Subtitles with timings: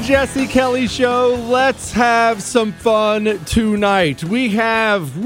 [0.00, 1.34] Jesse Kelly Show.
[1.48, 4.24] Let's have some fun tonight.
[4.24, 5.16] We have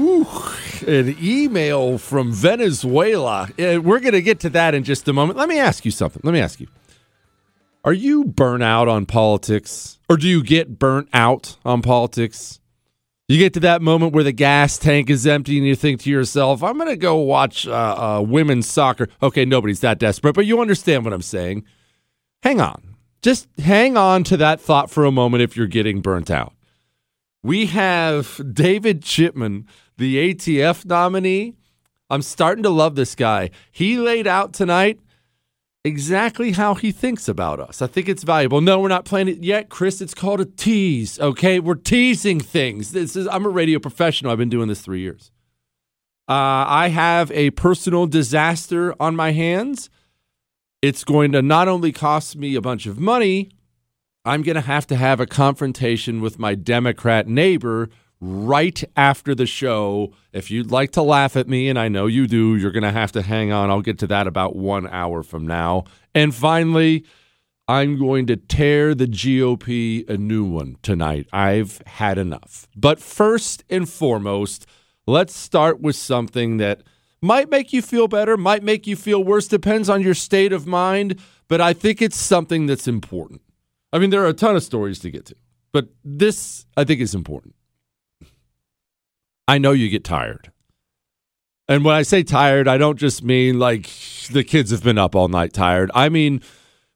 [0.87, 3.49] an email from Venezuela.
[3.57, 5.39] Uh, We're going to get to that in just a moment.
[5.39, 6.21] Let me ask you something.
[6.23, 6.67] Let me ask you.
[7.83, 9.99] Are you burnt out on politics?
[10.09, 12.59] Or do you get burnt out on politics?
[13.27, 16.09] You get to that moment where the gas tank is empty and you think to
[16.09, 19.07] yourself, I'm going to go watch uh, uh, women's soccer.
[19.23, 21.63] Okay, nobody's that desperate, but you understand what I'm saying.
[22.43, 22.94] Hang on.
[23.25, 26.53] Just hang on to that thought for a moment if you're getting burnt out.
[27.41, 29.65] We have David Chipman,
[29.97, 31.55] the ATF nominee.
[32.07, 33.49] I'm starting to love this guy.
[33.71, 34.99] He laid out tonight
[35.83, 37.81] exactly how he thinks about us.
[37.81, 38.61] I think it's valuable.
[38.61, 40.01] No, we're not playing it yet, Chris.
[40.01, 41.19] It's called a tease.
[41.19, 42.91] Okay, we're teasing things.
[42.91, 44.31] This is I'm a radio professional.
[44.33, 45.31] I've been doing this three years.
[46.29, 49.89] Uh, I have a personal disaster on my hands.
[50.85, 53.49] It's going to not only cost me a bunch of money,
[54.23, 57.89] I'm going to have to have a confrontation with my Democrat neighbor
[58.21, 60.13] right after the show.
[60.31, 62.91] If you'd like to laugh at me, and I know you do, you're going to
[62.91, 63.71] have to hang on.
[63.71, 65.85] I'll get to that about one hour from now.
[66.13, 67.03] And finally,
[67.67, 71.25] I'm going to tear the GOP a new one tonight.
[71.33, 72.67] I've had enough.
[72.75, 74.67] But first and foremost,
[75.07, 76.83] let's start with something that
[77.25, 80.67] might make you feel better, might make you feel worse, depends on your state of
[80.67, 81.19] mind.
[81.47, 83.41] But I think it's something that's important.
[83.91, 85.35] I mean, there are a ton of stories to get to,
[85.71, 87.55] but this I think is important.
[89.47, 90.51] I know you get tired.
[91.67, 93.89] And when I say tired, I don't just mean like
[94.31, 95.91] the kids have been up all night tired.
[95.95, 96.41] I mean,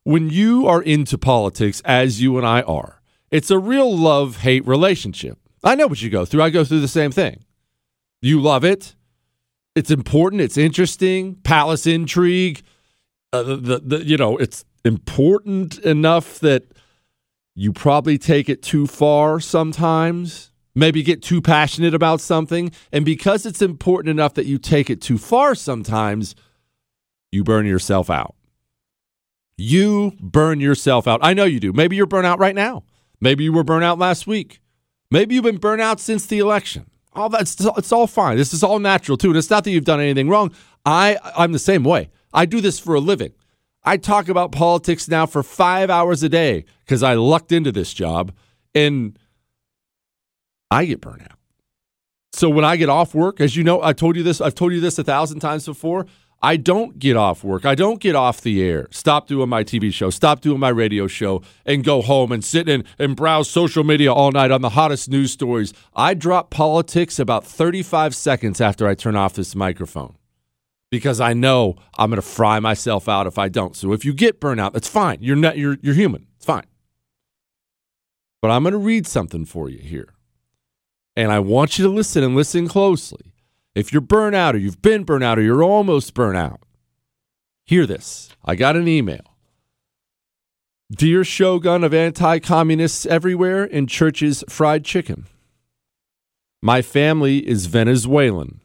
[0.03, 4.66] when you are into politics, as you and I are, it's a real love hate
[4.67, 5.38] relationship.
[5.64, 6.41] I know what you go through.
[6.41, 7.45] I go through the same thing.
[8.21, 8.95] You love it.
[9.80, 10.41] It's important.
[10.41, 11.35] It's interesting.
[11.44, 12.61] Palace intrigue.
[13.31, 16.64] Uh, the, the, you know, it's important enough that
[17.55, 22.71] you probably take it too far sometimes maybe get too passionate about something.
[22.92, 26.36] And because it's important enough that you take it too far sometimes,
[27.32, 28.36] you burn yourself out.
[29.58, 31.20] You burn yourself out.
[31.21, 31.73] I know you do.
[31.73, 32.83] Maybe you're burnt out right now.
[33.20, 34.61] Maybe you were burnt out last week.
[35.11, 36.89] Maybe you've been burnt out since the election.
[37.19, 38.37] All that's it's all fine.
[38.37, 39.30] This is all natural too.
[39.30, 40.53] And it's not that you've done anything wrong.
[40.85, 42.09] I I'm the same way.
[42.33, 43.33] I do this for a living.
[43.83, 47.93] I talk about politics now for five hours a day because I lucked into this
[47.93, 48.31] job.
[48.75, 49.17] And
[50.71, 51.33] I get burnout.
[52.31, 54.73] So when I get off work, as you know, I told you this, I've told
[54.73, 56.05] you this a thousand times before.
[56.42, 57.66] I don't get off work.
[57.66, 61.05] I don't get off the air, stop doing my TV show, stop doing my radio
[61.08, 64.70] show, and go home and sit in and browse social media all night on the
[64.70, 65.73] hottest news stories.
[65.94, 70.16] I drop politics about 35 seconds after I turn off this microphone
[70.89, 73.76] because I know I'm going to fry myself out if I don't.
[73.76, 75.17] So if you get burnout, that's fine.
[75.21, 76.27] You're not you're you're human.
[76.38, 76.66] It's fine.
[78.42, 80.14] But I'm going to read something for you here.
[81.16, 83.33] And I want you to listen and listen closely.
[83.75, 86.59] If you're burnout or you've been burnout or you're almost burnout,
[87.65, 88.30] hear this.
[88.43, 89.35] I got an email.
[90.91, 95.27] Dear Shogun of anti communists everywhere and churches fried chicken.
[96.61, 98.61] My family is Venezuelan.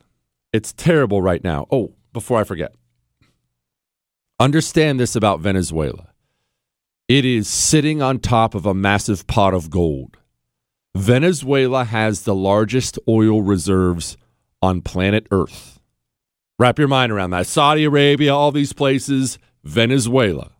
[0.52, 1.66] It's terrible right now.
[1.70, 2.74] Oh, before I forget,
[4.40, 6.14] understand this about Venezuela
[7.06, 10.16] it is sitting on top of a massive pot of gold.
[10.96, 14.16] Venezuela has the largest oil reserves
[14.64, 15.78] on planet Earth.
[16.58, 17.46] Wrap your mind around that.
[17.46, 20.52] Saudi Arabia, all these places, Venezuela,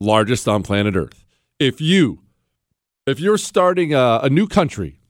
[0.00, 1.24] largest on planet Earth.
[1.58, 2.20] If you
[3.06, 5.00] if you're starting a, a new country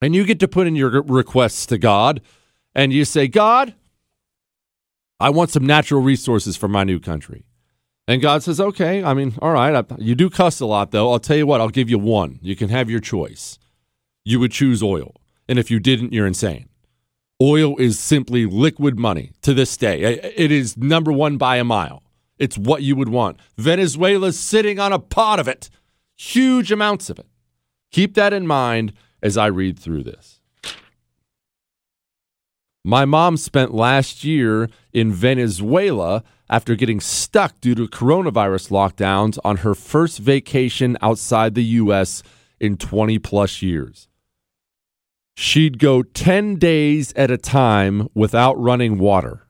[0.00, 2.20] and you get to put in your requests to God
[2.74, 3.74] and you say, God,
[5.18, 7.46] I want some natural resources for my new country.
[8.08, 11.12] And God says, okay, I mean, all right, you do cuss a lot, though.
[11.12, 12.38] I'll tell you what, I'll give you one.
[12.42, 13.58] You can have your choice.
[14.24, 15.14] You would choose oil.
[15.48, 16.68] And if you didn't, you're insane.
[17.42, 20.00] Oil is simply liquid money to this day.
[20.36, 22.04] It is number one by a mile.
[22.38, 23.40] It's what you would want.
[23.58, 25.68] Venezuela's sitting on a pot of it,
[26.16, 27.26] huge amounts of it.
[27.90, 30.38] Keep that in mind as I read through this.
[32.84, 39.58] My mom spent last year in Venezuela after getting stuck due to coronavirus lockdowns on
[39.58, 42.22] her first vacation outside the U.S.
[42.60, 44.06] in 20 plus years.
[45.34, 49.46] She'd go 10 days at a time without running water.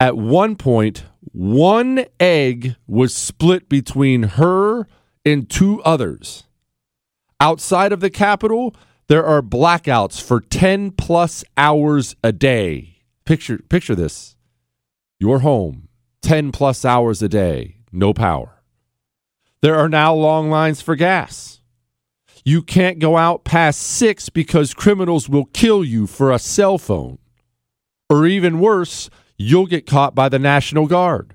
[0.00, 4.86] At one point, one egg was split between her
[5.24, 6.44] and two others.
[7.40, 8.74] Outside of the capital,
[9.08, 12.96] there are blackouts for 10 plus hours a day.
[13.24, 14.36] Picture picture this.
[15.18, 15.88] Your home,
[16.22, 18.62] 10 plus hours a day, no power.
[19.62, 21.55] There are now long lines for gas.
[22.48, 27.18] You can't go out past six because criminals will kill you for a cell phone.
[28.08, 31.34] Or even worse, you'll get caught by the National Guard.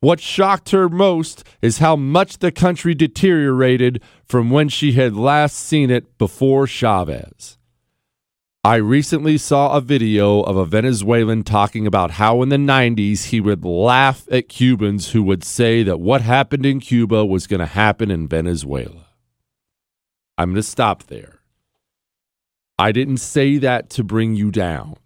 [0.00, 5.56] What shocked her most is how much the country deteriorated from when she had last
[5.56, 7.56] seen it before Chavez.
[8.62, 13.40] I recently saw a video of a Venezuelan talking about how in the 90s he
[13.40, 17.66] would laugh at Cubans who would say that what happened in Cuba was going to
[17.66, 19.07] happen in Venezuela.
[20.38, 21.40] I'm going to stop there.
[22.78, 24.96] I didn't say that to bring you down.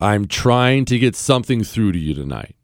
[0.00, 2.56] I'm trying to get something through to you tonight.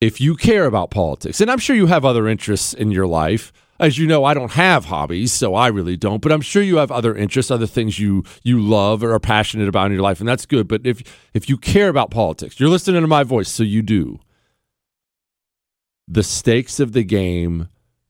[0.00, 3.52] If you care about politics, and I'm sure you have other interests in your life,
[3.80, 6.22] as you know, I don't have hobbies, so I really don't.
[6.22, 9.68] But I'm sure you have other interests, other things you you love or are passionate
[9.68, 10.68] about in your life, and that's good.
[10.68, 11.02] But if
[11.32, 14.20] if you care about politics, you're listening to my voice, so you do.
[16.06, 17.68] The stakes of the game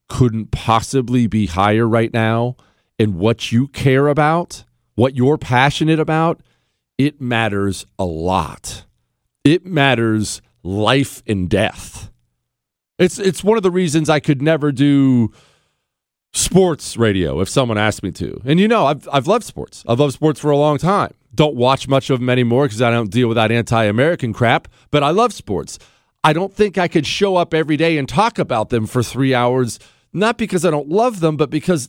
[0.09, 2.57] couldn't possibly be higher right now,
[2.99, 4.65] and what you care about,
[4.95, 6.41] what you're passionate about,
[6.99, 8.85] it matters a lot.
[9.45, 12.11] It matters life and death.
[12.99, 15.33] It's it's one of the reasons I could never do
[16.33, 18.41] sports radio if someone asked me to.
[18.45, 19.85] And you know, I've I've loved sports.
[19.89, 21.13] I've loved sports for a long time.
[21.35, 24.69] Don't watch much of them anymore because I don't deal with that anti-American crap.
[24.93, 25.81] But I love sports.
[26.23, 29.35] I don't think I could show up every day and talk about them for three
[29.35, 29.81] hours.
[30.13, 31.89] Not because I don't love them, but because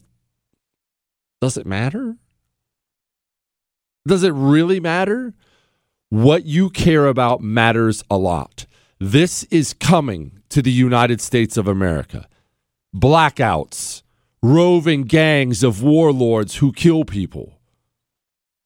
[1.45, 2.17] does it matter?
[4.07, 5.35] Does it really matter?
[6.09, 8.65] What you care about matters a lot.
[8.99, 12.27] This is coming to the United States of America.
[12.95, 14.01] Blackouts,
[14.41, 17.59] roving gangs of warlords who kill people.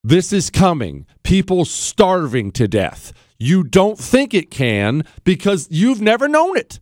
[0.02, 1.06] This is coming.
[1.24, 3.12] People starving to death.
[3.38, 6.80] You don't think it can because you've never known it.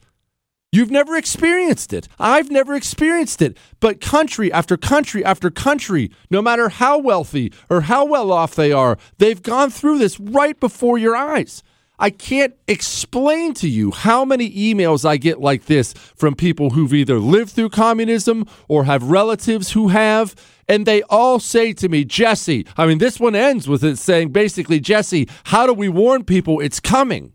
[0.78, 2.08] You've never experienced it.
[2.20, 3.58] I've never experienced it.
[3.80, 8.72] But country after country after country, no matter how wealthy or how well off they
[8.72, 11.64] are, they've gone through this right before your eyes.
[11.98, 16.94] I can't explain to you how many emails I get like this from people who've
[16.94, 20.36] either lived through communism or have relatives who have.
[20.68, 24.30] And they all say to me, Jesse, I mean, this one ends with it saying
[24.30, 27.34] basically, Jesse, how do we warn people it's coming?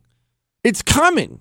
[0.62, 1.40] It's coming.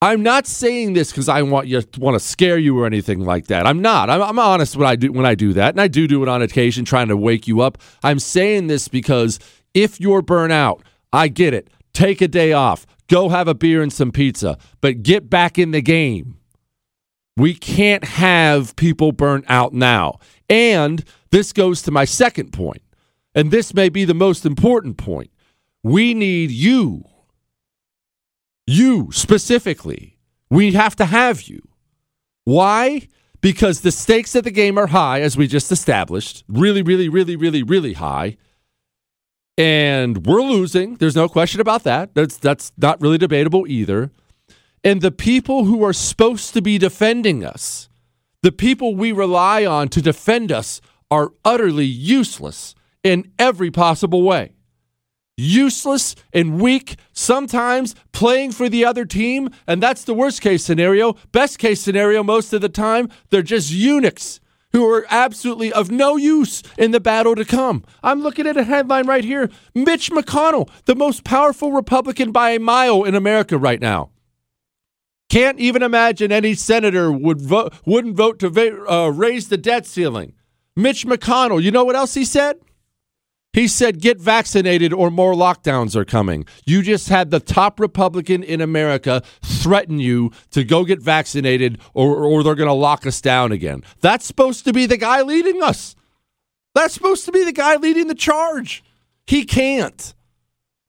[0.00, 3.48] I'm not saying this because I want you want to scare you or anything like
[3.48, 3.66] that.
[3.66, 4.08] I'm not.
[4.08, 6.28] I'm, I'm honest when I do when I do that, and I do do it
[6.28, 7.78] on occasion, trying to wake you up.
[8.02, 9.40] I'm saying this because
[9.74, 11.68] if you're burnt out, I get it
[11.98, 15.72] take a day off, go have a beer and some pizza, but get back in
[15.72, 16.36] the game.
[17.36, 20.18] We can't have people burnt out now.
[20.48, 22.82] And this goes to my second point,
[23.34, 25.30] and this may be the most important point.
[25.82, 27.04] We need you,
[28.68, 30.18] you specifically.
[30.50, 31.62] We have to have you.
[32.44, 33.08] Why?
[33.40, 37.36] Because the stakes of the game are high, as we just established, really, really, really,
[37.36, 38.36] really, really high
[39.58, 40.94] and we're losing.
[40.94, 42.14] There's no question about that.
[42.14, 44.12] That's that's not really debatable either.
[44.84, 47.88] And the people who are supposed to be defending us,
[48.42, 50.80] the people we rely on to defend us,
[51.10, 54.52] are utterly useless in every possible way.
[55.40, 61.14] Useless and weak, sometimes playing for the other team, and that's the worst case scenario.
[61.30, 64.40] Best case scenario, most of the time, they're just eunuchs
[64.72, 67.84] who are absolutely of no use in the battle to come.
[68.02, 72.58] I'm looking at a headline right here Mitch McConnell, the most powerful Republican by a
[72.58, 74.10] mile in America right now.
[75.28, 79.86] Can't even imagine any senator would vote, wouldn't vote to va- uh, raise the debt
[79.86, 80.32] ceiling.
[80.74, 82.56] Mitch McConnell, you know what else he said?
[83.52, 86.44] He said, get vaccinated or more lockdowns are coming.
[86.66, 92.24] You just had the top Republican in America threaten you to go get vaccinated or,
[92.24, 93.82] or they're going to lock us down again.
[94.00, 95.96] That's supposed to be the guy leading us.
[96.74, 98.84] That's supposed to be the guy leading the charge.
[99.26, 100.14] He can't.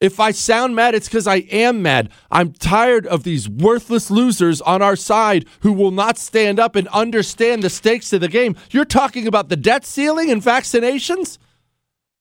[0.01, 2.09] If I sound mad, it's because I am mad.
[2.31, 6.87] I'm tired of these worthless losers on our side who will not stand up and
[6.89, 8.55] understand the stakes of the game.
[8.69, 11.37] You're talking about the debt ceiling and vaccinations?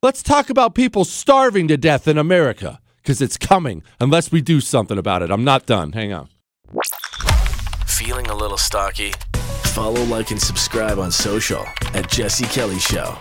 [0.01, 4.61] Let's talk about people starving to death in America because it's coming unless we do
[4.61, 5.31] something about it.
[5.33, 5.91] I'm not done.
[5.91, 6.29] Hang on.
[7.85, 9.11] Feeling a little stocky?
[9.65, 13.19] Follow, like, and subscribe on social at Jesse Kelly Show.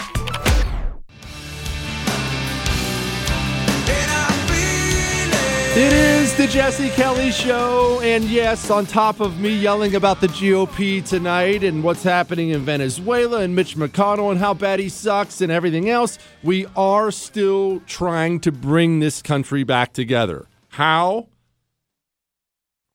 [5.80, 8.02] It is the Jesse Kelly Show.
[8.02, 12.62] And yes, on top of me yelling about the GOP tonight and what's happening in
[12.62, 17.80] Venezuela and Mitch McConnell and how bad he sucks and everything else, we are still
[17.82, 20.48] trying to bring this country back together.
[20.70, 21.28] How?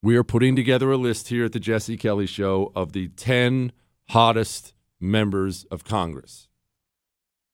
[0.02, 3.70] We are putting together a list here at the Jesse Kelly Show of the 10
[4.08, 6.48] hottest members of Congress.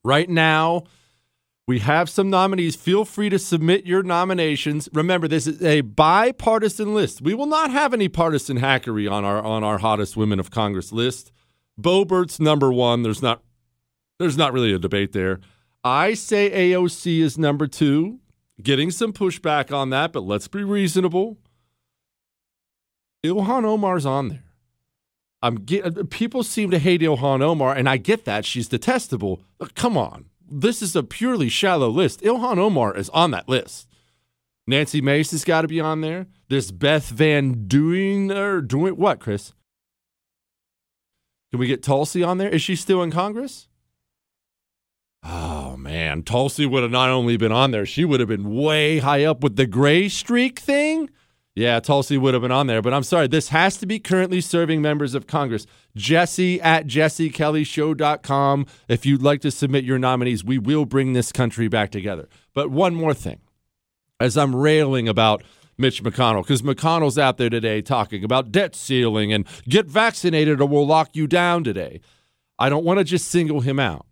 [0.02, 0.85] Right now,
[1.69, 2.77] we have some nominees.
[2.77, 4.89] Feel free to submit your nominations.
[4.95, 7.21] Remember, this is a bipartisan list.
[7.21, 10.93] We will not have any partisan hackery on our on our hottest women of Congress
[10.93, 11.31] list.
[11.79, 13.03] Boebert's number one.
[13.03, 13.43] There's not
[14.19, 15.41] there's not really a debate there.
[15.85, 18.19] I say AOC is number two.
[18.63, 21.37] Getting some pushback on that, but let's be reasonable.
[23.23, 24.45] Ilhan Omar's on there.
[25.43, 29.43] I'm get, people seem to hate Ilhan Omar, and I get that she's detestable.
[29.75, 32.21] Come on, this is a purely shallow list.
[32.23, 33.88] Ilhan Omar is on that list.
[34.67, 36.26] Nancy Mace has got to be on there.
[36.49, 39.52] This Beth Van doing or doing what, Chris?
[41.50, 42.50] Can we get Tulsi on there?
[42.50, 43.69] Is she still in Congress?
[45.25, 48.99] Oh man, Tulsi would have not only been on there, she would have been way
[48.99, 51.11] high up with the gray streak thing.
[51.55, 53.26] Yeah, Tulsi would have been on there, but I'm sorry.
[53.26, 55.67] This has to be currently serving members of Congress.
[55.99, 58.67] Jesse at jessekellyshow.com.
[58.88, 62.28] If you'd like to submit your nominees, we will bring this country back together.
[62.55, 63.40] But one more thing.
[64.21, 65.43] As I'm railing about
[65.76, 70.67] Mitch McConnell, because McConnell's out there today talking about debt ceiling and get vaccinated or
[70.67, 72.00] we'll lock you down today.
[72.59, 74.07] I don't want to just single him out.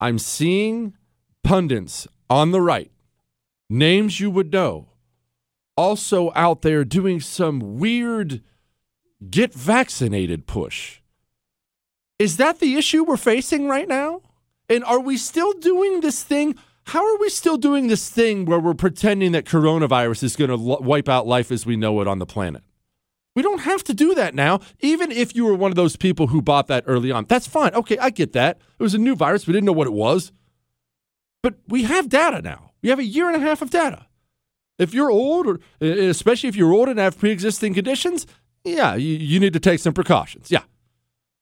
[0.00, 0.94] I'm seeing
[1.42, 2.90] pundits on the right,
[3.68, 4.88] names you would know,
[5.76, 8.42] also out there doing some weird
[9.30, 11.00] get vaccinated push.
[12.18, 14.22] Is that the issue we're facing right now?
[14.68, 16.56] And are we still doing this thing?
[16.86, 20.54] How are we still doing this thing where we're pretending that coronavirus is going to
[20.54, 22.62] l- wipe out life as we know it on the planet?
[23.34, 24.60] We don't have to do that now.
[24.80, 27.74] Even if you were one of those people who bought that early on, that's fine.
[27.74, 28.58] Okay, I get that.
[28.78, 29.46] It was a new virus.
[29.46, 30.32] We didn't know what it was.
[31.42, 32.72] But we have data now.
[32.82, 34.06] We have a year and a half of data.
[34.78, 38.26] If you're old, or especially if you're old and have pre existing conditions,
[38.64, 40.50] yeah, you, you need to take some precautions.
[40.50, 40.62] Yeah.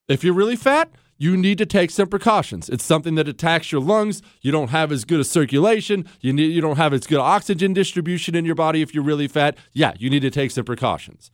[0.09, 2.71] If you're really fat, you need to take some precautions.
[2.71, 4.23] It's something that attacks your lungs.
[4.41, 6.09] You don't have as good a circulation.
[6.21, 9.29] You need you don't have as good oxygen distribution in your body if you're really
[9.29, 9.57] fat.
[9.75, 11.31] Yeah, you need to take some precautions.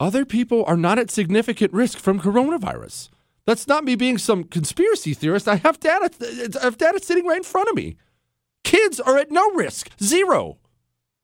[0.00, 3.10] Other people are not at significant risk from coronavirus.
[3.44, 5.46] That's not me being some conspiracy theorist.
[5.46, 6.10] I have data
[6.62, 7.96] I have data sitting right in front of me.
[8.64, 10.56] Kids are at no risk, zero.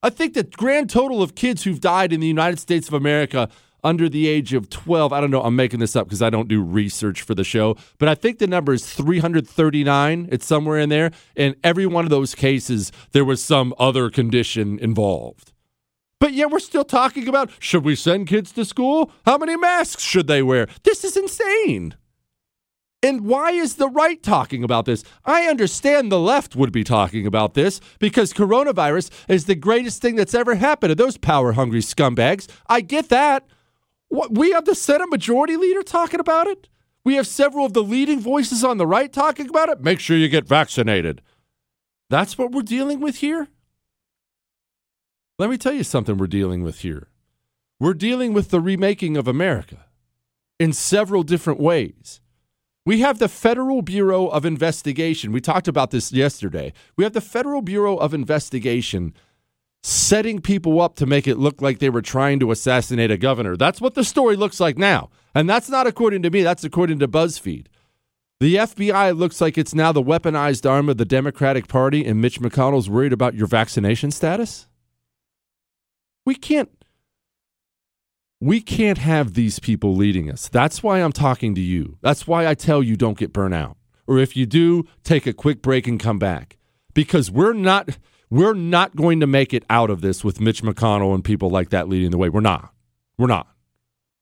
[0.06, 3.48] I think the grand total of kids who've died in the United States of America
[3.82, 6.46] under the age of 12, I don't know, I'm making this up because I don't
[6.46, 10.28] do research for the show, but I think the number is 339.
[10.30, 11.10] It's somewhere in there.
[11.34, 15.52] In every one of those cases, there was some other condition involved.
[16.20, 19.10] But yet we're still talking about should we send kids to school?
[19.24, 20.68] How many masks should they wear?
[20.84, 21.96] This is insane.
[23.02, 25.04] And why is the right talking about this?
[25.24, 30.16] I understand the left would be talking about this because coronavirus is the greatest thing
[30.16, 32.48] that's ever happened to those power hungry scumbags.
[32.68, 33.46] I get that.
[34.30, 36.68] We have the Senate Majority Leader talking about it.
[37.04, 39.80] We have several of the leading voices on the right talking about it.
[39.80, 41.22] Make sure you get vaccinated.
[42.10, 43.48] That's what we're dealing with here.
[45.38, 47.08] Let me tell you something we're dealing with here.
[47.78, 49.84] We're dealing with the remaking of America
[50.58, 52.20] in several different ways.
[52.86, 55.32] We have the Federal Bureau of Investigation.
[55.32, 56.72] We talked about this yesterday.
[56.96, 59.12] We have the Federal Bureau of Investigation
[59.82, 63.56] setting people up to make it look like they were trying to assassinate a governor.
[63.56, 65.10] That's what the story looks like now.
[65.34, 67.66] And that's not according to me, that's according to BuzzFeed.
[68.38, 72.40] The FBI looks like it's now the weaponized arm of the Democratic Party, and Mitch
[72.40, 74.68] McConnell's worried about your vaccination status?
[76.24, 76.70] We can't
[78.40, 80.48] we can't have these people leading us.
[80.48, 81.98] That's why I'm talking to you.
[82.02, 83.76] That's why I tell you don't get burnt out.
[84.06, 86.58] Or if you do, take a quick break and come back.
[86.94, 87.98] Because we're not
[88.30, 91.70] we're not going to make it out of this with Mitch McConnell and people like
[91.70, 92.28] that leading the way.
[92.28, 92.72] We're not.
[93.16, 93.48] We're not.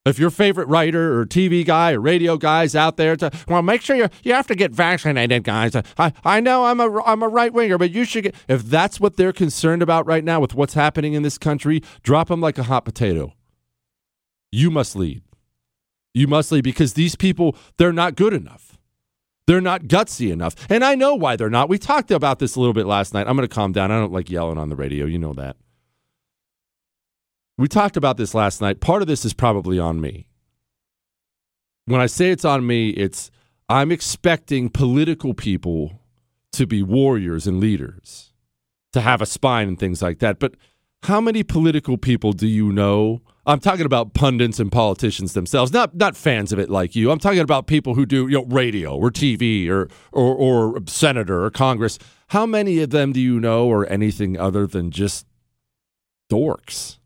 [0.05, 3.81] If your favorite writer or TV guy or radio guys out there, to, well, make
[3.81, 5.75] sure you you have to get vaccinated, guys.
[5.75, 8.35] I, I know I'm a I'm a right winger, but you should get.
[8.47, 12.29] If that's what they're concerned about right now with what's happening in this country, drop
[12.29, 13.33] them like a hot potato.
[14.55, 15.23] You must lead.
[16.15, 18.79] You must lead because these people, they're not good enough.
[19.49, 20.55] They're not gutsy enough.
[20.71, 21.69] And I know why they're not.
[21.69, 23.27] We talked about this a little bit last night.
[23.27, 23.91] I'm going to calm down.
[23.91, 25.07] I don't like yelling on the radio.
[25.07, 25.57] You know that.
[27.59, 28.81] We talked about this last night.
[28.81, 30.29] Part of this is probably on me.
[31.87, 33.33] When I say it's on me, it's
[33.69, 36.01] I'm expecting political people
[36.53, 38.33] to be warriors and leaders,
[38.93, 40.39] to have a spine and things like that.
[40.39, 40.55] But
[41.03, 45.95] how many political people do you know I'm talking about pundits and politicians themselves, not
[45.95, 47.11] not fans of it like you.
[47.11, 51.45] I'm talking about people who do you know radio or TV or or, or senator
[51.45, 51.99] or Congress.
[52.29, 55.27] How many of them do you know or anything other than just
[56.31, 56.99] dorks?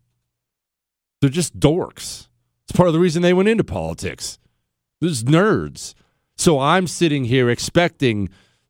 [1.20, 2.28] They're just dorks.
[2.64, 4.38] It's part of the reason they went into politics.
[5.00, 5.94] There's nerds.
[6.36, 8.28] So I'm sitting here expecting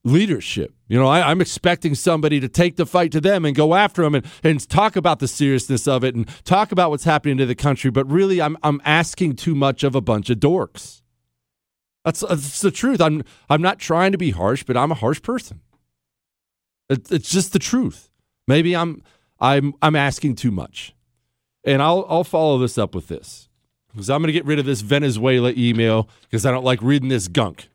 [0.08, 0.74] leadership.
[0.88, 4.02] You know, I, am expecting somebody to take the fight to them and go after
[4.02, 7.46] them and, and talk about the seriousness of it and talk about what's happening to
[7.46, 7.90] the country.
[7.90, 11.02] But really, I'm, I'm asking too much of a bunch of dorks.
[12.04, 13.00] That's, that's the truth.
[13.00, 15.60] I'm, I'm not trying to be harsh, but I'm a harsh person.
[16.88, 18.10] It, it's just the truth.
[18.46, 19.02] Maybe I'm,
[19.40, 20.94] I'm, I'm asking too much.
[21.64, 23.48] And I'll, I'll follow this up with this
[23.92, 27.08] because I'm going to get rid of this Venezuela email because I don't like reading
[27.08, 27.68] this gunk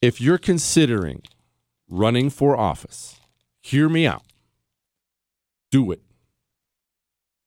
[0.00, 1.22] if you're considering
[1.88, 3.20] running for office,
[3.60, 4.22] hear me out.
[5.70, 6.02] Do it.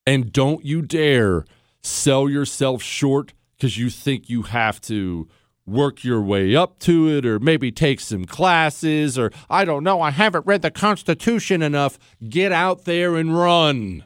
[0.06, 1.46] And don't you dare
[1.82, 5.28] sell yourself short because you think you have to
[5.66, 10.02] work your way up to it or maybe take some classes or I don't know,
[10.02, 11.98] I haven't read the Constitution enough.
[12.28, 14.04] Get out there and run.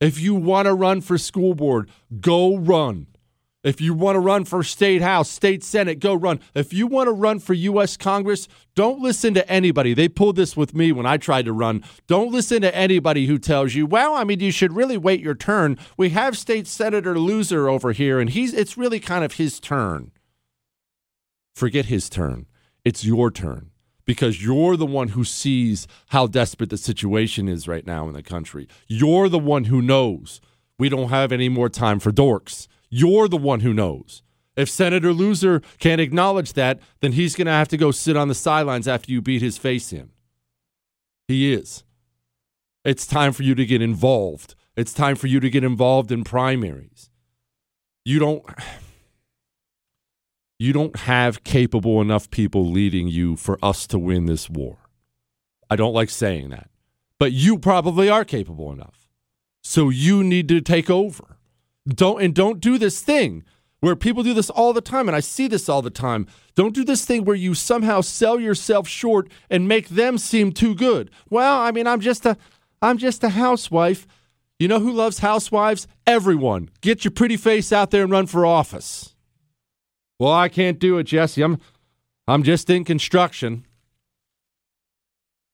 [0.00, 1.90] If you want to run for school board,
[2.20, 3.06] go run.
[3.64, 6.38] If you want to run for state house, state senate, go run.
[6.54, 7.96] If you want to run for U.S.
[7.96, 8.46] Congress,
[8.76, 9.94] don't listen to anybody.
[9.94, 11.82] They pulled this with me when I tried to run.
[12.06, 15.34] Don't listen to anybody who tells you, well, I mean, you should really wait your
[15.34, 15.76] turn.
[15.96, 20.12] We have state senator loser over here, and he's it's really kind of his turn.
[21.56, 22.46] Forget his turn.
[22.84, 23.72] It's your turn
[24.04, 28.22] because you're the one who sees how desperate the situation is right now in the
[28.22, 28.68] country.
[28.86, 30.40] You're the one who knows
[30.78, 32.68] we don't have any more time for dorks.
[32.90, 34.22] You're the one who knows.
[34.56, 38.28] If Senator Loser can't acknowledge that, then he's going to have to go sit on
[38.28, 40.10] the sidelines after you beat his face in.
[41.28, 41.84] He is.
[42.84, 44.54] It's time for you to get involved.
[44.76, 47.10] It's time for you to get involved in primaries.
[48.04, 48.44] You don't
[50.58, 54.78] you don't have capable enough people leading you for us to win this war.
[55.70, 56.70] I don't like saying that.
[57.18, 59.08] But you probably are capable enough.
[59.62, 61.37] So you need to take over.
[61.88, 63.44] Don't and don't do this thing
[63.80, 66.26] where people do this all the time and I see this all the time.
[66.54, 70.74] Don't do this thing where you somehow sell yourself short and make them seem too
[70.74, 71.10] good.
[71.30, 72.36] Well, I mean, I'm just a
[72.82, 74.06] I'm just a housewife.
[74.58, 75.86] You know who loves housewives?
[76.06, 76.68] Everyone.
[76.80, 79.14] Get your pretty face out there and run for office.
[80.18, 81.42] Well, I can't do it, Jesse.
[81.42, 81.58] I'm
[82.26, 83.64] I'm just in construction.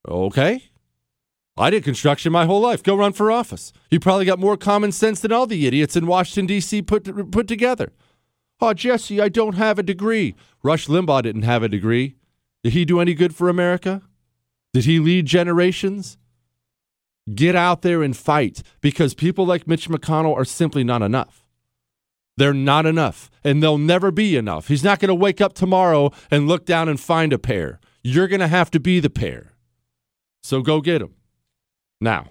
[0.08, 0.70] Okay.
[1.56, 2.82] I did construction my whole life.
[2.82, 3.72] Go run for office.
[3.90, 6.82] You probably got more common sense than all the idiots in Washington, D.C.
[6.82, 7.92] put, put together.
[8.60, 10.34] Oh, Jesse, I don't have a degree.
[10.62, 12.16] Rush Limbaugh didn't have a degree.
[12.64, 14.02] Did he do any good for America?
[14.72, 16.18] Did he lead generations?
[17.32, 21.46] Get out there and fight because people like Mitch McConnell are simply not enough.
[22.36, 24.68] They're not enough, and they'll never be enough.
[24.68, 27.78] He's not going to wake up tomorrow and look down and find a pair.
[28.02, 29.52] You're going to have to be the pair.
[30.42, 31.14] So go get them.
[32.04, 32.26] Now,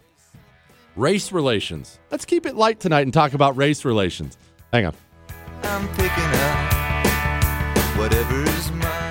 [0.95, 1.97] race relations.
[2.12, 4.38] Let's keep it light tonight and talk about race relations.
[4.71, 4.93] Hang on.
[5.63, 9.09] I'm picking up whatever's mine.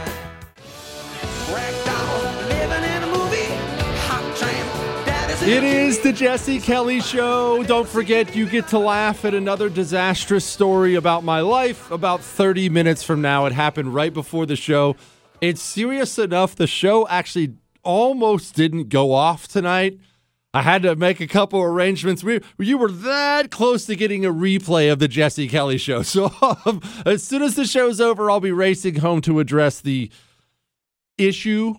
[5.44, 7.64] It is the Jesse Kelly Show.
[7.64, 12.68] Don't forget, you get to laugh at another disastrous story about my life about 30
[12.68, 13.46] minutes from now.
[13.46, 14.94] It happened right before the show.
[15.40, 16.54] It's serious enough.
[16.54, 19.98] The show actually almost didn't go off tonight.
[20.54, 22.22] I had to make a couple arrangements.
[22.22, 26.02] We, you were that close to getting a replay of the Jesse Kelly show.
[26.12, 26.30] So
[26.66, 30.10] um, as soon as the show's over, I'll be racing home to address the
[31.16, 31.76] issue.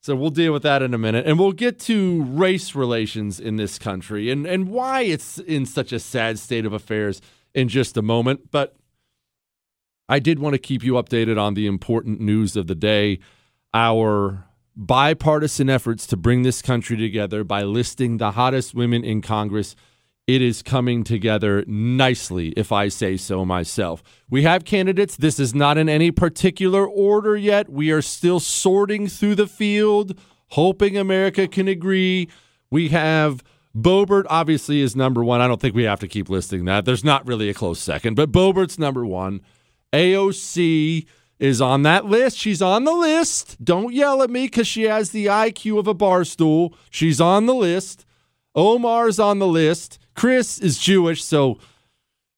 [0.00, 1.26] So we'll deal with that in a minute.
[1.26, 5.92] And we'll get to race relations in this country and, and why it's in such
[5.92, 7.20] a sad state of affairs
[7.52, 8.52] in just a moment.
[8.52, 8.76] But
[10.08, 13.18] I did want to keep you updated on the important news of the day.
[13.72, 14.44] Our
[14.76, 19.76] bipartisan efforts to bring this country together by listing the hottest women in Congress.
[20.26, 24.02] It is coming together nicely, if I say so myself.
[24.30, 25.16] We have candidates.
[25.16, 27.68] This is not in any particular order yet.
[27.68, 32.28] We are still sorting through the field, hoping America can agree.
[32.70, 33.44] We have
[33.76, 35.40] Boebert, obviously, is number one.
[35.40, 36.84] I don't think we have to keep listing that.
[36.84, 39.40] There's not really a close second, but Boebert's number one.
[39.92, 41.06] AOC
[41.44, 42.38] is on that list.
[42.38, 43.62] She's on the list.
[43.62, 46.74] Don't yell at me because she has the IQ of a bar stool.
[46.90, 48.06] She's on the list.
[48.54, 49.98] Omar's on the list.
[50.14, 51.58] Chris is Jewish, so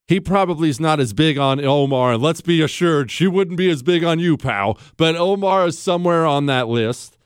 [0.09, 2.15] he probably is not as big on Omar.
[2.15, 4.79] And let's be assured, she wouldn't be as big on you, pal.
[4.97, 7.17] But Omar is somewhere on that list.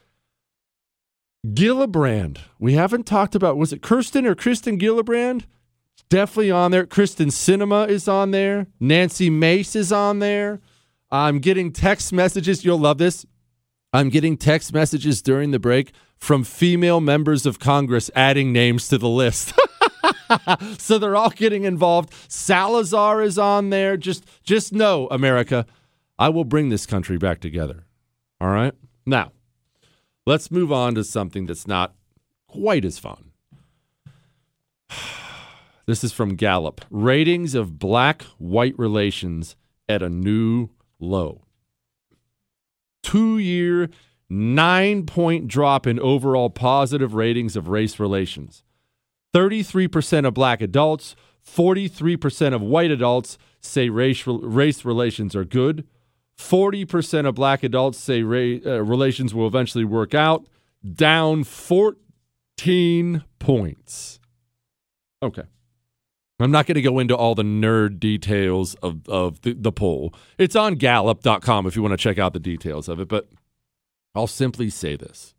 [1.47, 2.38] Gillibrand.
[2.59, 5.45] We haven't talked about, was it Kirsten or Kristen Gillibrand?
[6.11, 6.87] Definitely on there.
[6.87, 8.66] Kyrsten Sinema is on there.
[8.81, 10.61] Nancy Mace is on there.
[11.11, 12.64] I'm getting text messages.
[12.64, 13.27] You'll love this.
[13.92, 18.99] I'm getting text messages during the break from female members of Congress adding names to
[18.99, 19.53] the list.
[20.79, 22.12] so they're all getting involved.
[22.29, 23.96] Salazar is on there.
[23.96, 25.66] Just just know, America,
[26.18, 27.87] I will bring this country back together.
[28.40, 28.75] All right?
[29.05, 29.33] Now,
[30.27, 31.94] let's move on to something that's not
[32.46, 33.33] quite as fun.
[35.87, 36.83] This is from Gallup.
[36.88, 39.57] Ratings of black white relations
[39.88, 40.68] at a new
[41.01, 41.43] low.
[43.03, 43.89] Two year,
[44.29, 48.63] nine point drop in overall positive ratings of race relations.
[49.35, 55.87] 33% of black adults, 43% of white adults say race, race relations are good.
[56.39, 60.47] 40% of black adults say ra- uh, relations will eventually work out,
[60.95, 64.21] down 14 points.
[65.23, 65.43] Okay.
[66.42, 70.14] I'm not going to go into all the nerd details of, of the, the poll.
[70.38, 73.29] It's on gallup.com if you want to check out the details of it, but
[74.14, 75.35] I'll simply say this.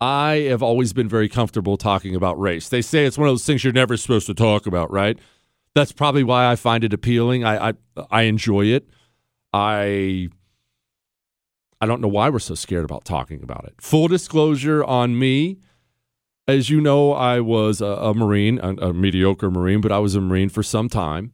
[0.00, 2.68] I have always been very comfortable talking about race.
[2.68, 5.16] They say it's one of those things you're never supposed to talk about, right?
[5.74, 7.44] That's probably why I find it appealing.
[7.44, 7.72] I I,
[8.10, 8.88] I enjoy it.
[9.52, 10.28] I
[11.80, 13.74] I don't know why we're so scared about talking about it.
[13.80, 15.58] Full disclosure on me,
[16.48, 20.14] as you know, I was a, a Marine, a, a mediocre Marine, but I was
[20.14, 21.32] a Marine for some time.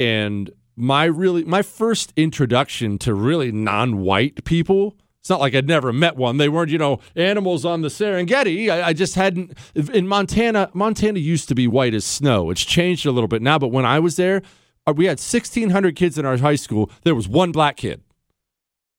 [0.00, 5.90] And my really my first introduction to really non-white people it's not like I'd never
[5.90, 6.36] met one.
[6.36, 8.68] They weren't, you know, animals on the Serengeti.
[8.68, 9.56] I, I, just hadn't.
[9.74, 12.50] In Montana, Montana used to be white as snow.
[12.50, 14.42] It's changed a little bit now, but when I was there,
[14.86, 16.90] uh, we had 1,600 kids in our high school.
[17.04, 18.02] There was one black kid.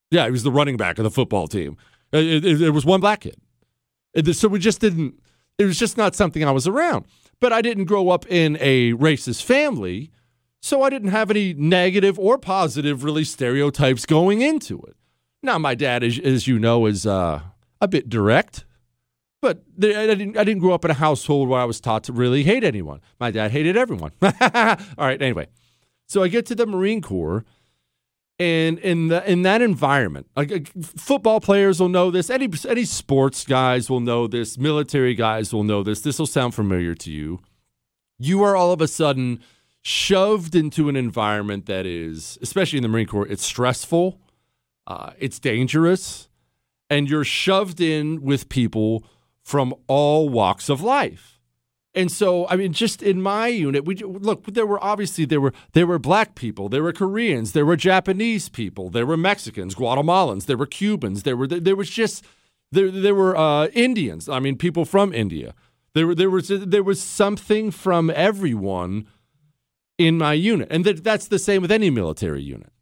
[0.09, 1.77] Yeah, he was the running back of the football team.
[2.11, 4.35] Uh, there was one black kid.
[4.35, 5.19] So we just didn't,
[5.57, 7.05] it was just not something I was around.
[7.39, 10.11] But I didn't grow up in a racist family,
[10.61, 14.95] so I didn't have any negative or positive, really, stereotypes going into it.
[15.43, 17.41] Now, my dad, as, as you know, is uh,
[17.81, 18.65] a bit direct,
[19.41, 22.13] but I didn't, I didn't grow up in a household where I was taught to
[22.13, 23.01] really hate anyone.
[23.19, 24.11] My dad hated everyone.
[24.21, 24.31] All
[24.97, 25.47] right, anyway.
[26.07, 27.45] So I get to the Marine Corps,
[28.37, 32.29] and in the in that environment, like football players will know this.
[32.29, 34.57] Any any sports guys will know this.
[34.57, 36.01] Military guys will know this.
[36.01, 37.39] This will sound familiar to you.
[38.17, 39.41] You are all of a sudden
[39.81, 44.19] shoved into an environment that is, especially in the Marine Corps, it's stressful
[44.87, 46.29] uh, it's dangerous,
[46.89, 49.03] and you're shoved in with people
[49.43, 51.34] from all walks of life.
[51.95, 54.45] And so, I mean, just in my unit, we look.
[54.45, 58.49] There were obviously there were there were black people, there were Koreans, there were Japanese
[58.49, 62.25] people, there were Mexicans, Guatemalans, there were Cubans, there were there was just
[62.71, 64.27] there there were uh, Indians.
[64.27, 65.53] I mean, people from India.
[65.93, 69.07] There were there was there was something from everyone
[69.97, 72.73] in my unit, and that, that's the same with any military unit.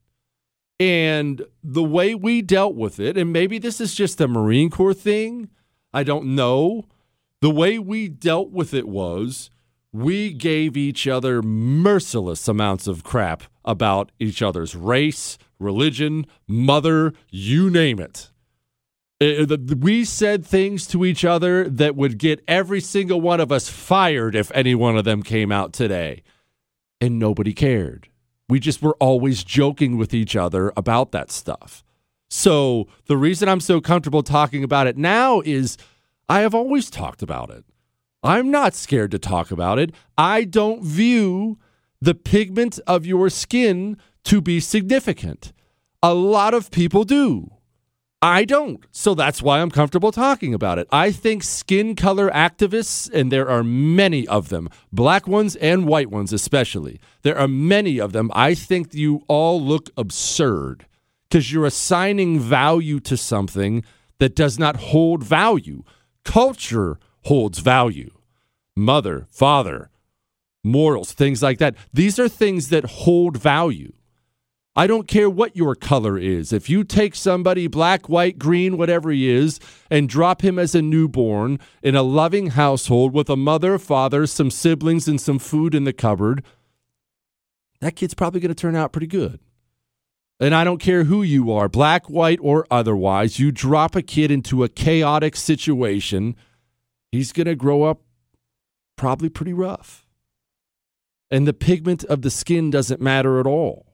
[0.79, 4.95] And the way we dealt with it, and maybe this is just a Marine Corps
[4.95, 5.49] thing,
[5.93, 6.85] I don't know.
[7.43, 9.49] The way we dealt with it was
[9.91, 17.69] we gave each other merciless amounts of crap about each other's race, religion, mother, you
[17.69, 18.31] name it.
[19.19, 23.51] Eh, eh, we said things to each other that would get every single one of
[23.51, 26.23] us fired if any one of them came out today.
[27.01, 28.07] And nobody cared.
[28.47, 31.83] We just were always joking with each other about that stuff.
[32.29, 35.77] So the reason I'm so comfortable talking about it now is
[36.33, 37.63] I have always talked about it.
[38.23, 39.93] I'm not scared to talk about it.
[40.17, 41.59] I don't view
[42.01, 45.53] the pigment of your skin to be significant.
[46.01, 47.51] A lot of people do.
[48.19, 48.83] I don't.
[48.89, 50.87] So that's why I'm comfortable talking about it.
[50.91, 56.09] I think skin color activists, and there are many of them, black ones and white
[56.09, 58.31] ones especially, there are many of them.
[58.33, 60.87] I think you all look absurd
[61.29, 63.83] because you're assigning value to something
[64.17, 65.83] that does not hold value.
[66.25, 68.11] Culture holds value.
[68.75, 69.89] Mother, father,
[70.63, 71.75] morals, things like that.
[71.93, 73.93] These are things that hold value.
[74.75, 76.51] I don't care what your color is.
[76.51, 79.59] If you take somebody, black, white, green, whatever he is,
[79.91, 84.49] and drop him as a newborn in a loving household with a mother, father, some
[84.49, 86.43] siblings, and some food in the cupboard,
[87.81, 89.39] that kid's probably going to turn out pretty good.
[90.39, 94.31] And I don't care who you are, black, white, or otherwise, you drop a kid
[94.31, 96.35] into a chaotic situation,
[97.11, 98.01] he's going to grow up
[98.95, 100.05] probably pretty rough.
[101.31, 103.85] And the pigment of the skin doesn't matter at all.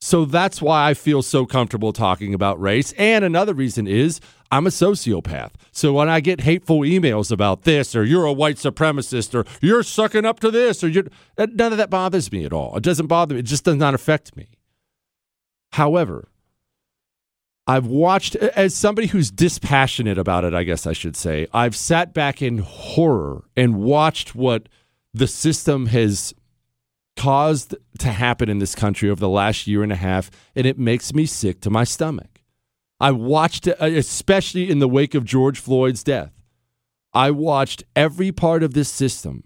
[0.00, 2.92] So that's why I feel so comfortable talking about race.
[2.98, 5.52] And another reason is I'm a sociopath.
[5.72, 9.82] So when I get hateful emails about this, or you're a white supremacist, or you're
[9.82, 11.06] sucking up to this, or you're
[11.38, 12.76] none of that bothers me at all.
[12.76, 13.40] It doesn't bother me.
[13.40, 14.48] It just does not affect me.
[15.74, 16.28] However,
[17.66, 22.14] I've watched, as somebody who's dispassionate about it, I guess I should say, I've sat
[22.14, 24.68] back in horror and watched what
[25.12, 26.32] the system has
[27.16, 30.78] caused to happen in this country over the last year and a half, and it
[30.78, 32.40] makes me sick to my stomach.
[33.00, 36.30] I watched uh, especially in the wake of George Floyd's death.
[37.12, 39.42] I watched every part of this system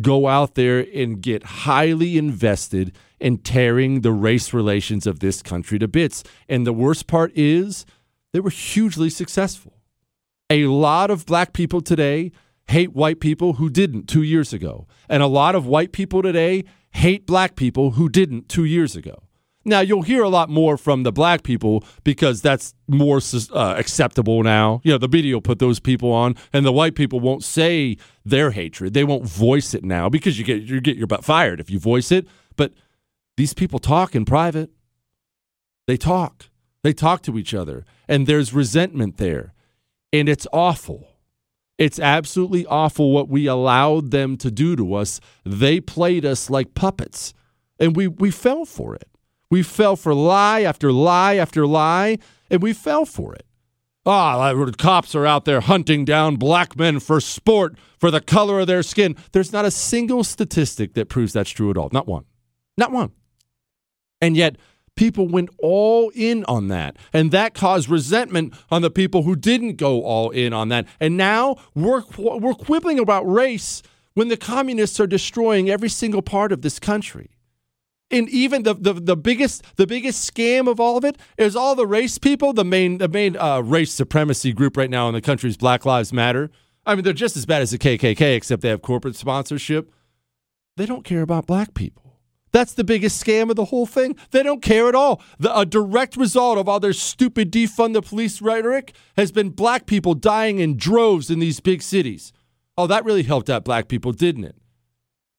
[0.00, 5.78] go out there and get highly invested in tearing the race relations of this country
[5.78, 6.22] to bits.
[6.48, 7.84] And the worst part is
[8.32, 9.74] they were hugely successful.
[10.50, 12.32] A lot of black people today
[12.68, 14.86] hate white people who didn't two years ago.
[15.08, 19.22] And a lot of white people today hate black people who didn't two years ago.
[19.68, 23.20] Now, you'll hear a lot more from the black people because that's more
[23.52, 24.80] uh, acceptable now.
[24.82, 27.98] You know, the media will put those people on, and the white people won't say
[28.24, 28.94] their hatred.
[28.94, 31.78] They won't voice it now because you get you get your butt fired if you
[31.78, 32.26] voice it.
[32.56, 32.72] But
[33.36, 34.70] these people talk in private.
[35.86, 36.46] They talk.
[36.82, 39.52] They talk to each other, and there's resentment there,
[40.12, 41.08] and it's awful.
[41.76, 45.20] It's absolutely awful what we allowed them to do to us.
[45.44, 47.34] They played us like puppets,
[47.78, 49.08] and we, we fell for it.
[49.50, 52.18] We fell for lie after lie after lie,
[52.50, 53.46] and we fell for it.
[54.04, 58.60] Ah, oh, cops are out there hunting down black men for sport, for the color
[58.60, 59.16] of their skin.
[59.32, 61.90] There's not a single statistic that proves that's true at all.
[61.92, 62.24] Not one.
[62.78, 63.12] Not one.
[64.20, 64.56] And yet,
[64.96, 66.96] people went all in on that.
[67.12, 70.86] And that caused resentment on the people who didn't go all in on that.
[71.00, 73.82] And now we're, we're quibbling about race
[74.14, 77.30] when the communists are destroying every single part of this country.
[78.10, 81.74] And even the, the, the biggest the biggest scam of all of it is all
[81.74, 82.52] the race people.
[82.52, 85.84] The main the main uh, race supremacy group right now in the country is Black
[85.84, 86.50] Lives Matter.
[86.86, 89.92] I mean, they're just as bad as the KKK, except they have corporate sponsorship.
[90.78, 92.08] They don't care about black people.
[92.50, 94.16] That's the biggest scam of the whole thing.
[94.30, 95.20] They don't care at all.
[95.38, 99.86] The, a direct result of all their stupid defund the police rhetoric has been black
[99.86, 102.32] people dying in droves in these big cities.
[102.76, 104.56] Oh, that really helped out black people, didn't it?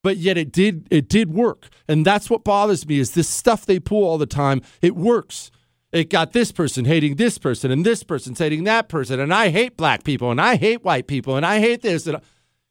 [0.02, 1.68] But yet it did it did work.
[1.88, 5.52] And that's what bothers me is this stuff they pull all the time, it works.
[5.92, 9.50] It got this person hating this person and this person's hating that person and I
[9.50, 12.22] hate black people and I hate white people and I hate this and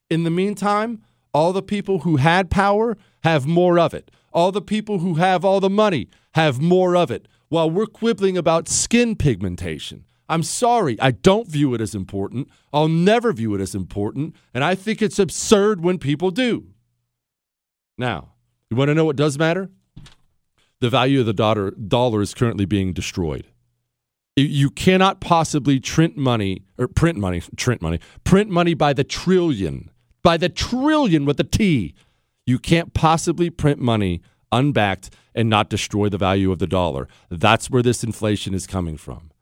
[0.08, 1.02] in the meantime,
[1.34, 5.44] all the people who had power have more of it all the people who have
[5.44, 10.04] all the money have more of it, while we're quibbling about skin pigmentation.
[10.28, 12.48] I'm sorry, I don't view it as important.
[12.72, 16.68] I'll never view it as important, and I think it's absurd when people do.
[17.98, 18.32] Now,
[18.70, 19.70] you want to know what does matter?
[20.80, 23.46] The value of the dollar, dollar is currently being destroyed.
[24.36, 29.90] You cannot possibly print money or print money, print money, print money by the trillion,
[30.22, 31.94] by the trillion with a T
[32.48, 37.06] you can't possibly print money unbacked and not destroy the value of the dollar.
[37.28, 39.32] That's where this inflation is coming from.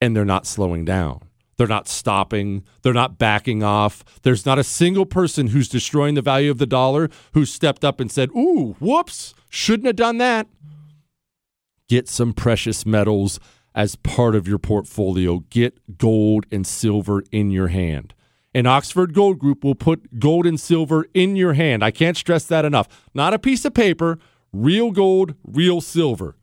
[0.00, 1.25] And they're not slowing down.
[1.58, 2.64] They're not stopping.
[2.82, 4.04] They're not backing off.
[4.22, 8.00] There's not a single person who's destroying the value of the dollar who stepped up
[8.00, 10.46] and said, Ooh, whoops, shouldn't have done that.
[11.88, 13.40] Get some precious metals
[13.74, 15.40] as part of your portfolio.
[15.50, 18.14] Get gold and silver in your hand
[18.56, 21.84] and Oxford Gold Group will put gold and silver in your hand.
[21.84, 22.88] I can't stress that enough.
[23.12, 24.18] Not a piece of paper,
[24.50, 26.38] real gold, real silver.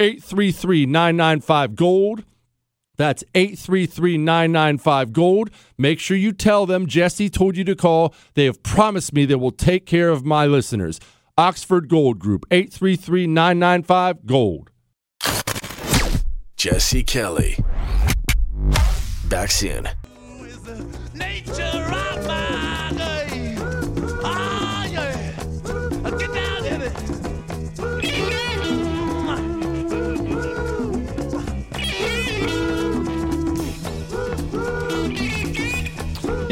[0.00, 2.24] 833 995 Gold.
[3.02, 5.50] That's 833 995 Gold.
[5.76, 8.14] Make sure you tell them Jesse told you to call.
[8.34, 11.00] They have promised me they will take care of my listeners.
[11.36, 14.70] Oxford Gold Group, 833 995 Gold.
[16.54, 17.58] Jesse Kelly.
[19.28, 19.88] Back soon.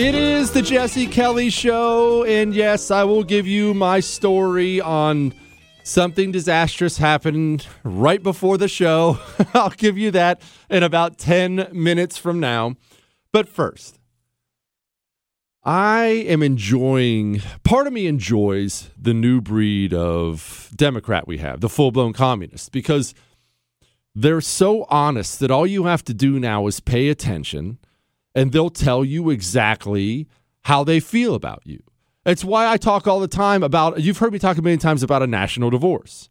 [0.01, 5.35] It is the Jesse Kelly Show, and yes, I will give you my story on
[5.83, 9.19] something disastrous happened right before the show.
[9.55, 12.77] I'll give you that in about 10 minutes from now.
[13.31, 13.99] But first,
[15.65, 21.69] I am enjoying, part of me enjoys the new breed of Democrat we have, the
[21.69, 23.13] full blown communists, because
[24.15, 27.77] they're so honest that all you have to do now is pay attention
[28.35, 30.29] and they'll tell you exactly
[30.65, 31.83] how they feel about you.
[32.27, 35.03] It's why I talk all the time about, you've heard me talk a million times
[35.03, 36.29] about a national divorce.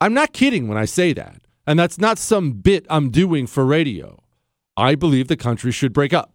[0.00, 1.42] I'm not kidding when I say that.
[1.66, 4.18] And that's not some bit I'm doing for radio.
[4.76, 6.32] I believe the country should break up.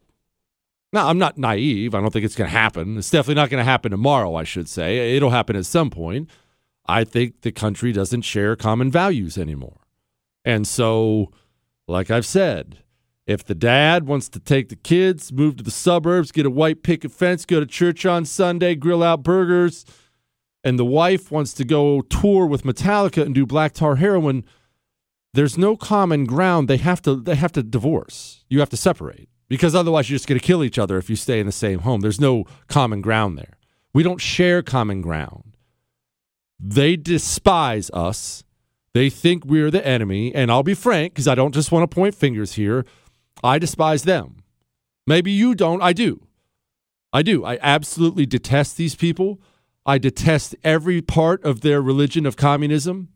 [0.94, 1.94] Now, I'm not naive.
[1.94, 2.98] I don't think it's going to happen.
[2.98, 5.16] It's definitely not going to happen tomorrow, I should say.
[5.16, 6.30] It'll happen at some point.
[6.86, 9.82] I think the country doesn't share common values anymore.
[10.46, 11.32] And so,
[11.88, 12.78] like I've said,
[13.28, 16.84] If the dad wants to take the kids, move to the suburbs, get a white
[16.84, 19.84] picket fence, go to church on Sunday, grill out burgers,
[20.64, 24.44] and the wife wants to go tour with Metallica and do black tar heroin,
[25.34, 26.68] there's no common ground.
[26.68, 28.46] They have to they have to divorce.
[28.50, 31.16] You have to separate because otherwise you're just going to kill each other if you
[31.16, 32.02] stay in the same home.
[32.02, 33.58] There's no common ground there.
[33.94, 35.58] We don't share common ground.
[36.60, 38.44] They despise us.
[38.94, 40.34] They think we're the enemy.
[40.34, 42.86] And I'll be frank because I don't just want to point fingers here.
[43.44, 44.38] I despise them.
[45.08, 45.82] Maybe you don't.
[45.82, 46.28] I do.
[47.14, 47.46] I do.
[47.46, 49.40] I absolutely detest these people.
[49.86, 53.10] I detest every part of their religion of communism.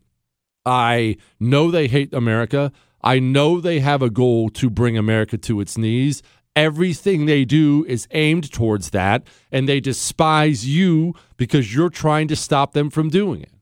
[0.65, 2.71] I know they hate America.
[3.01, 6.21] I know they have a goal to bring America to its knees.
[6.55, 12.35] Everything they do is aimed towards that, and they despise you because you're trying to
[12.35, 13.53] stop them from doing it.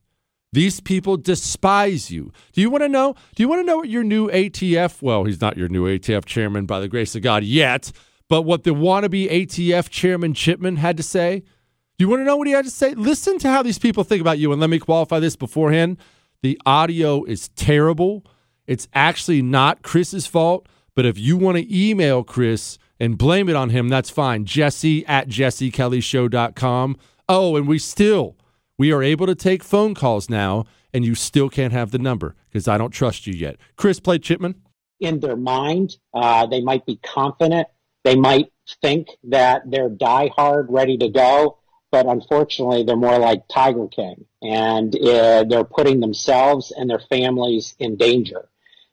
[0.58, 2.32] These people despise you.
[2.52, 3.14] Do you want to know?
[3.36, 6.26] Do you want to know what your new ATF, well, he's not your new ATF
[6.26, 7.92] chairman by the grace of God yet,
[8.28, 11.42] but what the wannabe ATF chairman Chipman had to say?
[11.42, 12.96] Do you want to know what he had to say?
[12.96, 14.52] Listen to how these people think about you.
[14.52, 15.98] And let me qualify this beforehand.
[16.42, 18.26] The audio is terrible.
[18.66, 20.68] It's actually not Chris's fault.
[20.96, 24.46] But if you want to email Chris and blame it on him, that's fine.
[24.46, 26.98] Jesse at jessekellyshow.com.
[27.30, 28.37] Oh, and we still,
[28.78, 32.36] we are able to take phone calls now, and you still can't have the number
[32.50, 33.58] because I don't trust you yet.
[33.76, 34.56] Chris played Chipman.
[35.00, 37.68] In their mind, uh, they might be confident.
[38.04, 41.58] They might think that they're diehard, ready to go
[41.92, 47.76] but unfortunately they're more like Tiger King and uh, they're putting themselves and their families
[47.80, 48.50] in danger.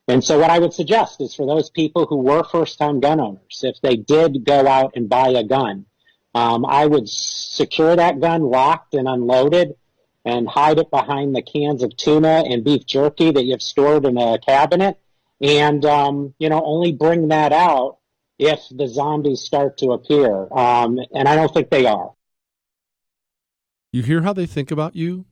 [0.07, 3.19] And so what I would suggest is for those people who were first time gun
[3.19, 5.85] owners, if they did go out and buy a gun,
[6.35, 9.75] um, I would secure that gun locked and unloaded
[10.25, 14.17] and hide it behind the cans of tuna and beef jerky that you've stored in
[14.17, 14.99] a cabinet.
[15.41, 17.99] And, um, you know, only bring that out
[18.37, 20.51] if the zombies start to appear.
[20.51, 22.11] Um, and I don't think they are.
[23.93, 25.25] You hear how they think about you?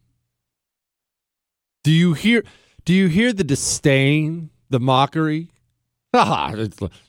[1.83, 2.45] Do you hear
[2.85, 5.49] do you hear the disdain, the mockery?
[6.15, 6.53] Ah,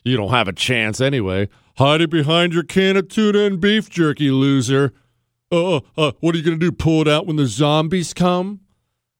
[0.03, 1.47] you don't have a chance anyway.
[1.77, 4.93] Hide it behind your can of tuna and beef jerky, loser.
[5.51, 6.71] Uh, uh, what are you going to do?
[6.71, 8.61] Pull it out when the zombies come?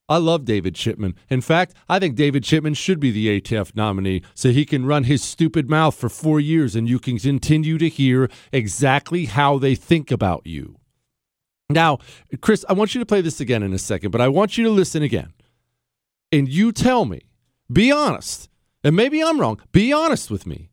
[0.08, 1.16] I love David Chipman.
[1.30, 5.06] In fact, I think David Chipman should be the ATF nominee so he can run
[5.06, 9.76] his stupid mouth for four years and you can continue to hear exactly how they
[9.76, 10.78] think about you.
[11.70, 11.98] Now,
[12.42, 14.64] Chris, I want you to play this again in a second, but I want you
[14.66, 15.34] to listen again.
[16.32, 17.22] And you tell me,
[17.72, 18.50] be honest,
[18.84, 20.70] and maybe I'm wrong, be honest with me.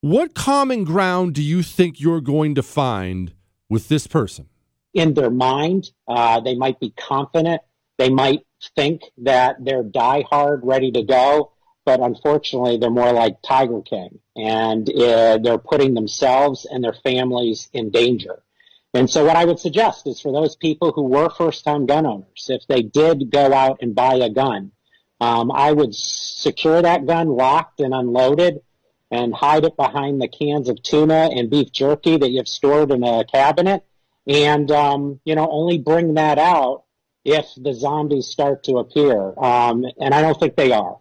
[0.00, 3.32] What common ground do you think you're going to find
[3.68, 4.48] with this person?
[4.94, 7.62] In their mind, uh, they might be confident.
[7.96, 11.50] They might think that they're diehard, ready to go.
[11.84, 17.68] But unfortunately, they're more like Tiger King, and uh, they're putting themselves and their families
[17.72, 18.42] in danger.
[18.94, 22.06] And so what I would suggest is for those people who were first time gun
[22.06, 24.70] owners, if they did go out and buy a gun,
[25.20, 28.60] um, I would secure that gun locked and unloaded
[29.10, 33.02] and hide it behind the cans of tuna and beef jerky that you've stored in
[33.02, 33.84] a cabinet.
[34.26, 36.84] And, um, you know, only bring that out
[37.24, 39.32] if the zombies start to appear.
[39.38, 40.98] Um, and I don't think they are.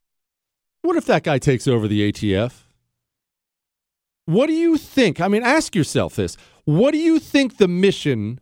[0.81, 2.63] What if that guy takes over the ATF?
[4.25, 5.19] What do you think?
[5.19, 6.37] I mean, ask yourself this.
[6.65, 8.39] What do you think the mission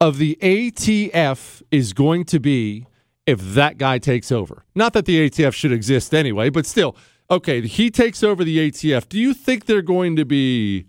[0.00, 2.86] of the ATF is going to be
[3.26, 4.64] if that guy takes over?
[4.74, 6.96] Not that the ATF should exist anyway, but still,
[7.30, 9.08] okay, he takes over the ATF.
[9.08, 10.86] Do you think they're going to be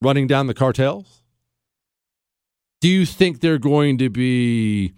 [0.00, 1.22] running down the cartels?
[2.80, 4.94] Do you think they're going to be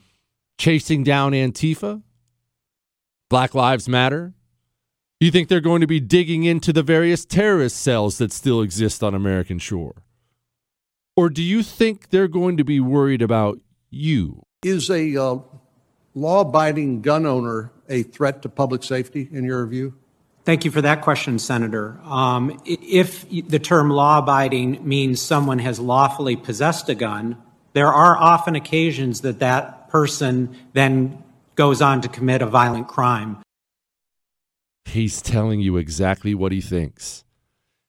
[0.59, 2.03] chasing down Antifa?
[3.31, 4.35] Black Lives Matter?
[5.21, 8.63] Do you think they're going to be digging into the various terrorist cells that still
[8.63, 10.03] exist on American shore?
[11.17, 13.59] Or do you think they're going to be worried about
[13.91, 14.45] you?
[14.65, 15.39] Is a uh,
[16.15, 19.95] law abiding gun owner a threat to public safety, in your view?
[20.45, 22.01] Thank you for that question, Senator.
[22.05, 27.37] Um, if the term law abiding means someone has lawfully possessed a gun,
[27.75, 31.23] there are often occasions that that person then
[31.55, 33.39] goes on to commit a violent crime.
[34.85, 37.25] He's telling you exactly what he thinks.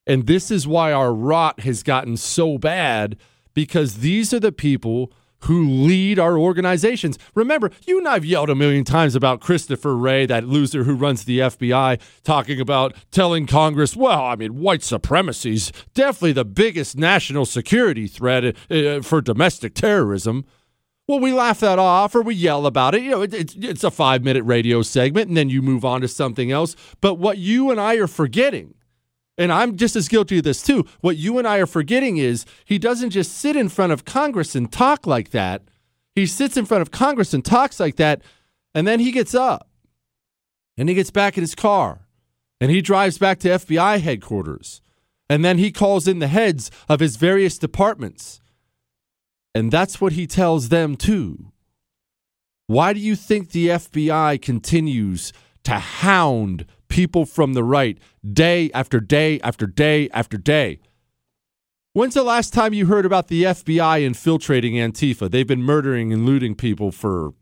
[0.05, 3.15] And this is why our rot has gotten so bad
[3.53, 7.17] because these are the people who lead our organizations.
[7.35, 11.23] Remember, you and I've yelled a million times about Christopher Wray, that loser who runs
[11.23, 16.97] the FBI, talking about telling Congress, well, I mean, white supremacy is definitely the biggest
[16.97, 20.45] national security threat uh, for domestic terrorism.
[21.07, 23.01] Well, we laugh that off or we yell about it.
[23.01, 26.07] You know, it, it's a five minute radio segment and then you move on to
[26.07, 26.75] something else.
[27.01, 28.75] But what you and I are forgetting
[29.39, 30.85] And I'm just as guilty of this too.
[30.99, 34.53] What you and I are forgetting is he doesn't just sit in front of Congress
[34.53, 35.63] and talk like that.
[36.13, 38.21] He sits in front of Congress and talks like that,
[38.75, 39.69] and then he gets up
[40.77, 42.05] and he gets back in his car
[42.59, 44.81] and he drives back to FBI headquarters.
[45.29, 48.41] And then he calls in the heads of his various departments.
[49.55, 51.53] And that's what he tells them too.
[52.67, 55.31] Why do you think the FBI continues
[55.63, 57.97] to hound people from the right
[58.33, 60.79] day after day after day after day?
[61.93, 65.29] When's the last time you heard about the FBI infiltrating Antifa?
[65.29, 67.33] They've been murdering and looting people for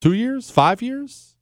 [0.00, 1.36] two years, five years?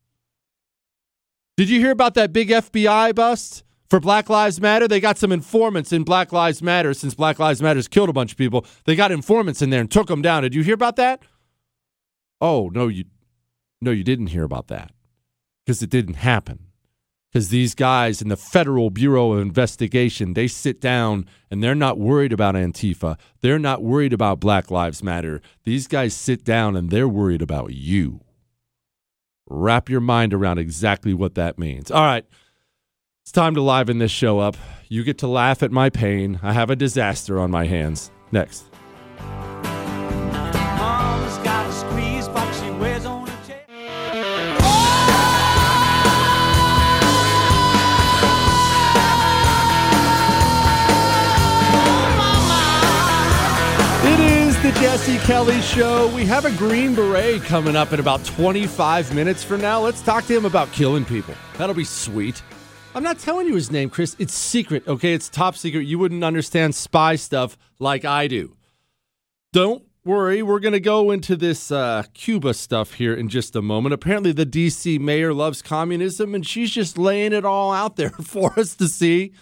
[1.56, 4.86] Did you hear about that big FBI bust for Black Lives Matter?
[4.86, 8.30] They got some informants in Black Lives Matter since Black Lives Matter's killed a bunch
[8.30, 8.64] of people.
[8.84, 10.44] They got informants in there and took them down.
[10.44, 11.22] Did you hear about that?
[12.40, 13.06] Oh, no, you
[13.80, 14.92] no, you didn't hear about that.
[15.64, 16.67] Because it didn't happen.
[17.30, 21.98] Because these guys in the Federal Bureau of Investigation, they sit down and they're not
[21.98, 23.18] worried about Antifa.
[23.42, 25.42] They're not worried about Black Lives Matter.
[25.64, 28.20] These guys sit down and they're worried about you.
[29.46, 31.90] Wrap your mind around exactly what that means.
[31.90, 32.24] All right.
[33.24, 34.56] It's time to liven this show up.
[34.88, 36.40] You get to laugh at my pain.
[36.42, 38.10] I have a disaster on my hands.
[38.32, 38.64] Next.
[54.68, 56.14] The Jesse Kelly Show.
[56.14, 59.80] We have a Green Beret coming up in about 25 minutes from now.
[59.80, 61.32] Let's talk to him about killing people.
[61.56, 62.42] That'll be sweet.
[62.94, 64.14] I'm not telling you his name, Chris.
[64.18, 65.14] It's secret, okay?
[65.14, 65.86] It's top secret.
[65.86, 68.56] You wouldn't understand spy stuff like I do.
[69.54, 70.42] Don't worry.
[70.42, 73.94] We're going to go into this uh, Cuba stuff here in just a moment.
[73.94, 74.98] Apparently, the D.C.
[74.98, 79.32] mayor loves communism, and she's just laying it all out there for us to see.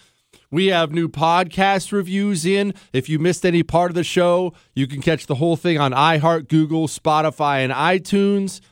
[0.57, 2.73] We have new podcast reviews in.
[2.95, 5.93] If you missed any part of the show, you can catch the whole thing on
[5.93, 8.63] iHeart, Google, Spotify, and iTunes.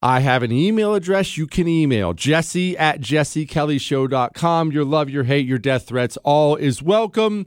[0.00, 4.72] I have an email address you can email jesse at jessekellyshow.com.
[4.72, 7.46] Your love, your hate, your death threats, all is welcome.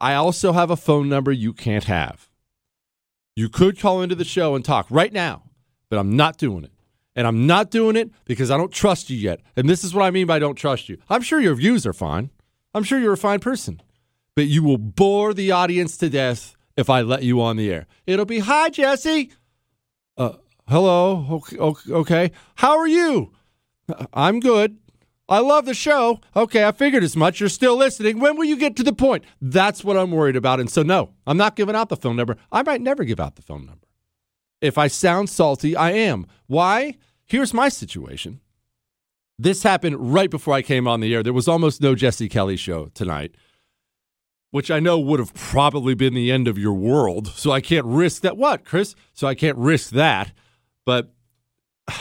[0.00, 2.30] I also have a phone number you can't have.
[3.34, 5.42] You could call into the show and talk right now,
[5.90, 6.72] but I'm not doing it.
[7.14, 9.40] And I'm not doing it because I don't trust you yet.
[9.56, 10.96] And this is what I mean by don't trust you.
[11.10, 12.30] I'm sure your views are fine.
[12.76, 13.80] I'm sure you're a fine person.
[14.34, 17.86] But you will bore the audience to death if I let you on the air.
[18.06, 19.32] It'll be, hi, Jesse.
[20.18, 20.34] Uh,
[20.68, 21.42] hello.
[21.56, 21.56] Okay,
[21.90, 22.32] okay.
[22.56, 23.32] How are you?
[23.88, 24.76] "Uh, I'm good.
[25.26, 26.20] I love the show.
[26.36, 27.40] Okay, I figured as much.
[27.40, 28.20] You're still listening.
[28.20, 29.24] When will you get to the point?
[29.40, 30.60] That's what I'm worried about.
[30.60, 32.36] And so, no, I'm not giving out the phone number.
[32.52, 33.86] I might never give out the phone number.
[34.60, 36.26] If I sound salty, I am.
[36.46, 36.96] Why?
[37.24, 38.40] Here's my situation.
[39.38, 41.22] This happened right before I came on the air.
[41.22, 43.34] There was almost no Jesse Kelly show tonight,
[44.50, 47.28] which I know would have probably been the end of your world.
[47.28, 48.38] So I can't risk that.
[48.38, 48.94] What, Chris?
[49.12, 50.32] So I can't risk that.
[50.86, 51.12] But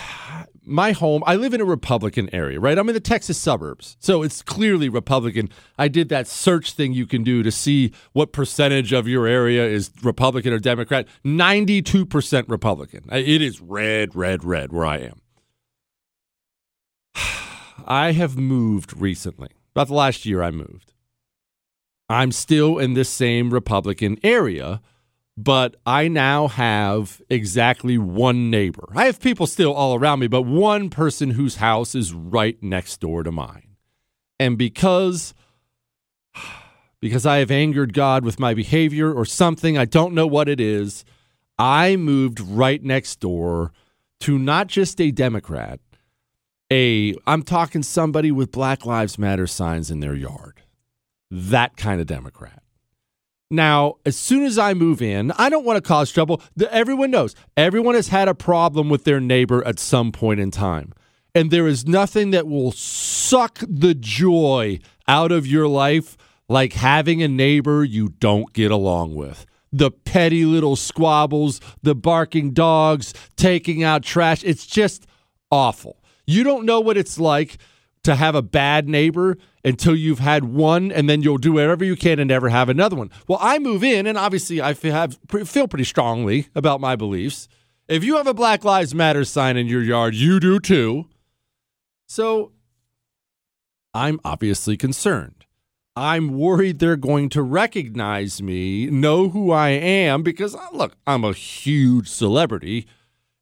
[0.63, 2.77] my home, I live in a Republican area, right?
[2.77, 3.97] I'm in the Texas suburbs.
[3.99, 5.49] So it's clearly Republican.
[5.77, 9.65] I did that search thing you can do to see what percentage of your area
[9.65, 11.05] is Republican or Democrat.
[11.25, 13.09] 92% Republican.
[13.11, 15.19] It is red, red, red where I am.
[17.86, 19.49] I have moved recently.
[19.74, 20.93] About the last year, I moved.
[22.09, 24.82] I'm still in this same Republican area,
[25.38, 28.88] but I now have exactly one neighbor.
[28.95, 32.99] I have people still all around me, but one person whose house is right next
[32.99, 33.76] door to mine.
[34.39, 35.34] And because
[37.01, 40.59] because I have angered God with my behavior or something, I don't know what it
[40.59, 41.05] is,
[41.57, 43.72] I moved right next door
[44.22, 45.80] to not just a Democrat,
[46.72, 50.61] a I'm talking somebody with Black Lives Matter signs in their yard.
[51.32, 52.61] That kind of Democrat.
[53.51, 56.41] Now, as soon as I move in, I don't want to cause trouble.
[56.70, 57.36] Everyone knows.
[57.55, 60.93] Everyone has had a problem with their neighbor at some point in time.
[61.36, 67.22] And there is nothing that will suck the joy out of your life like having
[67.22, 69.45] a neighbor you don't get along with.
[69.72, 74.43] The petty little squabbles, the barking dogs, taking out trash.
[74.43, 75.05] It's just
[75.51, 76.01] awful.
[76.26, 77.57] You don't know what it's like
[78.03, 81.95] to have a bad neighbor until you've had one, and then you'll do whatever you
[81.95, 83.09] can and never have another one.
[83.28, 87.47] Well, I move in, and obviously I have, feel pretty strongly about my beliefs.
[87.88, 91.07] If you have a Black Lives Matter sign in your yard, you do too.
[92.07, 92.51] So
[93.93, 95.45] I'm obviously concerned.
[95.95, 101.23] I'm worried they're going to recognize me, know who I am, because uh, look, I'm
[101.23, 102.86] a huge celebrity.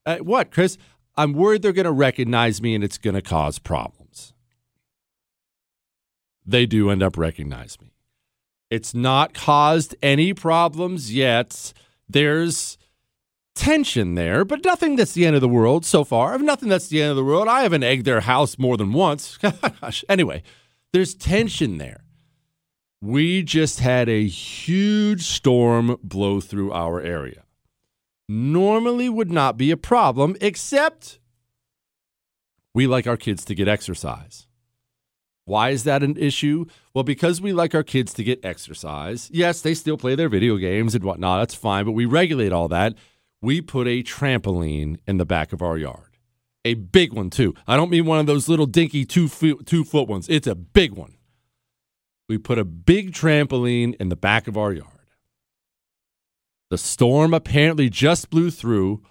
[0.06, 0.78] Uh, what, Chris?
[1.16, 4.34] I'm worried they're going to recognize me and it's going to cause problems.
[6.46, 7.94] they do end up recognizing me.
[8.70, 11.74] It's not caused any problems yet.
[12.10, 12.78] There's
[13.56, 16.38] tension there, but nothing that's the end of the world so far.
[16.40, 17.48] Nothing that's the end of the world.
[17.48, 19.38] I haven't egged their house more than once.
[19.82, 20.04] Gosh.
[20.10, 20.44] Anyway,
[20.92, 22.04] there's tension there.
[23.02, 27.43] We just had a huge storm blow through our area.
[28.30, 31.20] Normally would not be a problem, except
[32.74, 34.48] we like our kids to get exercise.
[35.46, 36.66] Why is that an issue?
[36.94, 39.30] Well, because we like our kids to get exercise.
[39.34, 41.42] Yes, they still play their video games and whatnot.
[41.42, 42.96] That's fine, but we regulate all that.
[43.42, 46.18] We put a trampoline in the back of our yard.
[46.64, 47.54] A big one, too.
[47.68, 50.30] I don't mean one of those little dinky two foot, two foot ones.
[50.30, 51.16] It's a big one.
[52.30, 54.88] We put a big trampoline in the back of our yard.
[56.74, 59.04] The storm apparently just blew through.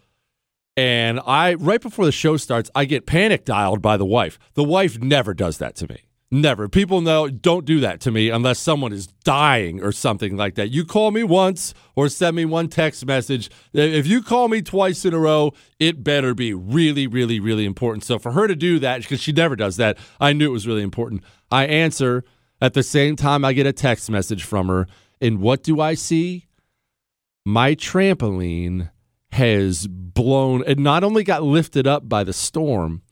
[0.76, 4.36] And I, right before the show starts, I get panic dialed by the wife.
[4.54, 6.00] The wife never does that to me.
[6.28, 6.68] Never.
[6.68, 10.72] People know don't do that to me unless someone is dying or something like that.
[10.72, 13.48] You call me once or send me one text message.
[13.72, 18.02] If you call me twice in a row, it better be really, really, really important.
[18.02, 20.66] So for her to do that, because she never does that, I knew it was
[20.66, 21.22] really important.
[21.48, 22.24] I answer
[22.60, 24.88] at the same time I get a text message from her.
[25.20, 26.48] And what do I see?
[27.44, 28.90] My trampoline
[29.32, 30.62] has blown.
[30.66, 33.02] It not only got lifted up by the storm,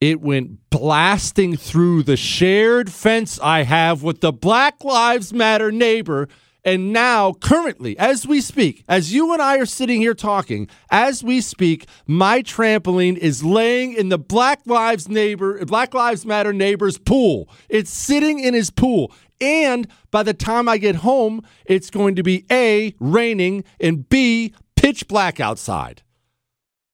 [0.00, 6.28] it went blasting through the shared fence I have with the Black Lives Matter neighbor.
[6.64, 11.24] And now, currently, as we speak, as you and I are sitting here talking, as
[11.24, 16.98] we speak, my trampoline is laying in the Black Lives neighbor, Black Lives Matter neighbor's
[16.98, 17.48] pool.
[17.70, 19.12] It's sitting in his pool.
[19.40, 24.54] And by the time I get home, it's going to be A, raining, and B,
[24.76, 26.02] pitch black outside.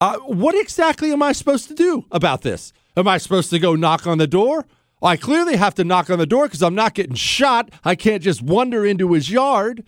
[0.00, 2.72] Uh, what exactly am I supposed to do about this?
[2.96, 4.66] Am I supposed to go knock on the door?
[5.00, 7.70] Well, I clearly have to knock on the door because I'm not getting shot.
[7.84, 9.84] I can't just wander into his yard.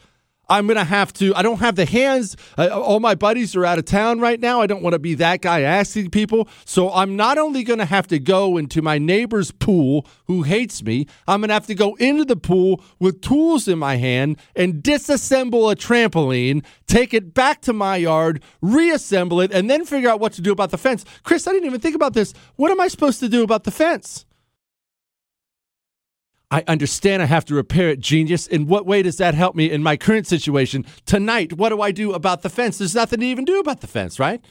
[0.49, 2.37] I'm going to have to, I don't have the hands.
[2.57, 4.61] Uh, all my buddies are out of town right now.
[4.63, 6.49] I don't want to be that guy asking people.
[6.65, 10.83] So I'm not only going to have to go into my neighbor's pool who hates
[10.83, 14.39] me, I'm going to have to go into the pool with tools in my hand
[14.57, 20.09] and disassemble a trampoline, take it back to my yard, reassemble it, and then figure
[20.09, 21.05] out what to do about the fence.
[21.25, 22.33] Chris, I didn't even think about this.
[22.57, 24.25] What am I supposed to do about the fence?
[26.51, 28.47] I understand I have to repair it, genius.
[28.47, 30.87] In what way does that help me in my current situation?
[31.05, 32.79] Tonight, what do I do about the fence?
[32.79, 34.43] There's nothing to even do about the fence, right?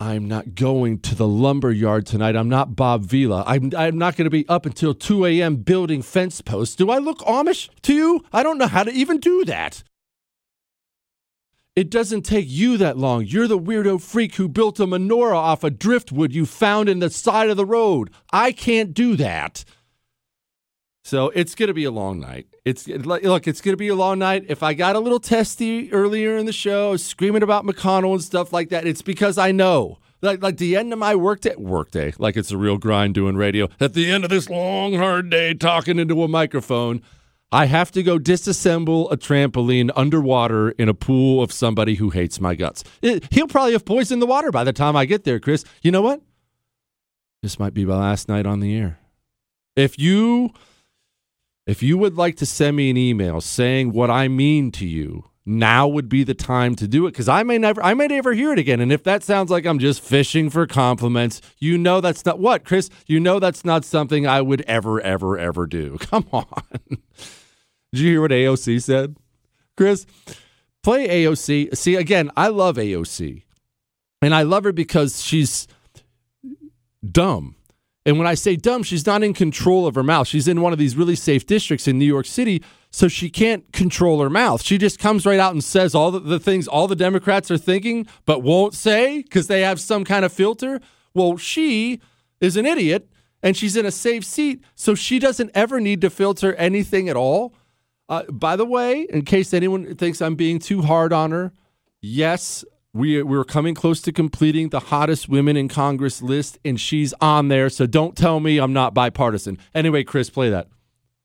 [0.00, 2.34] I'm not going to the lumber yard tonight.
[2.34, 3.44] I'm not Bob Vila.
[3.46, 5.56] I'm, I'm not going to be up until 2 a.m.
[5.56, 6.74] building fence posts.
[6.74, 8.24] Do I look Amish to you?
[8.32, 9.84] I don't know how to even do that.
[11.74, 13.24] It doesn't take you that long.
[13.24, 17.08] You're the weirdo freak who built a menorah off a driftwood you found in the
[17.08, 18.10] side of the road.
[18.30, 19.64] I can't do that.
[21.02, 22.46] So it's going to be a long night.
[22.64, 24.44] It's look, it's going to be a long night.
[24.48, 28.52] If I got a little testy earlier in the show, screaming about McConnell and stuff
[28.52, 29.98] like that, it's because I know.
[30.20, 33.68] Like, like the end of my workday, workday, like it's a real grind doing radio.
[33.80, 37.02] At the end of this long, hard day, talking into a microphone,
[37.52, 42.40] I have to go disassemble a trampoline underwater in a pool of somebody who hates
[42.40, 42.82] my guts.
[43.02, 45.62] It, he'll probably have poisoned the water by the time I get there, Chris.
[45.82, 46.22] You know what?
[47.42, 48.98] This might be my last night on the air.
[49.76, 50.52] If you
[51.66, 55.24] if you would like to send me an email saying what I mean to you,
[55.44, 58.32] now would be the time to do it because I may never I may never
[58.32, 58.80] hear it again.
[58.80, 62.64] And if that sounds like I'm just fishing for compliments, you know that's not what,
[62.64, 65.98] Chris, you know that's not something I would ever, ever, ever do.
[66.00, 66.62] Come on.
[67.92, 69.16] Did you hear what AOC said?
[69.76, 70.06] Chris,
[70.82, 71.76] play AOC.
[71.76, 73.42] See, again, I love AOC.
[74.22, 75.66] And I love her because she's
[77.08, 77.56] dumb.
[78.04, 80.26] And when I say dumb, she's not in control of her mouth.
[80.26, 83.70] She's in one of these really safe districts in New York City, so she can't
[83.72, 84.62] control her mouth.
[84.62, 87.58] She just comes right out and says all the, the things all the Democrats are
[87.58, 90.80] thinking, but won't say because they have some kind of filter.
[91.14, 92.00] Well, she
[92.40, 93.08] is an idiot
[93.42, 97.16] and she's in a safe seat, so she doesn't ever need to filter anything at
[97.16, 97.54] all.
[98.12, 101.50] Uh, by the way, in case anyone thinks I'm being too hard on her,
[102.02, 107.14] yes, we, we're coming close to completing the hottest women in Congress list, and she's
[107.22, 107.70] on there.
[107.70, 109.56] So don't tell me I'm not bipartisan.
[109.74, 110.68] Anyway, Chris, play that.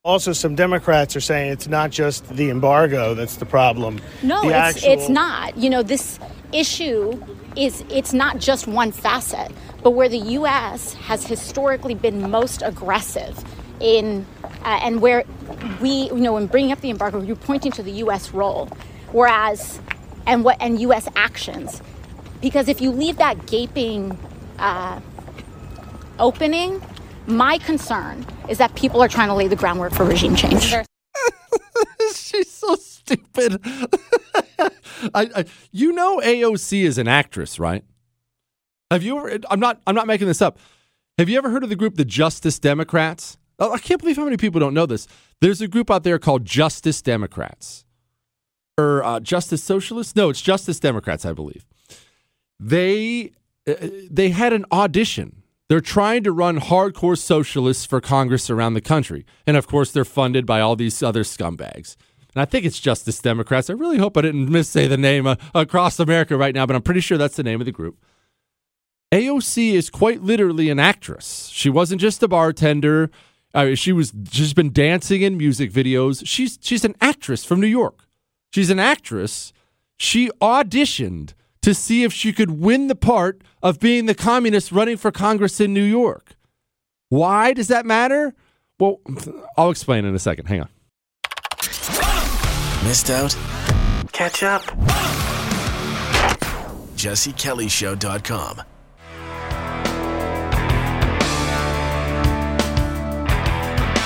[0.03, 3.99] Also, some Democrats are saying it's not just the embargo that's the problem.
[4.23, 5.57] No, The it's actual- it's not.
[5.57, 6.19] You know, this
[6.53, 7.21] issue
[7.57, 9.51] is it's not just one facet,
[9.83, 10.93] but where the U.S.
[10.93, 13.43] has historically been most aggressive
[13.81, 14.25] in,
[14.63, 15.23] uh, and where
[15.81, 18.31] we, you know, in bringing up the embargo, you're pointing to the U.S.
[18.31, 18.67] role,
[19.11, 19.79] whereas,
[20.25, 21.07] and what and U.S.
[21.15, 21.81] actions,
[22.41, 24.17] because if you leave that gaping
[24.59, 24.99] uh,
[26.19, 26.81] opening,
[27.27, 30.73] My concern is that people are trying to lay the groundwork for regime change.
[32.15, 33.59] She's so stupid.
[35.13, 37.83] I, I, you know AOC is an actress, right?
[38.91, 39.39] Have you ever?
[39.49, 39.81] I'm not.
[39.85, 40.57] I'm not making this up.
[41.17, 43.37] Have you ever heard of the group the Justice Democrats?
[43.59, 45.07] Oh, I can't believe how many people don't know this.
[45.41, 47.85] There's a group out there called Justice Democrats
[48.77, 50.15] or uh, Justice Socialists.
[50.15, 51.65] No, it's Justice Democrats, I believe.
[52.59, 53.31] They
[53.67, 53.75] uh,
[54.09, 55.43] they had an audition.
[55.69, 60.05] They're trying to run hardcore socialists for Congress around the country, and of course, they're
[60.05, 61.95] funded by all these other scumbags.
[62.33, 63.69] And I think it's Justice Democrats.
[63.69, 66.83] I really hope I didn't missay the name uh, across America right now, but I'm
[66.83, 67.97] pretty sure that's the name of the group.
[69.11, 71.49] AOC is quite literally an actress.
[71.53, 73.09] She wasn't just a bartender.
[73.53, 76.21] I mean, she was she's been dancing in music videos.
[76.25, 78.05] She's she's an actress from New York.
[78.53, 79.53] She's an actress.
[79.97, 84.97] She auditioned to see if she could win the part of being the communist running
[84.97, 86.35] for Congress in New York.
[87.09, 88.33] Why does that matter?
[88.79, 88.99] Well,
[89.57, 90.45] I'll explain in a second.
[90.45, 90.69] Hang on.
[92.83, 93.35] Missed out?
[94.11, 94.61] Catch up.
[96.95, 98.61] JesseKellyShow.com.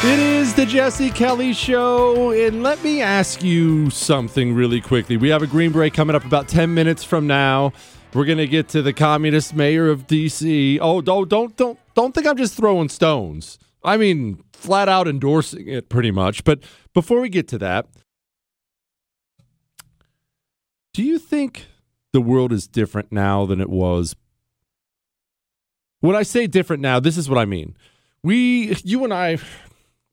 [0.03, 5.15] It is the Jesse Kelly Show, and let me ask you something really quickly.
[5.15, 7.71] We have a Green Beret coming up about 10 minutes from now.
[8.15, 10.79] We're gonna get to the communist mayor of DC.
[10.81, 13.59] Oh, don't don't don't don't think I'm just throwing stones.
[13.83, 16.43] I mean, flat out endorsing it pretty much.
[16.43, 16.63] But
[16.95, 17.85] before we get to that,
[20.95, 21.67] do you think
[22.11, 24.15] the world is different now than it was?
[25.99, 27.77] When I say different now, this is what I mean.
[28.23, 29.37] We, you and I,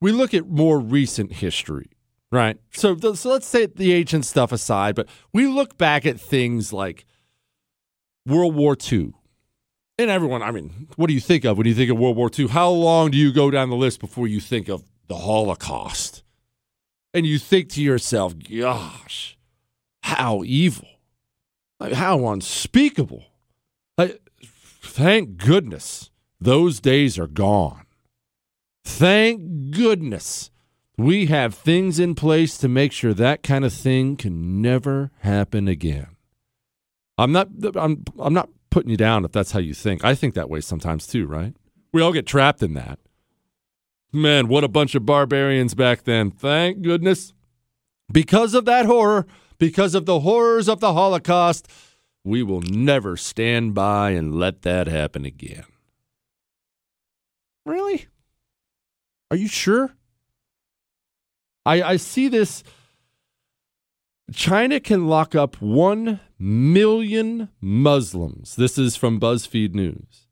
[0.01, 1.91] we look at more recent history,
[2.31, 2.59] right?
[2.73, 7.05] So, so let's say the ancient stuff aside, but we look back at things like
[8.27, 9.13] World War II.
[10.01, 12.31] And everyone, I mean, what do you think of when you think of World War
[12.37, 12.49] II?
[12.49, 16.23] How long do you go down the list before you think of the Holocaust?
[17.13, 19.37] And you think to yourself, gosh,
[20.03, 20.87] how evil,
[21.81, 23.25] like, how unspeakable.
[23.97, 24.21] Like,
[24.83, 27.87] thank goodness those days are gone.
[28.85, 30.51] Thank goodness
[30.99, 35.69] we have things in place to make sure that kind of thing can never happen
[35.69, 36.09] again.
[37.17, 40.05] I'm not I'm I'm not putting you down if that's how you think.
[40.05, 41.55] I think that way sometimes too, right?
[41.93, 42.99] We all get trapped in that.
[44.13, 46.31] Man, what a bunch of barbarians back then.
[46.31, 47.33] Thank goodness.
[48.11, 49.27] Because of that horror,
[49.59, 51.71] because of the horrors of the Holocaust,
[52.25, 55.65] we will never stand by and let that happen again.
[57.67, 58.07] Really?
[59.31, 59.95] Are you sure?
[61.67, 62.65] I, I see this.
[64.33, 68.57] China can lock up 1 million Muslims.
[68.57, 70.27] This is from BuzzFeed News.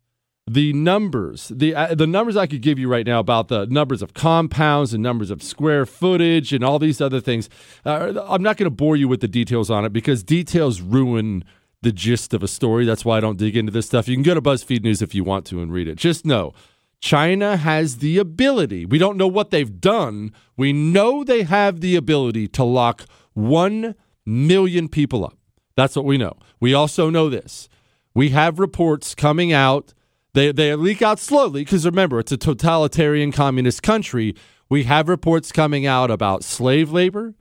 [0.49, 4.01] The numbers, the uh, the numbers I could give you right now about the numbers
[4.01, 7.51] of compounds and numbers of square footage and all these other things.
[7.85, 11.43] Uh, I'm not going to bore you with the details on it because details ruin
[11.83, 12.85] the gist of a story.
[12.85, 14.07] That's why I don't dig into this stuff.
[14.07, 15.97] You can go to BuzzFeed News if you want to and read it.
[15.97, 16.55] Just know
[17.01, 18.87] China has the ability.
[18.87, 20.33] We don't know what they've done.
[20.57, 23.95] We know they have the ability to lock 1
[24.25, 25.37] million people up.
[25.77, 26.37] That's what we know.
[26.59, 27.69] We also know this.
[28.15, 29.93] We have reports coming out.
[30.33, 34.35] They, they leak out slowly because remember, it's a totalitarian communist country.
[34.69, 37.35] We have reports coming out about slave labor.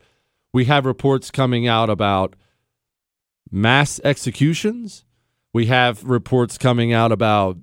[0.54, 2.36] We have reports coming out about
[3.52, 5.06] mass executions.
[5.54, 7.58] We have reports coming out about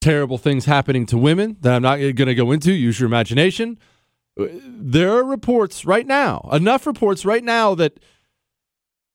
[0.00, 2.72] terrible things happening to women that I'm not going to go into.
[2.72, 3.78] Use your imagination.
[4.36, 7.98] There are reports right now, enough reports right now that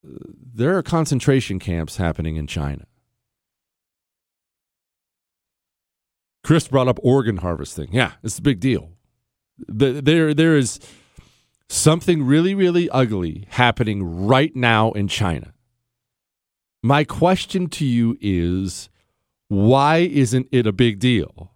[0.05, 0.17] uh,
[0.53, 2.86] there are concentration camps happening in China.
[6.43, 7.88] Chris brought up organ harvesting.
[7.93, 8.89] Yeah, it's a big deal.
[9.57, 10.79] There, there is
[11.69, 15.53] something really, really ugly happening right now in China.
[16.81, 18.89] My question to you is
[19.48, 21.52] why isn't it a big deal?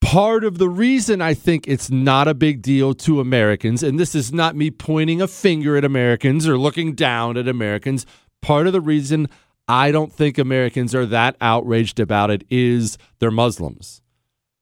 [0.00, 4.14] Part of the reason I think it's not a big deal to Americans, and this
[4.14, 8.06] is not me pointing a finger at Americans or looking down at Americans,
[8.40, 9.28] part of the reason
[9.68, 14.02] I don't think Americans are that outraged about it is they're Muslims.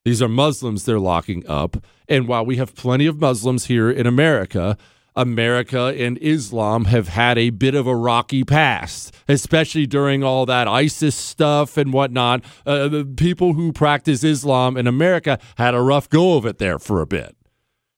[0.05, 1.77] These are Muslims they're locking up.
[2.09, 4.77] And while we have plenty of Muslims here in America,
[5.19, 10.69] America and Islam have had a bit of a rocky past, especially during all that
[10.69, 12.45] ISIS stuff and whatnot.
[12.65, 16.79] Uh, the people who practice Islam in America had a rough go of it there
[16.79, 17.37] for a bit.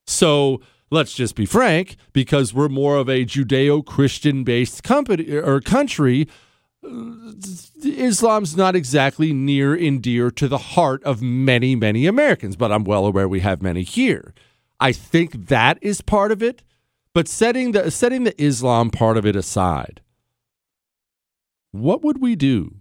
[0.07, 5.61] So let's just be frank, because we're more of a Judeo Christian based company or
[5.61, 6.27] country.
[7.85, 12.85] Islam's not exactly near and dear to the heart of many, many Americans, but I'm
[12.85, 14.33] well aware we have many here.
[14.81, 16.63] I think that is part of it.
[17.15, 20.01] But setting the setting the Islam part of it aside,
[21.73, 22.77] what would we do?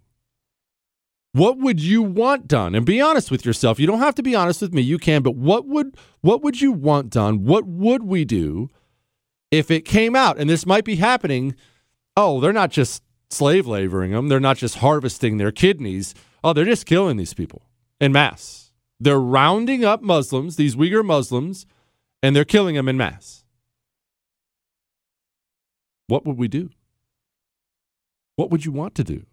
[1.32, 2.74] What would you want done?
[2.74, 3.80] And be honest with yourself.
[3.80, 4.82] You don't have to be honest with me.
[4.82, 7.44] You can, but what would what would you want done?
[7.44, 8.70] What would we do
[9.52, 10.40] if it came out?
[10.40, 11.56] And this might be happening.
[12.18, 14.28] Oh, they're not just slave laboring them.
[14.28, 16.16] They're not just harvesting their kidneys.
[16.44, 17.64] Oh, they're just killing these people
[18.00, 18.72] in mass.
[19.00, 21.66] They're rounding up Muslims, these Uyghur Muslims,
[22.22, 23.39] and they're killing them in mass.
[26.10, 26.70] What would we do?
[28.36, 29.26] What would you want to do?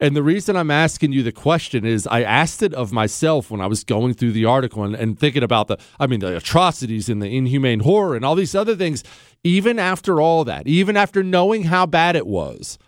[0.00, 3.60] And the reason I'm asking you the question is I asked it of myself when
[3.60, 7.08] I was going through the article and, and, thinking about the, I mean, the atrocities
[7.08, 9.02] and the inhumane horror and all these other things.
[9.42, 12.78] Even after all that, even after knowing how bad it was,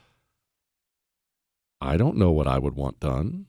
[1.80, 3.46] I don't know what I would want done.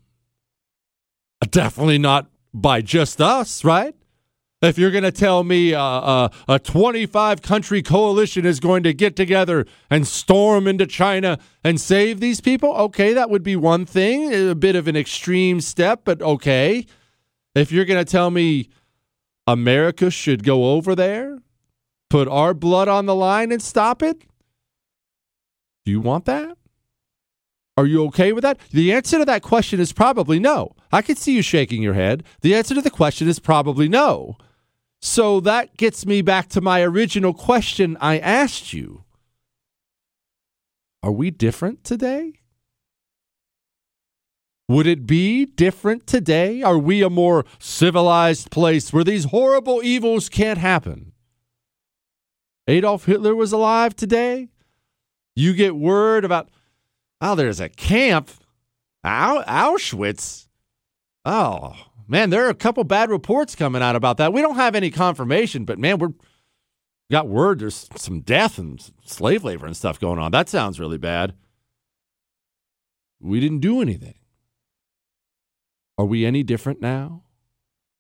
[1.50, 3.96] Definitely not by just us, right?
[4.62, 8.94] If you're going to tell me uh, uh, a 25 country coalition is going to
[8.94, 13.88] get together and storm into China and save these people, okay, that would be one
[13.88, 14.32] thing.
[14.32, 16.86] A bit of an extreme step, but okay.
[17.56, 18.70] If you're going to tell me
[19.48, 21.40] America should go over there,
[22.12, 24.22] put our blood on the line and stop it,
[25.86, 26.56] do you want that?
[27.78, 28.60] Are you okay with that?
[28.70, 30.76] The answer to that question is probably no.
[30.92, 32.24] I can see you shaking your head.
[32.42, 34.38] The answer to the question is probably no.
[35.02, 39.04] So that gets me back to my original question I asked you.
[41.04, 42.34] Are we different today?
[44.70, 46.62] Would it be different today?
[46.62, 51.12] Are we a more civilized place where these horrible evils can't happen?
[52.68, 54.50] Adolf Hitler was alive today?
[55.36, 56.50] You get word about
[57.20, 58.32] Oh, there's a camp.
[59.04, 60.48] Au- Auschwitz.
[61.26, 61.76] Oh,
[62.12, 64.34] man, there are a couple bad reports coming out about that.
[64.34, 66.14] We don't have any confirmation, but man, we're
[67.10, 70.32] got word there's some death and slave labor and stuff going on.
[70.32, 71.34] That sounds really bad.
[73.20, 74.16] We didn't do anything.
[75.98, 77.24] Are we any different now?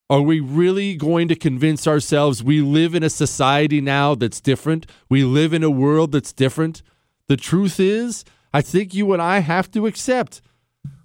[0.09, 4.86] Are we really going to convince ourselves we live in a society now that's different?
[5.07, 6.82] We live in a world that's different?
[7.28, 10.41] The truth is, I think you and I have to accept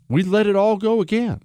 [0.09, 1.43] we let it all go again.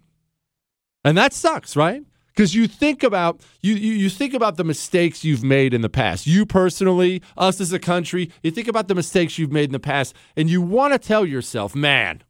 [1.03, 2.03] And that sucks, right?
[2.27, 5.89] Because you think about you, you you think about the mistakes you've made in the
[5.89, 6.25] past.
[6.25, 9.79] You personally, us as a country, you think about the mistakes you've made in the
[9.79, 12.23] past, and you want to tell yourself, man,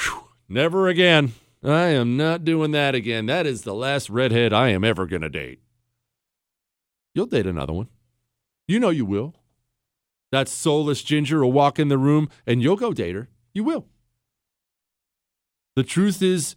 [0.00, 1.34] whew, never again.
[1.62, 3.26] I am not doing that again.
[3.26, 5.60] That is the last redhead I am ever gonna date.
[7.14, 7.88] You'll date another one.
[8.66, 9.34] You know you will.
[10.32, 13.28] That soulless ginger will walk in the room and you'll go date her.
[13.52, 13.86] You will.
[15.76, 16.56] The truth is,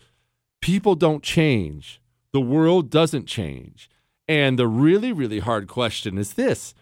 [0.61, 2.01] people don't change.
[2.33, 3.89] The world doesn't change.
[4.27, 6.73] And the really, really hard question is this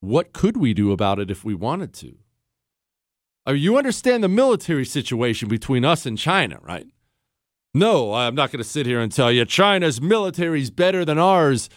[0.00, 2.16] what could we do about it if we wanted to?
[3.46, 6.86] Uh, you understand the military situation between us and China, right?
[7.74, 11.18] No, I'm not going to sit here and tell you China's military is better than
[11.18, 11.68] ours.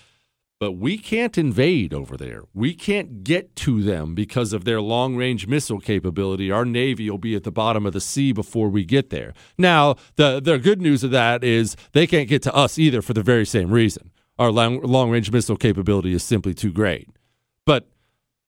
[0.58, 2.44] But we can't invade over there.
[2.54, 6.50] We can't get to them because of their long range missile capability.
[6.50, 9.34] Our Navy will be at the bottom of the sea before we get there.
[9.58, 13.14] Now, the, the good news of that is they can't get to us either for
[13.14, 14.12] the very same reason.
[14.40, 17.10] Our long range missile capability is simply too great.
[17.66, 17.90] But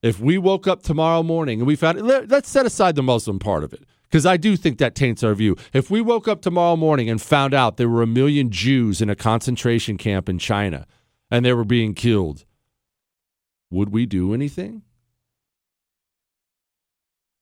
[0.02, 3.64] if we woke up tomorrow morning and we found, let's set aside the Muslim part
[3.64, 5.56] of it because I do think that taints our view.
[5.72, 9.10] If we woke up tomorrow morning and found out there were a million Jews in
[9.10, 10.86] a concentration camp in China,
[11.30, 12.44] and they were being killed,
[13.70, 14.82] would we do anything?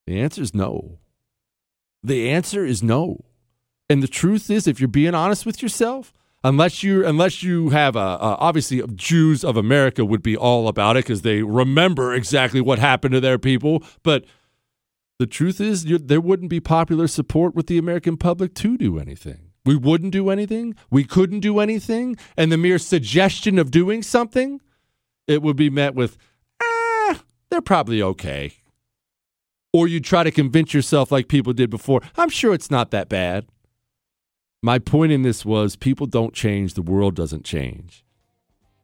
[0.07, 0.99] The answer is no.
[2.03, 3.25] The answer is no.
[3.89, 6.13] And the truth is, if you're being honest with yourself,
[6.45, 10.97] unless you unless you have a, a obviously Jews of America would be all about
[10.97, 14.25] it because they remember exactly what happened to their people, but
[15.19, 19.46] the truth is there wouldn't be popular support with the American public to do anything
[19.67, 24.61] we wouldn't do anything, we couldn't do anything, and the mere suggestion of doing something,
[25.27, 26.17] it would be met with,
[26.63, 28.53] ah, they're probably okay.
[29.73, 33.09] Or you try to convince yourself, like people did before, I'm sure it's not that
[33.09, 33.47] bad.
[34.63, 38.05] My point in this was people don't change, the world doesn't change.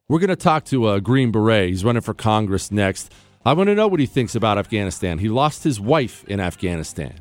[0.09, 1.71] We're going to talk to a uh, Green Beret.
[1.71, 3.13] He's running for Congress next.
[3.47, 5.19] I want to know what he thinks about Afghanistan.
[5.19, 7.15] He lost his wife in Afghanistan.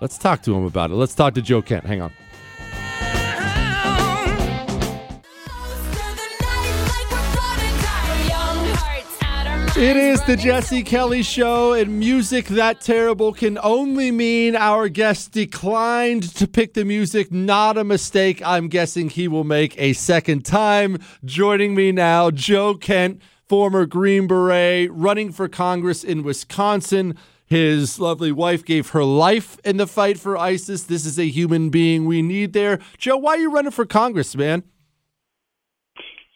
[0.00, 0.94] Let's talk to him about it.
[0.94, 1.84] Let's talk to Joe Kent.
[1.84, 2.12] Hang on.
[9.80, 15.32] It is the Jesse Kelly Show, and music that terrible can only mean our guest
[15.32, 17.32] declined to pick the music.
[17.32, 18.42] Not a mistake.
[18.44, 20.98] I'm guessing he will make a second time.
[21.24, 27.16] Joining me now, Joe Kent, former Green Beret, running for Congress in Wisconsin.
[27.46, 30.82] His lovely wife gave her life in the fight for ISIS.
[30.82, 32.80] This is a human being we need there.
[32.98, 34.62] Joe, why are you running for Congress, man?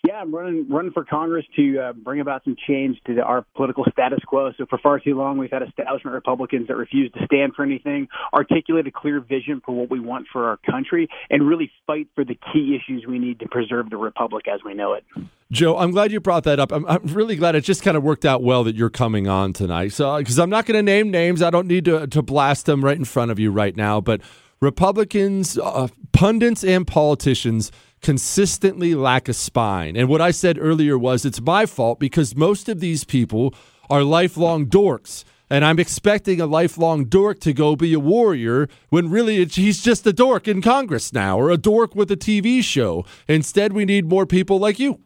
[0.06, 3.46] Yeah, I'm running running for Congress to uh, bring about some change to the, our
[3.56, 4.52] political status quo.
[4.58, 8.08] So for far too long, we've had establishment Republicans that refuse to stand for anything,
[8.34, 12.22] articulate a clear vision for what we want for our country, and really fight for
[12.22, 15.04] the key issues we need to preserve the republic as we know it.
[15.50, 16.70] Joe, I'm glad you brought that up.
[16.70, 19.54] I'm, I'm really glad it just kind of worked out well that you're coming on
[19.54, 19.92] tonight.
[19.94, 22.84] So, because I'm not going to name names, I don't need to to blast them
[22.84, 24.20] right in front of you right now, but.
[24.60, 27.70] Republicans, uh, pundits, and politicians
[28.04, 29.96] consistently lack a spine.
[29.96, 33.54] And what I said earlier was it's my fault because most of these people
[33.88, 35.24] are lifelong dorks.
[35.50, 40.06] And I'm expecting a lifelong dork to go be a warrior when really he's just
[40.06, 43.04] a dork in Congress now or a dork with a TV show.
[43.26, 45.00] Instead, we need more people like you.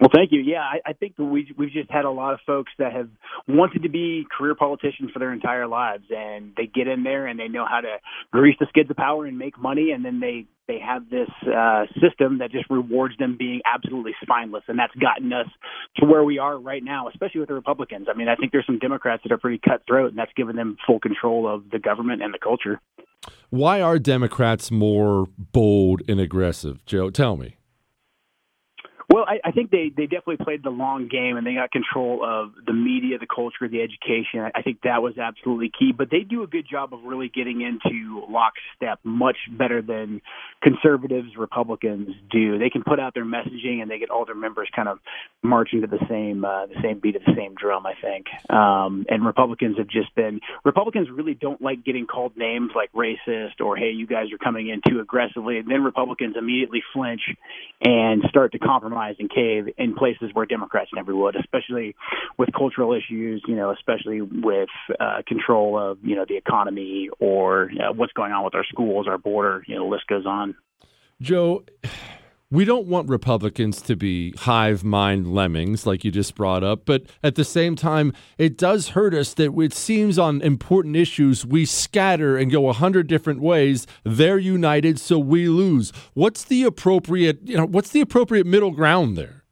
[0.00, 0.40] Well, thank you.
[0.40, 3.08] Yeah, I, I think we we've just had a lot of folks that have
[3.48, 7.38] wanted to be career politicians for their entire lives, and they get in there and
[7.38, 7.96] they know how to
[8.30, 11.86] grease the skids of power and make money, and then they they have this uh,
[12.00, 15.46] system that just rewards them being absolutely spineless, and that's gotten us
[15.96, 18.06] to where we are right now, especially with the Republicans.
[18.08, 20.76] I mean, I think there's some Democrats that are pretty cutthroat, and that's given them
[20.86, 22.80] full control of the government and the culture.
[23.50, 27.10] Why are Democrats more bold and aggressive, Joe?
[27.10, 27.56] Tell me.
[29.18, 32.24] Well, I, I think they, they definitely played the long game and they got control
[32.24, 34.48] of the media, the culture, the education.
[34.54, 35.90] I think that was absolutely key.
[35.90, 40.22] But they do a good job of really getting into lockstep much better than
[40.62, 42.60] conservatives, Republicans do.
[42.60, 45.00] They can put out their messaging and they get all their members kind of
[45.42, 47.86] marching to the same uh, the same beat of the same drum.
[47.86, 48.26] I think.
[48.48, 53.60] Um, and Republicans have just been Republicans really don't like getting called names like racist
[53.60, 55.58] or hey, you guys are coming in too aggressively.
[55.58, 57.22] And then Republicans immediately flinch
[57.80, 61.94] and start to compromise compromise and cave in places where Democrats never would, especially
[62.36, 64.68] with cultural issues, you know, especially with
[65.00, 69.06] uh, control of, you know, the economy or uh, what's going on with our schools,
[69.08, 70.54] our border, you know, the list goes on.
[71.20, 71.64] Joe,
[72.50, 77.02] we don't want Republicans to be hive mind lemmings, like you just brought up, but
[77.22, 81.66] at the same time, it does hurt us that it seems on important issues we
[81.66, 83.86] scatter and go a hundred different ways.
[84.02, 85.92] They're united, so we lose.
[86.14, 89.44] What's the appropriate, you know, what's the appropriate middle ground there?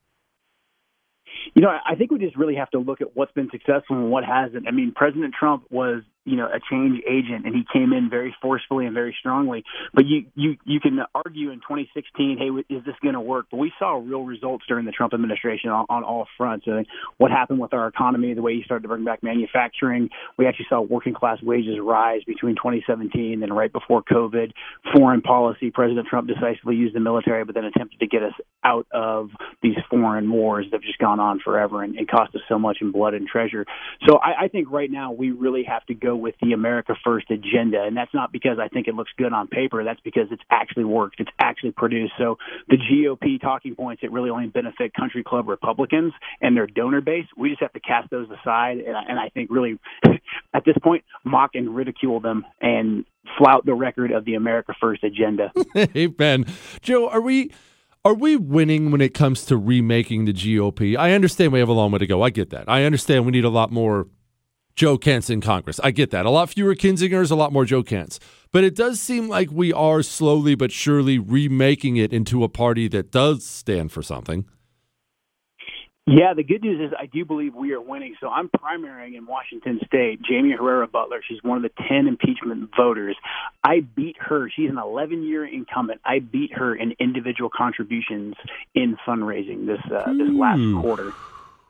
[1.54, 4.10] You know, I think we just really have to look at what's been successful and
[4.10, 4.66] what hasn't.
[4.68, 8.34] I mean, President Trump was you know a change agent and he came in very
[8.42, 9.64] forcefully and very strongly.
[9.94, 13.46] But you you you can argue in 2016 hey is this going to work?
[13.50, 16.66] But we saw real results during the Trump administration on, on all fronts.
[16.66, 16.86] And
[17.18, 20.66] what happened with our economy the way he started to bring back manufacturing we actually
[20.68, 24.52] saw working class wages rise between 2017 and right before covid.
[24.94, 28.86] Foreign policy president Trump decisively used the military but then attempted to get us out
[28.92, 29.30] of
[29.62, 32.78] these foreign wars that have just gone on forever and, and cost us so much
[32.80, 33.64] in blood and treasure.
[34.08, 37.30] So I, I think right now we really have to go with the America First
[37.30, 37.82] agenda.
[37.82, 39.84] And that's not because I think it looks good on paper.
[39.84, 41.20] That's because it's actually worked.
[41.20, 42.12] It's actually produced.
[42.18, 42.38] So
[42.68, 47.26] the GOP talking points that really only benefit country club Republicans and their donor base,
[47.36, 48.78] we just have to cast those aside.
[48.78, 49.78] And I, and I think really
[50.54, 53.04] at this point, mock and ridicule them and
[53.38, 55.52] flout the record of the America First agenda.
[55.92, 56.46] hey, Ben.
[56.80, 57.52] Joe, are we.
[58.04, 60.96] Are we winning when it comes to remaking the GOP?
[60.96, 62.22] I understand we have a long way to go.
[62.22, 62.68] I get that.
[62.68, 64.06] I understand we need a lot more
[64.76, 65.80] Joe Kent's in Congress.
[65.82, 66.26] I get that.
[66.26, 68.20] A lot fewer Kinzingers, a lot more Joe Kent's.
[68.52, 72.86] But it does seem like we are slowly but surely remaking it into a party
[72.88, 74.44] that does stand for something.
[76.08, 78.14] Yeah, the good news is I do believe we are winning.
[78.20, 80.20] So I'm primarying in Washington State.
[80.28, 81.20] Jaime Herrera Beutler.
[81.26, 83.16] she's one of the 10 impeachment voters.
[83.64, 84.48] I beat her.
[84.54, 86.02] She's an 11 year incumbent.
[86.04, 88.34] I beat her in individual contributions
[88.74, 90.80] in fundraising this uh, this last hmm.
[90.80, 91.12] quarter.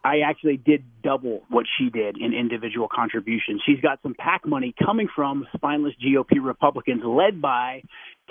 [0.06, 3.60] I actually did double what she did in individual contributions.
[3.66, 7.82] She's got some PAC money coming from spineless GOP Republicans led by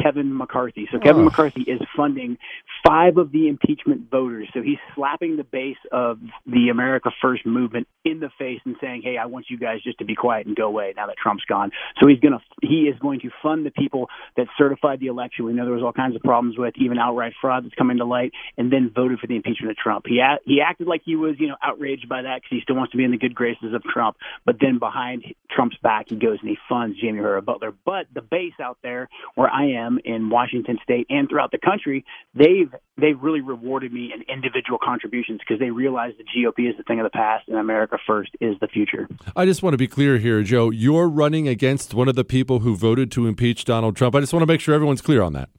[0.02, 0.88] Kevin McCarthy.
[0.92, 1.26] So Kevin oh.
[1.26, 2.38] McCarthy is funding
[2.86, 4.48] five of the impeachment voters.
[4.54, 9.02] So he's slapping the base of the America First movement in the face and saying,
[9.04, 11.46] "Hey, I want you guys just to be quiet and go away now that Trump's
[11.46, 15.08] gone." So he's going to he is going to fund the people that certified the
[15.08, 15.46] election.
[15.46, 18.06] We know there was all kinds of problems with even outright fraud that's coming to
[18.06, 20.06] light, and then voted for the impeachment of Trump.
[20.08, 22.76] He a- he acted like he was you know outraged by that because he still
[22.76, 26.16] wants to be in the good graces of Trump, but then behind Trump's back, he
[26.16, 27.74] goes and he funds Jaime Herrera Beutler.
[27.86, 32.06] But the base out there where I am in Washington State and throughout the country,
[32.34, 36.84] they've they've really rewarded me in individual contributions because they realize the GOP is the
[36.84, 39.08] thing of the past and America first is the future.
[39.36, 40.70] I just want to be clear here, Joe.
[40.70, 44.16] You're running against one of the people who voted to impeach Donald Trump.
[44.16, 45.50] I just want to make sure everyone's clear on that.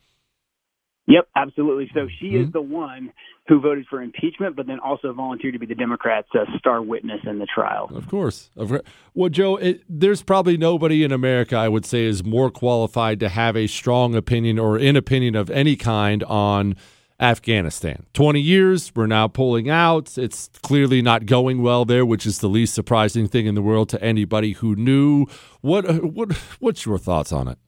[1.07, 1.91] Yep, absolutely.
[1.95, 2.47] So she mm-hmm.
[2.47, 3.13] is the one
[3.49, 7.21] who voted for impeachment, but then also volunteered to be the Democrats' uh, star witness
[7.25, 7.89] in the trial.
[7.95, 8.51] Of course.
[9.15, 13.29] Well, Joe, it, there's probably nobody in America I would say is more qualified to
[13.29, 16.75] have a strong opinion or an opinion of any kind on
[17.21, 18.05] Afghanistan.
[18.13, 20.19] 20 years, we're now pulling out.
[20.19, 23.89] It's clearly not going well there, which is the least surprising thing in the world
[23.91, 25.27] to anybody who knew.
[25.61, 27.59] What what what's your thoughts on it?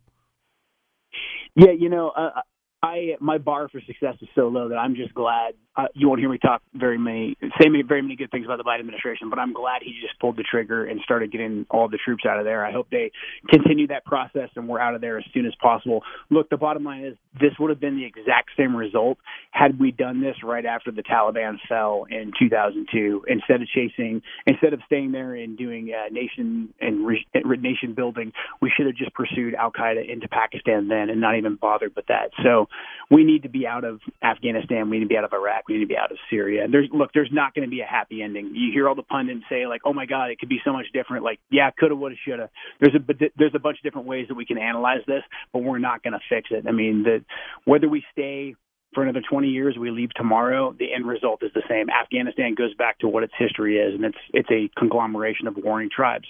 [1.55, 2.43] Yeah, you know, uh,
[2.83, 6.18] I my bar for success is so low that I'm just glad uh, you won't
[6.18, 9.31] hear me talk very many say many, very many good things about the Biden administration,
[9.31, 12.39] but I'm glad he just pulled the trigger and started getting all the troops out
[12.39, 12.64] of there.
[12.64, 13.12] I hope they
[13.49, 16.03] continue that process and we're out of there as soon as possible.
[16.31, 19.18] Look, the bottom line is this would have been the exact same result
[19.53, 24.72] had we done this right after the Taliban fell in 2002 instead of chasing instead
[24.72, 28.33] of staying there and doing uh, nation and re- nation building.
[28.61, 32.07] We should have just pursued Al Qaeda into Pakistan then and not even bothered with
[32.07, 32.31] that.
[32.43, 32.68] So
[33.11, 34.91] we need to be out of Afghanistan.
[34.91, 36.66] We need to be out of Iraq we need to be out of Syria.
[36.71, 38.53] There's look, there's not going to be a happy ending.
[38.55, 40.87] You hear all the pundits say like, "Oh my God, it could be so much
[40.93, 42.51] different." Like, yeah, coulda, woulda, shoulda.
[42.81, 45.79] There's a there's a bunch of different ways that we can analyze this, but we're
[45.79, 46.64] not going to fix it.
[46.66, 47.25] I mean, the
[47.64, 48.55] whether we stay
[48.95, 51.89] for another 20 years, we leave tomorrow, the end result is the same.
[51.91, 55.91] Afghanistan goes back to what its history is, and it's it's a conglomeration of warring
[55.95, 56.27] tribes.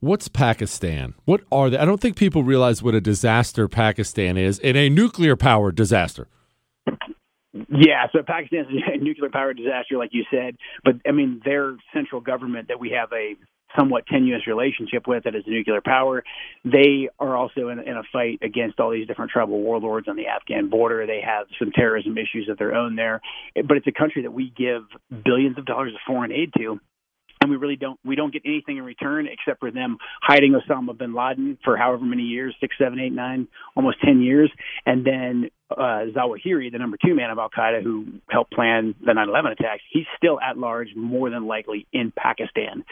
[0.00, 1.14] What's Pakistan?
[1.24, 1.78] What are they?
[1.78, 6.28] I don't think people realize what a disaster Pakistan is in a nuclear power disaster.
[7.70, 12.20] Yeah, so Pakistan's a nuclear power disaster, like you said, but I mean, their central
[12.20, 13.34] government that we have a
[13.76, 16.24] somewhat tenuous relationship with that is a nuclear power.
[16.64, 20.26] They are also in, in a fight against all these different tribal warlords on the
[20.26, 21.06] Afghan border.
[21.06, 23.20] They have some terrorism issues of their own there,
[23.54, 24.82] but it's a country that we give
[25.24, 26.80] billions of dollars of foreign aid to
[27.40, 30.96] and we really don't we don't get anything in return except for them hiding Osama
[30.96, 34.50] bin Laden for however many years six seven eight nine almost ten years
[34.86, 39.12] and then uh, Zawahiri, the number two man of Al Qaeda who helped plan the
[39.12, 42.84] 9/11 attacks, he's still at large, more than likely in Pakistan.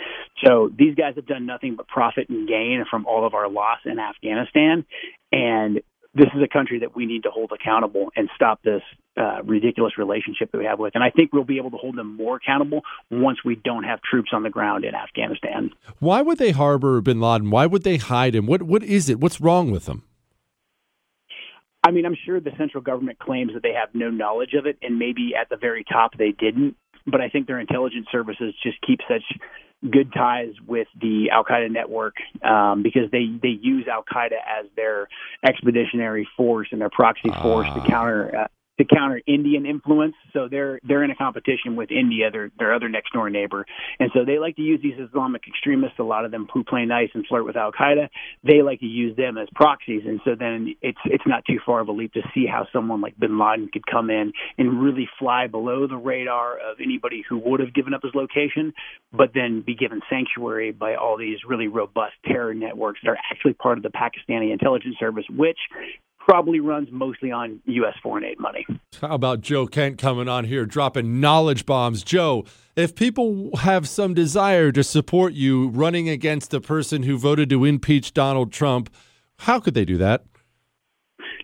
[0.44, 3.78] So these guys have done nothing but profit and gain from all of our loss
[3.84, 4.84] in Afghanistan,
[5.32, 5.80] and
[6.16, 8.82] this is a country that we need to hold accountable and stop this
[9.18, 10.94] uh, ridiculous relationship that we have with.
[10.94, 14.00] And I think we'll be able to hold them more accountable once we don't have
[14.02, 15.70] troops on the ground in Afghanistan.
[15.98, 17.50] Why would they harbor bin Laden?
[17.50, 18.46] Why would they hide him?
[18.46, 19.20] What What is it?
[19.20, 20.04] What's wrong with them?
[21.84, 24.76] I mean, I'm sure the central government claims that they have no knowledge of it,
[24.82, 26.76] and maybe at the very top they didn't.
[27.06, 29.22] But I think their intelligence services just keep such
[29.90, 34.66] good ties with the Al Qaeda network um, because they they use Al Qaeda as
[34.74, 35.08] their
[35.46, 37.86] expeditionary force and their proxy force to ah.
[37.86, 38.46] counter uh,
[38.78, 40.14] to counter Indian influence.
[40.32, 43.66] So they're they're in a competition with India, their their other next door neighbor,
[43.98, 45.98] and so they like to use these Islamic extremists.
[45.98, 48.08] A lot of them who play nice and flirt with Al Qaeda,
[48.44, 50.02] they like to use them as proxies.
[50.06, 53.00] And so then it's it's not too far of a leap to see how someone
[53.00, 57.38] like Bin Laden could come in and really fly below the radar of anybody who
[57.38, 58.72] would have given up his location,
[59.12, 63.54] but then be given sanctuary by all these really robust terror networks that are actually
[63.54, 65.58] part of the Pakistani intelligence service, which
[66.26, 67.94] probably runs mostly on U.S.
[68.02, 68.66] foreign aid money.
[69.00, 72.02] How about Joe Kent coming on here dropping knowledge bombs?
[72.02, 77.48] Joe, if people have some desire to support you running against the person who voted
[77.50, 78.92] to impeach Donald Trump,
[79.40, 80.24] how could they do that?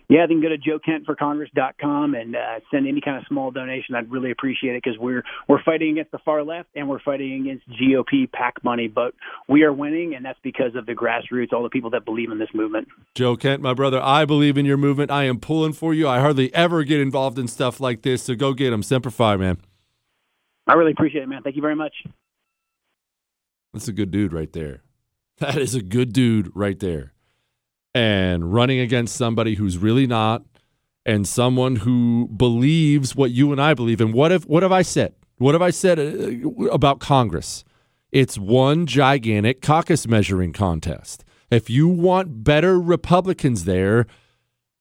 [0.09, 3.95] Yeah, they can go to joekentforcongress.com and uh, send any kind of small donation.
[3.95, 7.41] I'd really appreciate it because we're we're fighting against the far left and we're fighting
[7.41, 9.13] against GOP PAC money, but
[9.47, 12.39] we are winning, and that's because of the grassroots, all the people that believe in
[12.39, 12.87] this movement.
[13.15, 15.09] Joe Kent, my brother, I believe in your movement.
[15.09, 16.07] I am pulling for you.
[16.07, 18.83] I hardly ever get involved in stuff like this, so go get them.
[18.83, 19.57] Semper Fi, man.
[20.67, 21.43] I really appreciate it, man.
[21.43, 21.93] Thank you very much.
[23.73, 24.81] That's a good dude right there.
[25.39, 27.12] That is a good dude right there
[27.93, 30.43] and running against somebody who's really not
[31.05, 34.01] and someone who believes what you and I believe.
[34.01, 35.13] And what if what have I said?
[35.37, 37.63] What have I said uh, about Congress?
[38.11, 41.23] It's one gigantic caucus measuring contest.
[41.51, 44.07] If you want better Republicans there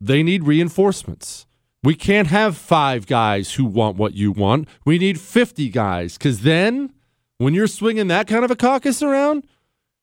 [0.01, 1.47] they need reinforcements.
[1.85, 4.69] We can't have 5 guys who want what you want.
[4.85, 6.93] We need 50 guys cuz then
[7.39, 9.45] when you're swinging that kind of a caucus around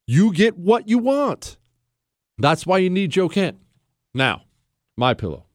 [0.07, 1.57] you get what you want
[2.39, 3.57] that's why you need Joe Kent.
[4.13, 4.43] Now,
[4.97, 5.45] my pillow.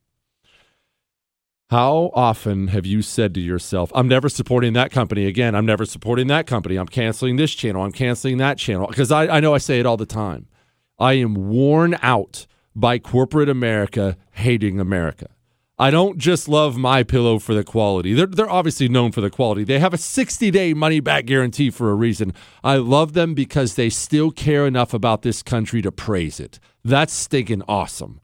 [1.71, 5.55] How often have you said to yourself, I'm never supporting that company again.
[5.55, 6.77] I'm never supporting that company.
[6.77, 7.83] I'm canceling this channel.
[7.83, 8.87] I'm canceling that channel.
[8.87, 10.47] Because I, I know I say it all the time.
[10.99, 15.31] I am worn out by corporate America hating America.
[15.77, 18.15] I don't just love my pillow for the quality.
[18.15, 19.65] They're they're obviously known for the quality.
[19.65, 22.33] They have a 60-day money back guarantee for a reason.
[22.63, 26.61] I love them because they still care enough about this country to praise it.
[26.85, 28.21] That's stinking awesome.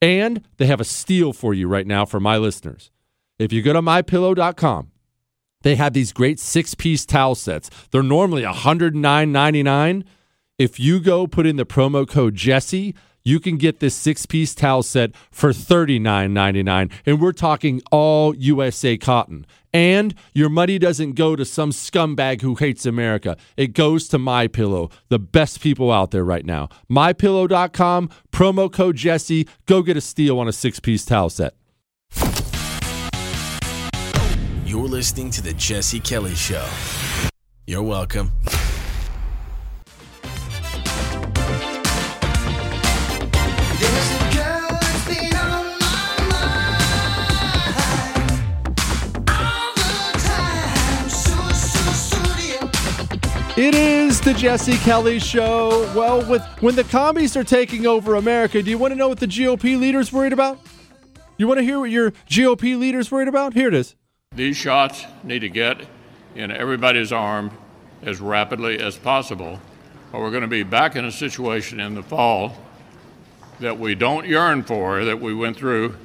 [0.00, 2.90] And they have a steal for you right now for my listeners.
[3.38, 4.90] If you go to mypillow.com,
[5.62, 7.70] they have these great six-piece towel sets.
[7.90, 10.04] They're normally $109.99.
[10.58, 12.94] If you go put in the promo code Jesse,
[13.24, 16.92] you can get this six piece towel set for $39.99.
[17.06, 19.46] And we're talking all USA cotton.
[19.72, 23.36] And your money doesn't go to some scumbag who hates America.
[23.56, 26.68] It goes to My Pillow, the best people out there right now.
[26.88, 29.48] MyPillow.com, promo code Jesse.
[29.66, 31.54] Go get a steal on a six piece towel set.
[34.64, 36.66] You're listening to The Jesse Kelly Show.
[37.66, 38.32] You're welcome.
[53.66, 55.90] It is the Jesse Kelly Show.
[55.96, 59.20] Well, with when the commies are taking over America, do you want to know what
[59.20, 60.58] the GOP leaders worried about?
[61.38, 63.54] You want to hear what your GOP leaders worried about?
[63.54, 63.96] Here it is.
[64.34, 65.80] These shots need to get
[66.34, 67.56] in everybody's arm
[68.02, 69.58] as rapidly as possible,
[70.12, 72.54] or we're going to be back in a situation in the fall
[73.60, 75.96] that we don't yearn for that we went through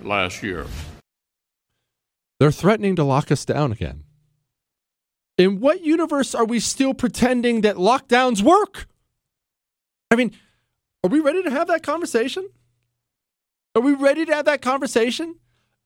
[0.00, 0.64] last year.
[2.40, 4.04] They're threatening to lock us down again.
[5.36, 8.86] In what universe are we still pretending that lockdowns work?
[10.10, 10.32] I mean,
[11.02, 12.48] are we ready to have that conversation?
[13.74, 15.36] Are we ready to have that conversation?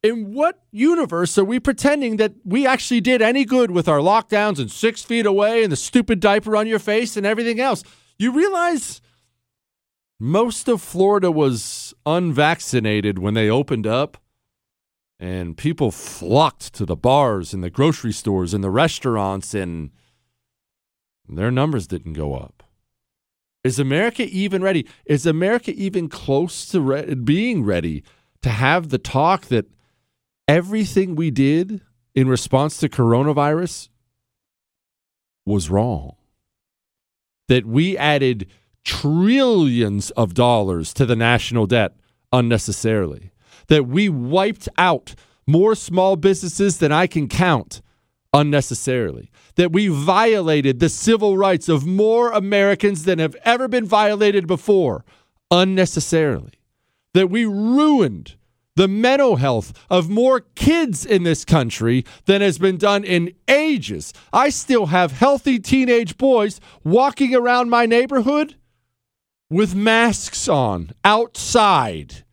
[0.03, 4.61] In what universe are we pretending that we actually did any good with our lockdowns
[4.61, 7.83] and six feet away and the stupid diaper on your face and everything else?
[8.19, 9.01] You realize
[10.21, 14.19] most of Florida was unvaccinated when they opened up?
[15.21, 19.91] And people flocked to the bars and the grocery stores and the restaurants and
[21.29, 22.63] their numbers didn't go up.
[23.65, 24.87] Is america even ready?
[25.05, 28.05] Is america even close to re- being ready
[28.43, 29.67] to have the talk that
[30.47, 31.81] everything we did
[32.15, 33.89] in response to coronavirus
[35.45, 36.15] was wrong?
[37.49, 38.49] That we added
[38.85, 41.95] trillions of dollars to the national debt
[42.33, 43.33] unnecessarily
[43.69, 45.15] that we wiped out
[45.47, 47.81] more small businesses than I can count
[48.33, 54.47] unnecessarily, that we violated the civil rights of more Americans than have ever been violated
[54.47, 55.05] before
[55.51, 56.53] unnecessarily,
[57.15, 58.37] that we ruined
[58.77, 64.13] the mental health of more kids in this country than has been done in ages.
[64.33, 68.55] I still have healthy teenage boys walking around my neighborhood
[69.51, 72.25] with masks on outside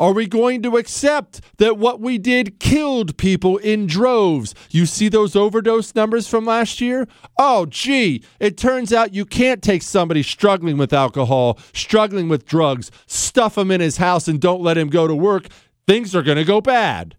[0.00, 4.54] are we going to accept that what we did killed people in droves?
[4.70, 7.06] You see those overdose numbers from last year?
[7.38, 12.90] Oh, gee, it turns out you can't take somebody struggling with alcohol, struggling with drugs,
[13.06, 15.46] stuff him in his house, and don't let him go to work.
[15.86, 17.16] Things are going to go bad.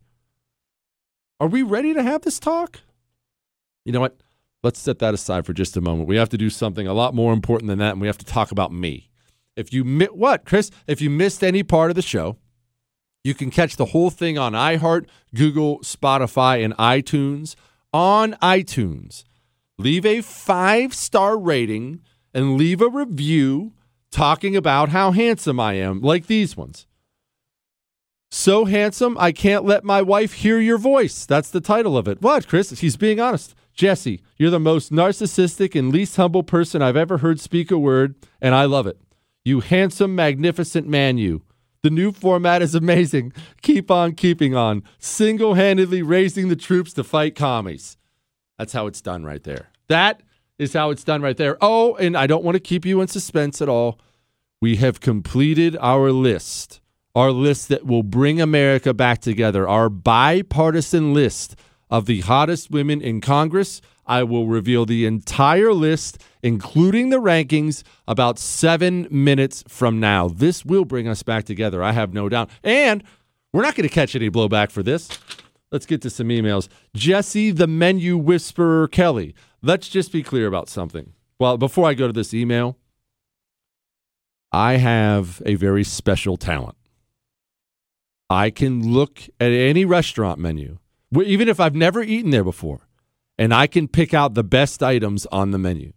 [1.39, 2.81] Are we ready to have this talk?
[3.85, 4.17] You know what?
[4.63, 6.09] Let's set that aside for just a moment.
[6.09, 8.25] We have to do something a lot more important than that, and we have to
[8.25, 9.11] talk about me.
[9.55, 10.71] If you mi- what, Chris?
[10.87, 12.37] If you missed any part of the show,
[13.25, 17.55] you can catch the whole thing on iHeart, Google, Spotify, and iTunes.
[17.91, 19.23] On iTunes,
[19.79, 22.01] leave a five star rating
[22.35, 23.73] and leave a review
[24.11, 26.85] talking about how handsome I am, like these ones.
[28.29, 31.25] So handsome, I can't let my wife hear your voice.
[31.25, 32.21] That's the title of it.
[32.21, 32.69] What, Chris?
[32.79, 33.55] He's being honest.
[33.73, 38.13] Jesse, you're the most narcissistic and least humble person I've ever heard speak a word,
[38.39, 39.01] and I love it.
[39.43, 41.41] You handsome, magnificent man, you.
[41.85, 43.31] The new format is amazing.
[43.61, 44.81] Keep on keeping on.
[44.97, 47.95] Single handedly raising the troops to fight commies.
[48.57, 49.67] That's how it's done right there.
[49.87, 50.23] That
[50.57, 51.59] is how it's done right there.
[51.61, 53.99] Oh, and I don't want to keep you in suspense at all.
[54.59, 56.81] We have completed our list,
[57.13, 61.55] our list that will bring America back together, our bipartisan list
[61.91, 63.79] of the hottest women in Congress.
[64.07, 70.27] I will reveal the entire list, including the rankings, about seven minutes from now.
[70.27, 72.51] This will bring us back together, I have no doubt.
[72.63, 73.03] And
[73.51, 75.09] we're not going to catch any blowback for this.
[75.71, 76.67] Let's get to some emails.
[76.95, 79.33] Jesse, the menu whisperer Kelly.
[79.63, 81.13] Let's just be clear about something.
[81.39, 82.77] Well, before I go to this email,
[84.51, 86.77] I have a very special talent.
[88.29, 90.77] I can look at any restaurant menu,
[91.11, 92.81] even if I've never eaten there before
[93.37, 95.93] and I can pick out the best items on the menu.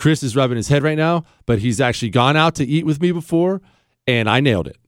[0.00, 3.02] Chris is rubbing his head right now, but he's actually gone out to eat with
[3.02, 3.60] me before,
[4.06, 4.78] and I nailed it.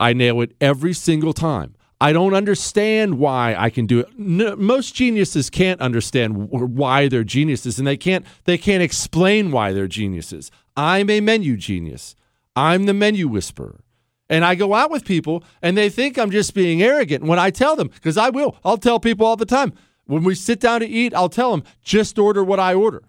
[0.00, 1.76] I nail it every single time.
[2.00, 4.08] I don't understand why I can do it.
[4.18, 9.72] No, most geniuses can't understand why they're geniuses, and they can't they can't explain why
[9.72, 10.50] they're geniuses.
[10.76, 12.16] I'm a menu genius.
[12.56, 13.80] I'm the menu whisperer.
[14.28, 17.50] And I go out with people and they think I'm just being arrogant when I
[17.50, 18.56] tell them, because I will.
[18.64, 19.74] I'll tell people all the time.
[20.06, 23.02] When we sit down to eat, I'll tell them, just order what I order.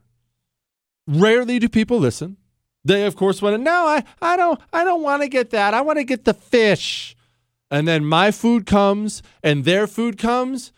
[1.12, 2.38] Rarely do people listen.
[2.86, 5.74] They of course want to, no, I, I don't I don't want to get that.
[5.74, 7.16] I want to get the fish.
[7.70, 10.72] And then my food comes and their food comes,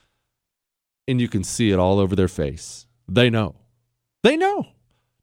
[1.08, 2.88] and you can see it all over their face.
[3.08, 3.56] They know.
[4.24, 4.68] They know.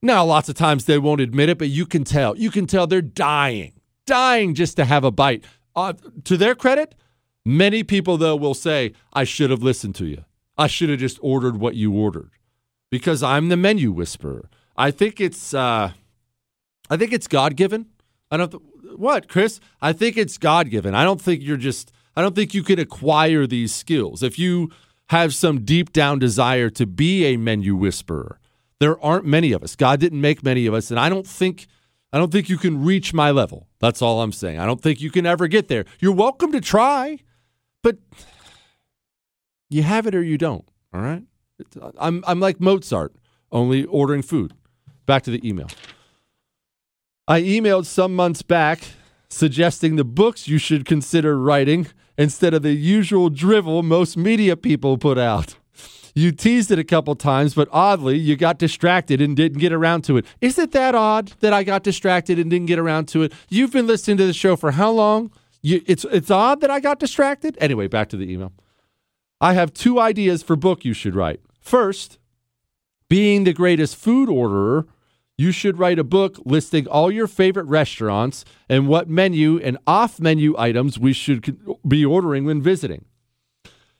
[0.01, 2.35] Now, lots of times they won't admit it, but you can tell.
[2.35, 3.73] You can tell they're dying,
[4.05, 5.43] dying just to have a bite.
[5.75, 5.93] Uh,
[6.23, 6.95] to their credit,
[7.45, 10.25] many people, though, will say, I should have listened to you.
[10.57, 12.31] I should have just ordered what you ordered
[12.89, 14.49] because I'm the menu whisperer.
[14.81, 15.91] I think it's, uh,
[16.89, 17.85] I think it's God given.
[18.31, 18.49] I don't.
[18.49, 18.63] Th-
[18.95, 19.59] what, Chris?
[19.79, 20.95] I think it's God given.
[20.95, 21.91] I don't think you're just.
[22.15, 24.71] I don't think you can acquire these skills if you
[25.09, 28.39] have some deep down desire to be a menu whisperer.
[28.79, 29.75] There aren't many of us.
[29.75, 31.67] God didn't make many of us, and I don't think.
[32.11, 33.67] I don't think you can reach my level.
[33.79, 34.59] That's all I'm saying.
[34.59, 35.85] I don't think you can ever get there.
[35.99, 37.19] You're welcome to try,
[37.83, 37.97] but
[39.69, 40.67] you have it or you don't.
[40.91, 41.23] All right.
[41.99, 43.13] I'm I'm like Mozart,
[43.51, 44.55] only ordering food.
[45.11, 45.67] Back to the email.
[47.27, 48.93] I emailed some months back
[49.27, 54.97] suggesting the books you should consider writing instead of the usual drivel most media people
[54.97, 55.57] put out.
[56.15, 60.05] You teased it a couple times, but oddly, you got distracted and didn't get around
[60.05, 60.25] to it.
[60.39, 63.33] Is it that odd that I got distracted and didn't get around to it?
[63.49, 65.29] You've been listening to the show for how long?
[65.61, 67.57] You, it's it's odd that I got distracted.
[67.59, 68.53] Anyway, back to the email.
[69.41, 71.41] I have two ideas for book you should write.
[71.59, 72.17] First,
[73.09, 74.87] being the greatest food orderer
[75.41, 80.19] you should write a book listing all your favorite restaurants and what menu and off
[80.19, 81.57] menu items we should
[81.87, 83.05] be ordering when visiting.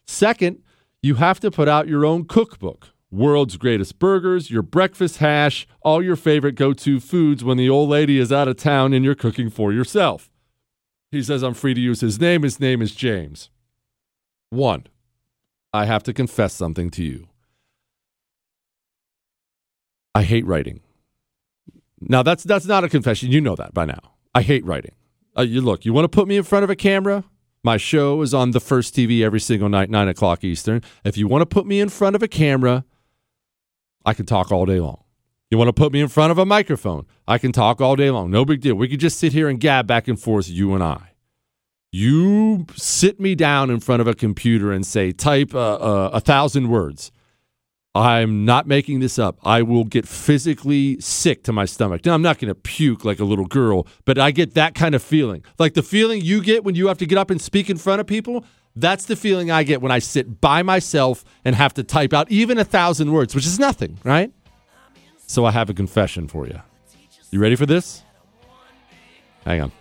[0.06, 0.62] Second,
[1.02, 6.02] you have to put out your own cookbook world's greatest burgers, your breakfast hash, all
[6.02, 9.16] your favorite go to foods when the old lady is out of town and you're
[9.16, 10.32] cooking for yourself.
[11.12, 12.44] He says, I'm free to use his name.
[12.44, 13.50] His name is James.
[14.52, 14.86] One,
[15.74, 17.28] I have to confess something to you.
[20.14, 20.82] I hate writing.
[22.02, 23.32] Now that's that's not a confession.
[23.32, 24.00] You know that by now.
[24.34, 24.94] I hate writing.
[25.38, 25.86] Uh, you look.
[25.86, 27.24] You want to put me in front of a camera?
[27.64, 30.82] My show is on the first TV every single night, nine o'clock Eastern.
[31.04, 32.86] If you want to put me in front of a camera,
[34.04, 35.04] I can talk all day long.
[35.52, 37.06] You want to put me in front of a microphone?
[37.28, 38.32] I can talk all day long.
[38.32, 38.76] No big deal.
[38.76, 41.12] We could just sit here and gab back and forth, you and I.
[41.92, 46.22] You sit me down in front of a computer and say, type uh, uh, a
[46.22, 47.12] thousand words.
[47.94, 49.38] I'm not making this up.
[49.44, 52.06] I will get physically sick to my stomach.
[52.06, 54.96] Now, I'm not going to puke like a little girl, but I get that kind
[54.96, 55.44] of feeling.
[55.60, 58.00] Like the feeling you get when you have to get up and speak in front
[58.00, 58.46] of people.
[58.74, 62.32] That's the feeling I get when I sit by myself and have to type out
[62.32, 64.32] even a thousand words, which is nothing, right?
[65.28, 66.62] So I have a confession for you.
[67.32, 68.04] You ready for this?
[69.44, 69.72] Hang on.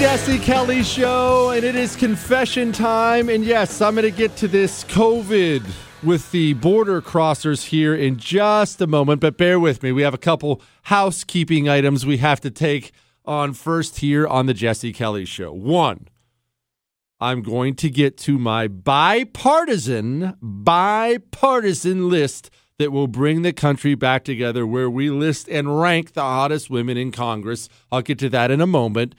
[0.00, 3.28] Jesse Kelly Show, and it is confession time.
[3.28, 5.62] And yes, I'm going to get to this COVID
[6.02, 9.92] with the border crossers here in just a moment, but bear with me.
[9.92, 12.92] We have a couple housekeeping items we have to take
[13.26, 15.52] on first here on the Jesse Kelly Show.
[15.52, 16.08] One,
[17.20, 22.48] I'm going to get to my bipartisan, bipartisan list
[22.78, 26.96] that will bring the country back together where we list and rank the hottest women
[26.96, 27.68] in Congress.
[27.92, 29.14] I'll get to that in a moment.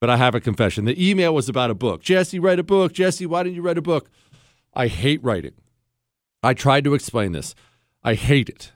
[0.00, 0.84] But I have a confession.
[0.84, 2.02] The email was about a book.
[2.02, 2.92] Jesse, write a book.
[2.92, 4.10] Jesse, why didn't you write a book?
[4.74, 5.54] I hate writing.
[6.42, 7.54] I tried to explain this.
[8.04, 8.72] I hate it.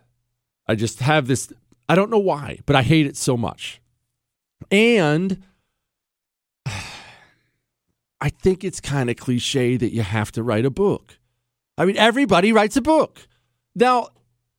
[0.66, 1.52] I just have this,
[1.88, 3.80] I don't know why, but I hate it so much.
[4.70, 5.42] And
[6.66, 11.18] I think it's kind of cliche that you have to write a book.
[11.76, 13.26] I mean, everybody writes a book.
[13.74, 14.08] Now,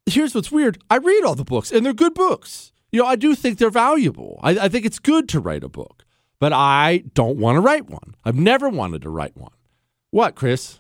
[0.05, 2.71] here's what's weird I read all the books, and they're good books.
[2.91, 4.39] You know, I do think they're valuable.
[4.43, 6.03] I, I think it's good to write a book,
[6.41, 8.15] but I don't want to write one.
[8.25, 9.53] I've never wanted to write one.
[10.09, 10.79] What, Chris?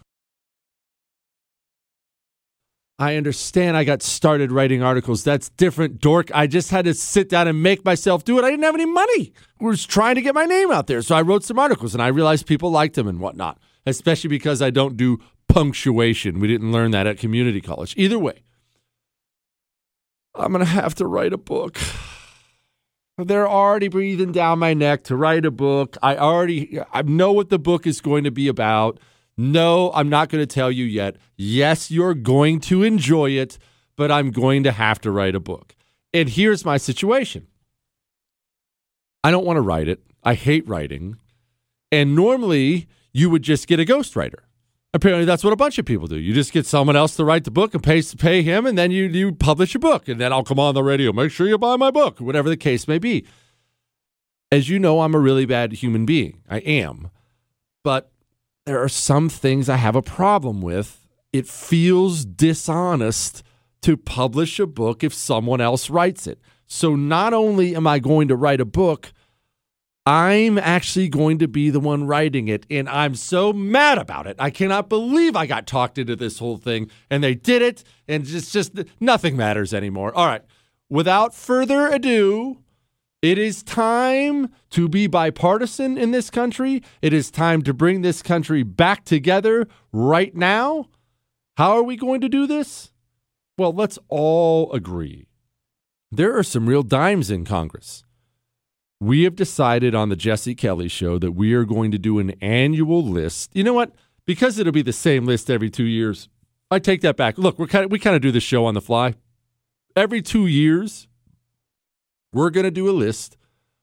[2.97, 5.23] I understand I got started writing articles.
[5.23, 6.31] That's different, dork.
[6.33, 8.43] I just had to sit down and make myself do it.
[8.43, 9.33] I didn't have any money.
[9.59, 11.03] I was trying to get my name out there.
[11.03, 14.63] So I wrote some articles and I realized people liked them and whatnot, especially because
[14.63, 16.39] I don't do punctuation.
[16.39, 17.93] We didn't learn that at community college.
[17.97, 18.41] Either way,
[20.33, 21.77] I'm going to have to write a book.
[23.27, 25.97] They're already breathing down my neck to write a book.
[26.01, 28.99] I already I know what the book is going to be about.
[29.37, 31.17] No, I'm not going to tell you yet.
[31.35, 33.57] Yes, you're going to enjoy it,
[33.95, 35.75] but I'm going to have to write a book.
[36.13, 37.47] And here's my situation.
[39.23, 40.01] I don't want to write it.
[40.23, 41.17] I hate writing.
[41.91, 44.39] And normally you would just get a ghostwriter.
[44.93, 46.17] Apparently, that's what a bunch of people do.
[46.17, 48.91] You just get someone else to write the book and pay pay him, and then
[48.91, 51.13] you you publish a book, and then I'll come on the radio.
[51.13, 53.25] Make sure you buy my book, whatever the case may be.
[54.51, 56.41] As you know, I'm a really bad human being.
[56.49, 57.09] I am,
[57.85, 58.11] but
[58.65, 61.07] there are some things I have a problem with.
[61.31, 63.43] It feels dishonest
[63.83, 66.39] to publish a book if someone else writes it.
[66.67, 69.13] So not only am I going to write a book
[70.05, 74.35] I'm actually going to be the one writing it, and I'm so mad about it.
[74.39, 78.27] I cannot believe I got talked into this whole thing, and they did it, and
[78.27, 80.11] it's just nothing matters anymore.
[80.15, 80.41] All right,
[80.89, 82.57] without further ado,
[83.21, 86.81] it is time to be bipartisan in this country.
[87.03, 90.89] It is time to bring this country back together right now.
[91.57, 92.91] How are we going to do this?
[93.55, 95.27] Well, let's all agree.
[96.11, 98.03] There are some real dimes in Congress
[99.01, 102.29] we have decided on the Jesse Kelly show that we are going to do an
[102.39, 103.49] annual list.
[103.55, 103.95] You know what?
[104.27, 106.29] Because it'll be the same list every two years,
[106.69, 107.39] I take that back.
[107.39, 109.15] Look, we're kind of, we kind of do the show on the fly.
[109.95, 111.07] Every two years,
[112.31, 113.37] we're going to do a list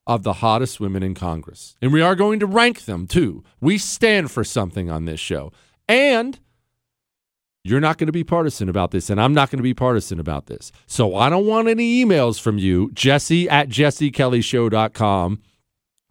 [0.06, 1.76] of the hottest women in Congress.
[1.82, 3.42] And we are going to rank them too.
[3.60, 5.52] We stand for something on this show.
[5.88, 6.38] And
[7.68, 10.18] you're not going to be partisan about this, and I'm not going to be partisan
[10.18, 10.72] about this.
[10.86, 15.42] So I don't want any emails from you, Jesse at jessekellyshow.com,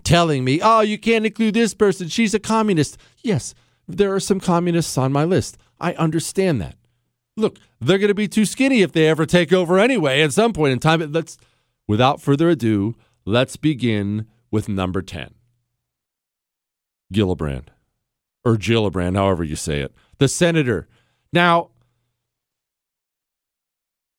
[0.03, 2.07] telling me, oh, you can't include this person.
[2.07, 2.97] She's a communist.
[3.23, 3.53] Yes,
[3.87, 5.57] there are some communists on my list.
[5.79, 6.75] I understand that.
[7.35, 10.53] Look, they're going to be too skinny if they ever take over anyway at some
[10.53, 10.99] point in time.
[11.11, 11.37] Let's,
[11.87, 15.33] without further ado, let's begin with number 10.
[17.13, 17.67] Gillibrand,
[18.43, 19.93] or Gillibrand, however you say it.
[20.17, 20.87] The senator
[21.37, 21.69] now,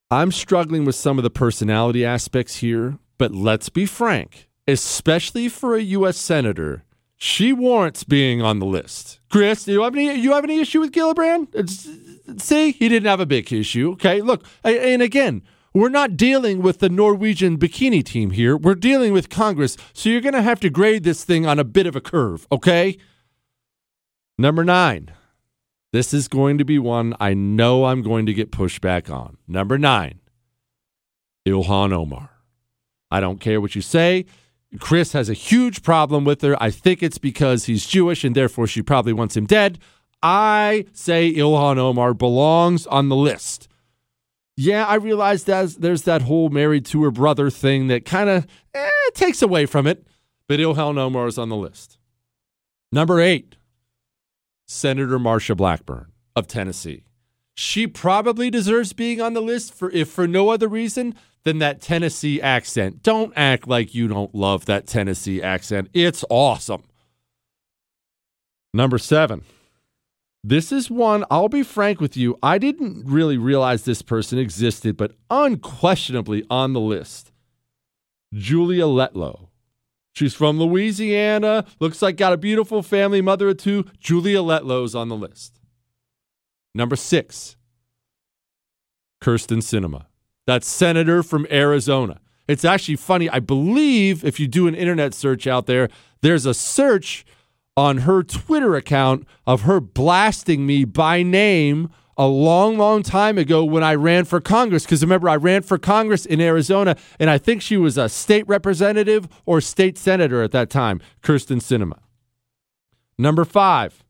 [0.08, 5.74] I'm struggling with some of the personality aspects here, but let's be frank, especially for
[5.74, 6.16] a U.S.
[6.16, 6.84] senator,
[7.16, 9.18] she warrants being on the list.
[9.30, 11.48] Chris, do you have any you have any issue with Gillibrand?
[11.52, 11.88] It's,
[12.42, 13.90] see, he didn't have a big issue.
[13.94, 15.42] Okay, look, and again,
[15.74, 18.56] we're not dealing with the Norwegian bikini team here.
[18.56, 21.64] We're dealing with Congress, so you're going to have to grade this thing on a
[21.64, 22.46] bit of a curve.
[22.52, 22.96] Okay.
[24.38, 25.10] Number nine,
[25.92, 29.38] this is going to be one I know I'm going to get pushback on.
[29.46, 30.20] Number nine,
[31.46, 32.30] Ilhan Omar.
[33.10, 34.26] I don't care what you say.
[34.78, 36.62] Chris has a huge problem with her.
[36.62, 39.78] I think it's because he's Jewish and therefore she probably wants him dead.
[40.22, 43.68] I say Ilhan Omar belongs on the list.
[44.56, 48.46] Yeah, I realize that there's that whole married to her brother thing that kind of
[48.74, 50.06] eh, takes away from it,
[50.48, 51.96] but Ilhan Omar is on the list.
[52.90, 53.54] Number eight,
[54.68, 57.04] Senator Marsha Blackburn of Tennessee.
[57.54, 61.14] She probably deserves being on the list for if for no other reason
[61.44, 63.02] than that Tennessee accent.
[63.02, 65.88] Don't act like you don't love that Tennessee accent.
[65.94, 66.84] It's awesome.
[68.74, 69.42] Number 7.
[70.44, 74.96] This is one, I'll be frank with you, I didn't really realize this person existed,
[74.96, 77.32] but unquestionably on the list.
[78.32, 79.47] Julia Letlow
[80.18, 81.64] She's from Louisiana.
[81.78, 83.84] Looks like got a beautiful family, mother of two.
[84.00, 85.60] Julia Letlow's on the list.
[86.74, 87.56] Number six,
[89.22, 90.06] Kyrsten Sinema.
[90.44, 92.18] That's senator from Arizona.
[92.48, 93.30] It's actually funny.
[93.30, 95.88] I believe if you do an internet search out there,
[96.20, 97.24] there's a search
[97.76, 103.64] on her Twitter account of her blasting me by name a long, long time ago
[103.64, 104.84] when I ran for Congress.
[104.84, 108.46] Because remember, I ran for Congress in Arizona, and I think she was a state
[108.48, 112.00] representative or state senator at that time, Kyrsten Sinema.
[113.16, 114.04] Number five,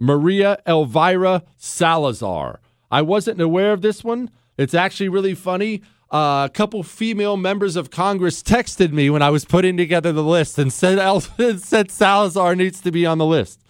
[0.00, 2.60] Maria Elvira Salazar.
[2.90, 4.30] I wasn't aware of this one.
[4.56, 5.82] It's actually really funny.
[6.10, 10.24] Uh, a couple female members of Congress texted me when I was putting together the
[10.24, 10.98] list and said,
[11.58, 13.60] said Salazar needs to be on the list.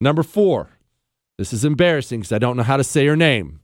[0.00, 0.70] Number four,
[1.38, 3.60] this is embarrassing because I don't know how to say her name.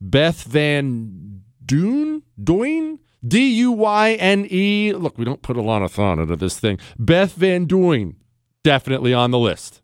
[0.00, 2.22] Beth Van Dune?
[2.42, 2.98] Duyn?
[3.26, 4.92] D U Y N E.
[4.92, 6.78] Look, we don't put a lot of thought into this thing.
[6.98, 8.16] Beth Van Duyne,
[8.62, 9.80] definitely on the list.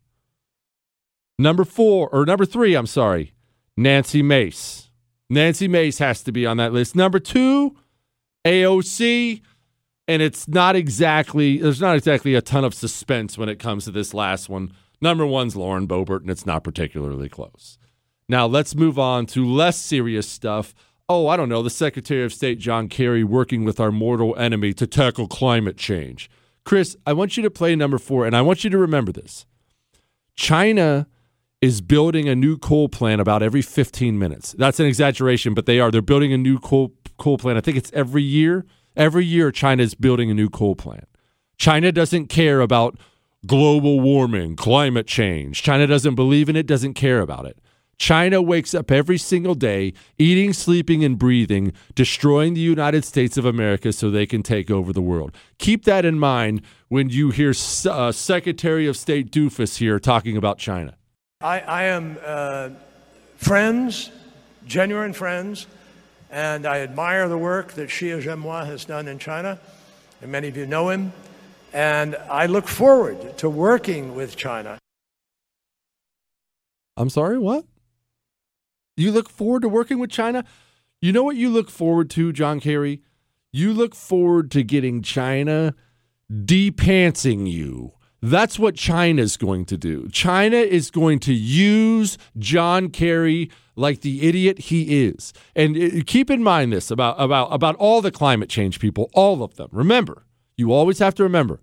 [1.38, 3.32] Number four, or number three, I'm sorry,
[3.76, 4.90] Nancy Mace.
[5.30, 6.94] Nancy Mace has to be on that list.
[6.94, 7.76] Number two,
[8.44, 9.40] AOC.
[10.06, 13.92] And it's not exactly, there's not exactly a ton of suspense when it comes to
[13.92, 14.72] this last one.
[15.00, 17.78] Number one's Lauren Boebert, and it's not particularly close.
[18.28, 20.74] Now let's move on to less serious stuff.
[21.08, 24.72] oh, I don't know, the Secretary of State John Kerry working with our mortal enemy
[24.74, 26.30] to tackle climate change.
[26.64, 29.44] Chris, I want you to play number four, and I want you to remember this.
[30.36, 31.08] China
[31.60, 34.54] is building a new coal plant about every 15 minutes.
[34.56, 35.90] That's an exaggeration, but they are.
[35.90, 37.58] They're building a new coal coal plant.
[37.58, 38.64] I think it's every year.
[38.96, 41.08] Every year, China is building a new coal plant.
[41.58, 42.98] China doesn't care about
[43.46, 45.62] global warming, climate change.
[45.62, 47.58] China doesn't believe in it, doesn't care about it.
[48.00, 53.44] China wakes up every single day, eating, sleeping, and breathing, destroying the United States of
[53.44, 55.36] America so they can take over the world.
[55.58, 57.52] Keep that in mind when you hear
[57.86, 60.96] uh, Secretary of State Doofus here talking about China.
[61.42, 62.70] I, I am uh,
[63.36, 64.10] friends,
[64.66, 65.66] genuine friends,
[66.30, 69.60] and I admire the work that Xie Zhenhua has done in China,
[70.22, 71.12] and many of you know him.
[71.72, 74.78] And I look forward to working with China.
[76.96, 77.64] I'm sorry, what?
[78.96, 80.44] You look forward to working with China?
[81.00, 83.02] You know what you look forward to, John Kerry?
[83.52, 85.74] You look forward to getting China
[86.30, 87.92] depantsing you.
[88.22, 90.08] That's what China's going to do.
[90.12, 95.32] China is going to use John Kerry like the idiot he is.
[95.56, 99.42] And uh, keep in mind this about, about, about all the climate change people, all
[99.42, 99.68] of them.
[99.72, 100.26] Remember,
[100.60, 101.60] you always have to remember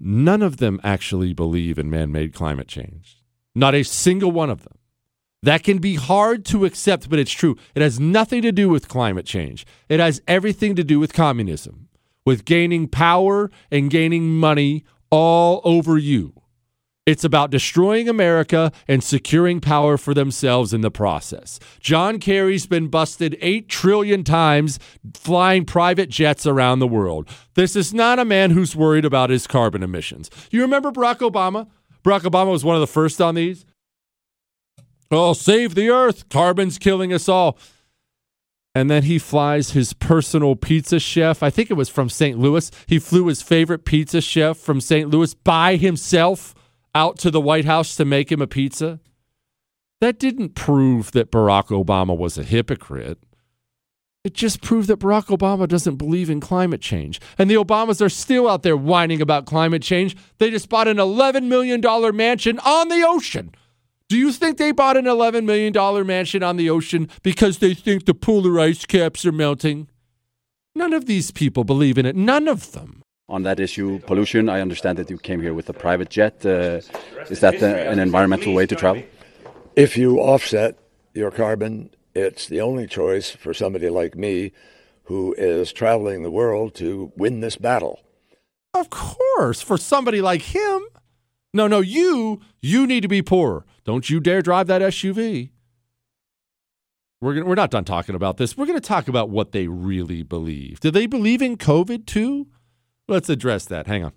[0.00, 3.22] none of them actually believe in man made climate change.
[3.54, 4.78] Not a single one of them.
[5.42, 7.56] That can be hard to accept, but it's true.
[7.74, 9.66] It has nothing to do with climate change.
[9.88, 11.88] It has everything to do with communism,
[12.24, 16.39] with gaining power and gaining money all over you.
[17.06, 21.58] It's about destroying America and securing power for themselves in the process.
[21.80, 24.78] John Kerry's been busted 8 trillion times
[25.14, 27.28] flying private jets around the world.
[27.54, 30.30] This is not a man who's worried about his carbon emissions.
[30.50, 31.68] You remember Barack Obama?
[32.04, 33.64] Barack Obama was one of the first on these.
[35.10, 36.28] Oh, save the earth.
[36.28, 37.58] Carbon's killing us all.
[38.74, 41.42] And then he flies his personal pizza chef.
[41.42, 42.38] I think it was from St.
[42.38, 42.70] Louis.
[42.86, 45.10] He flew his favorite pizza chef from St.
[45.10, 46.54] Louis by himself
[46.94, 49.00] out to the White House to make him a pizza.
[50.00, 53.18] That didn't prove that Barack Obama was a hypocrite.
[54.22, 57.20] It just proved that Barack Obama doesn't believe in climate change.
[57.38, 60.16] And the Obamas are still out there whining about climate change.
[60.38, 61.80] They just bought an $11 million
[62.16, 63.54] mansion on the ocean
[64.10, 65.72] do you think they bought an $11 million
[66.04, 69.88] mansion on the ocean because they think the polar ice caps are melting?
[70.74, 72.16] None of these people believe in it.
[72.16, 72.99] None of them.
[73.30, 76.44] On that issue, pollution, I understand that you came here with a private jet.
[76.44, 76.80] Uh,
[77.30, 79.04] is that the, an environmental way to travel?
[79.76, 80.76] If you offset
[81.14, 84.50] your carbon, it's the only choice for somebody like me
[85.04, 88.00] who is traveling the world to win this battle.
[88.74, 90.82] Of course, for somebody like him.
[91.54, 93.64] No, no, you you need to be poorer.
[93.84, 95.50] Don't you dare drive that SUV.
[97.20, 98.56] We're gonna, we're not done talking about this.
[98.56, 100.80] We're going to talk about what they really believe.
[100.80, 102.46] Do they believe in COVID too?
[103.10, 103.88] Let's address that.
[103.88, 104.12] Hang on.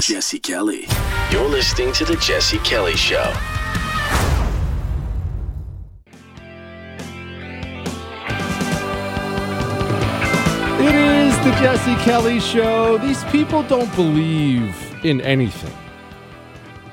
[0.00, 0.86] Jesse Kelly.
[1.30, 3.32] You're listening to the Jesse Kelly Show.
[10.80, 12.98] It is the Jesse Kelly Show.
[12.98, 15.87] These people don't believe in anything.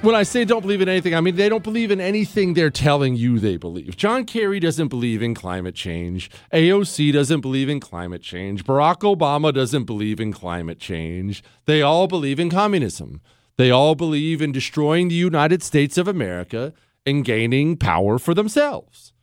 [0.01, 2.69] When I say don't believe in anything, I mean they don't believe in anything they're
[2.69, 3.97] telling you they believe.
[3.97, 6.30] John Kerry doesn't believe in climate change.
[6.53, 8.65] AOC doesn't believe in climate change.
[8.65, 11.43] Barack Obama doesn't believe in climate change.
[11.65, 13.19] They all believe in communism.
[13.57, 16.73] They all believe in destroying the United States of America
[17.05, 19.13] and gaining power for themselves.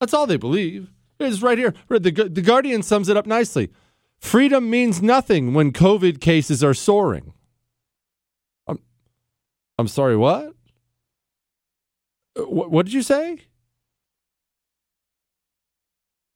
[0.00, 0.90] That's all they believe.
[1.18, 1.74] It's right here.
[1.88, 1.98] The,
[2.30, 3.70] the Guardian sums it up nicely.
[4.18, 7.33] Freedom means nothing when COVID cases are soaring.
[9.78, 10.54] I'm, sorry, what?
[12.38, 12.70] Uh, what?
[12.70, 13.40] What did you say?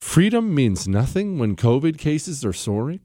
[0.01, 3.01] Freedom means nothing when COVID cases are soaring?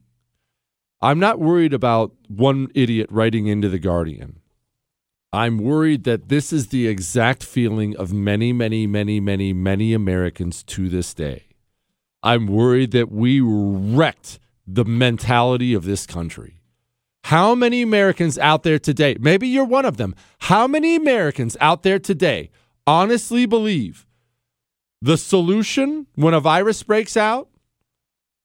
[1.00, 4.40] I'm not worried about one idiot writing into The Guardian.
[5.32, 10.62] I'm worried that this is the exact feeling of many, many, many, many, many Americans
[10.62, 11.44] to this day.
[12.22, 16.53] I'm worried that we wrecked the mentality of this country.
[17.24, 21.82] How many Americans out there today, maybe you're one of them, how many Americans out
[21.82, 22.50] there today
[22.86, 24.06] honestly believe
[25.00, 27.48] the solution when a virus breaks out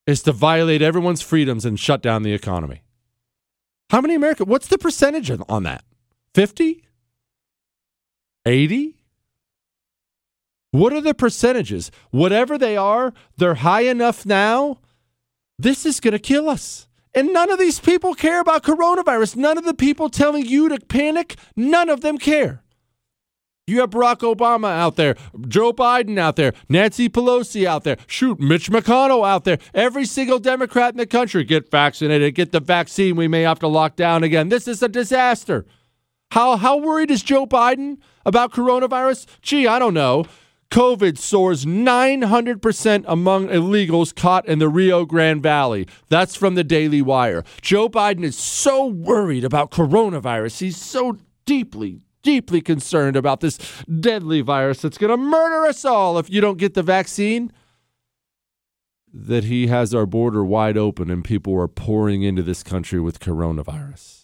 [0.08, 2.82] is to violate everyone's freedoms and shut down the economy?
[3.90, 4.48] How many Americans?
[4.48, 5.84] What's the percentage on that?
[6.34, 6.86] 50?
[8.46, 8.96] 80?
[10.72, 11.92] What are the percentages?
[12.12, 14.80] Whatever they are, they're high enough now
[15.60, 16.88] this is going to kill us.
[17.14, 19.36] And none of these people care about coronavirus.
[19.36, 22.64] None of the people telling you to panic, none of them care.
[23.70, 25.16] You have Barack Obama out there,
[25.48, 29.60] Joe Biden out there, Nancy Pelosi out there, shoot, Mitch McConnell out there.
[29.76, 33.16] Every single Democrat in the country get vaccinated, get the vaccine.
[33.16, 34.50] We may have to lock down again.
[34.50, 35.68] This is a disaster.
[36.32, 39.28] How how worried is Joe Biden about coronavirus?
[39.42, 40.26] Gee, I don't know.
[40.72, 45.88] COVID soars 900% among illegals caught in the Rio Grande Valley.
[46.10, 47.44] That's from the Daily Wire.
[47.62, 50.60] Joe Biden is so worried about coronavirus.
[50.60, 53.58] He's so deeply, deeply concerned about this
[54.00, 57.52] deadly virus that's going to murder us all if you don't get the vaccine.
[59.12, 63.20] That he has our border wide open and people are pouring into this country with
[63.20, 64.19] coronavirus.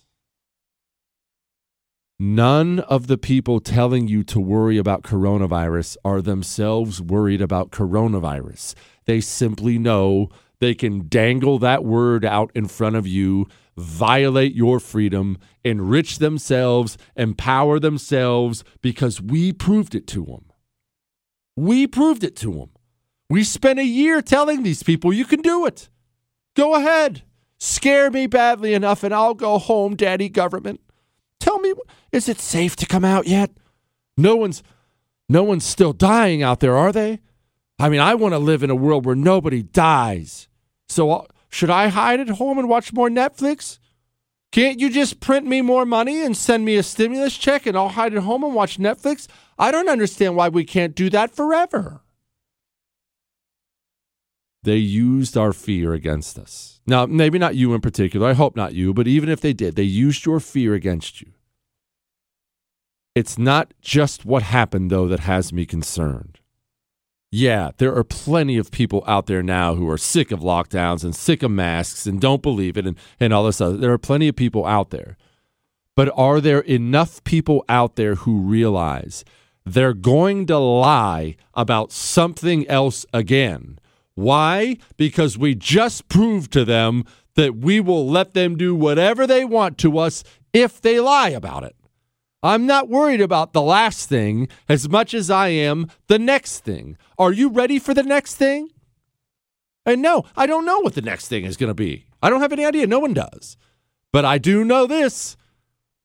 [2.17, 8.73] None of the people telling you to worry about coronavirus are themselves worried about coronavirus.
[9.05, 10.29] They simply know
[10.61, 16.97] they can dangle that word out in front of you, violate your freedom, enrich themselves,
[17.17, 20.45] empower themselves because we proved it to them.
[21.57, 22.69] We proved it to them.
[23.29, 25.89] We spent a year telling these people you can do it.
[26.55, 27.23] Go ahead.
[27.57, 30.79] Scare me badly enough and I'll go home, daddy government.
[31.39, 31.73] Tell me,
[32.11, 33.51] is it safe to come out yet?
[34.17, 34.63] No one's
[35.27, 37.19] no one's still dying out there, are they?
[37.79, 40.47] I mean, I want to live in a world where nobody dies.
[40.87, 43.79] So uh, should I hide at home and watch more Netflix?
[44.51, 47.89] Can't you just print me more money and send me a stimulus check and I'll
[47.89, 49.27] hide at home and watch Netflix?
[49.57, 52.01] I don't understand why we can't do that forever.
[54.65, 56.81] They used our fear against us.
[56.87, 58.27] Now, maybe not you in particular.
[58.27, 61.31] I hope not you, but even if they did, they used your fear against you.
[63.13, 66.39] It's not just what happened, though, that has me concerned.
[67.31, 71.15] Yeah, there are plenty of people out there now who are sick of lockdowns and
[71.15, 73.77] sick of masks and don't believe it and, and all this other.
[73.77, 75.15] There are plenty of people out there.
[75.95, 79.23] But are there enough people out there who realize
[79.63, 83.79] they're going to lie about something else again?
[84.15, 84.77] Why?
[84.97, 87.03] Because we just proved to them
[87.35, 90.23] that we will let them do whatever they want to us
[90.53, 91.75] if they lie about it.
[92.41, 96.97] I'm not worried about the last thing as much as I am the next thing.
[97.17, 98.69] Are you ready for the next thing?
[99.85, 102.05] And no, I don't know what the next thing is going to be.
[102.21, 102.87] I don't have any idea.
[102.87, 103.57] No one does.
[104.11, 105.35] But I do know this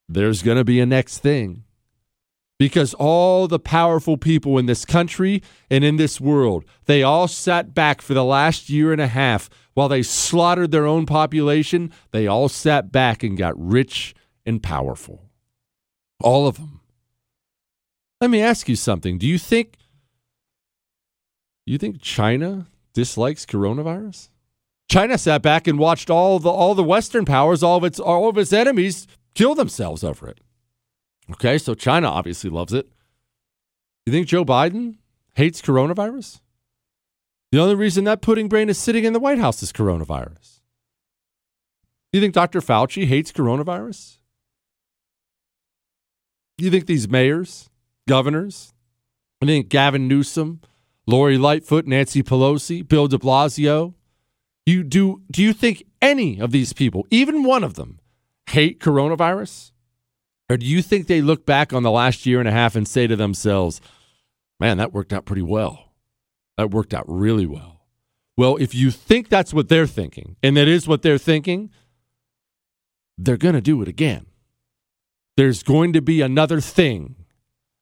[0.09, 1.65] there's going to be a next thing.
[2.61, 7.73] Because all the powerful people in this country and in this world, they all sat
[7.73, 11.91] back for the last year and a half while they slaughtered their own population.
[12.11, 14.15] They all sat back and got rich
[14.45, 15.31] and powerful.
[16.23, 16.83] All of them.
[18.21, 19.17] Let me ask you something.
[19.17, 19.79] Do you think
[21.65, 24.29] you think China dislikes coronavirus?
[24.91, 28.29] China sat back and watched all the all the Western powers, all of its all
[28.29, 30.41] of its enemies kill themselves over it.
[31.33, 32.89] Okay, so China obviously loves it.
[34.07, 34.97] You think Joe Biden
[35.35, 36.41] hates coronavirus?
[37.53, 40.61] The only reason that pudding brain is sitting in the White House is coronavirus.
[42.13, 42.61] You think Dr.
[42.61, 44.19] Fauci hates coronavirus?
[46.59, 47.71] You think these mayors,
[48.09, 48.73] governors,
[49.43, 50.61] I think Gavin Newsom,
[51.07, 53.95] Lori Lightfoot, Nancy Pelosi, Bill de Blasio,
[54.67, 57.99] you do do you think any of these people, even one of them,
[58.51, 59.73] hate coronavirus?
[60.51, 62.87] Or do you think they look back on the last year and a half and
[62.87, 63.81] say to themselves,
[64.59, 65.95] man, that worked out pretty well?
[66.59, 67.87] That worked out really well.
[68.37, 71.71] Well, if you think that's what they're thinking, and that is what they're thinking,
[73.17, 74.27] they're going to do it again
[75.41, 77.17] there's going to be another thing.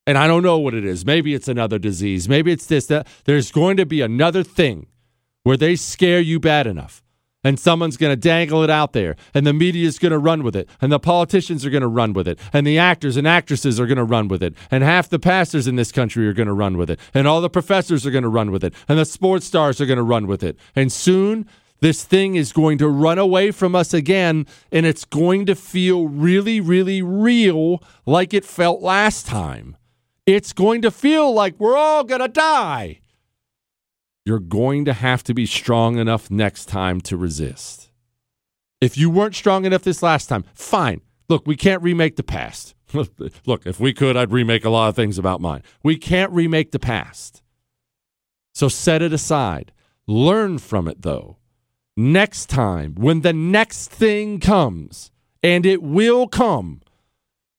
[0.06, 1.04] And I don't know what it is.
[1.04, 2.28] Maybe it's another disease.
[2.28, 3.08] Maybe it's this, that.
[3.24, 4.86] There's going to be another thing
[5.42, 7.02] where they scare you bad enough.
[7.44, 10.42] And someone's going to dangle it out there, and the media is going to run
[10.42, 13.28] with it, and the politicians are going to run with it, and the actors and
[13.28, 16.32] actresses are going to run with it, and half the pastors in this country are
[16.32, 18.74] going to run with it, and all the professors are going to run with it,
[18.88, 20.58] and the sports stars are going to run with it.
[20.74, 21.46] And soon
[21.80, 26.08] this thing is going to run away from us again, and it's going to feel
[26.08, 29.76] really, really real like it felt last time.
[30.26, 33.00] It's going to feel like we're all going to die.
[34.28, 37.90] You're going to have to be strong enough next time to resist.
[38.78, 41.00] If you weren't strong enough this last time, fine.
[41.30, 42.74] Look, we can't remake the past.
[42.92, 45.62] Look, if we could, I'd remake a lot of things about mine.
[45.82, 47.42] We can't remake the past.
[48.52, 49.72] So set it aside.
[50.06, 51.38] Learn from it, though
[51.96, 55.10] next time, when the next thing comes,
[55.42, 56.82] and it will come,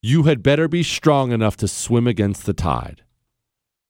[0.03, 3.01] you had better be strong enough to swim against the tide.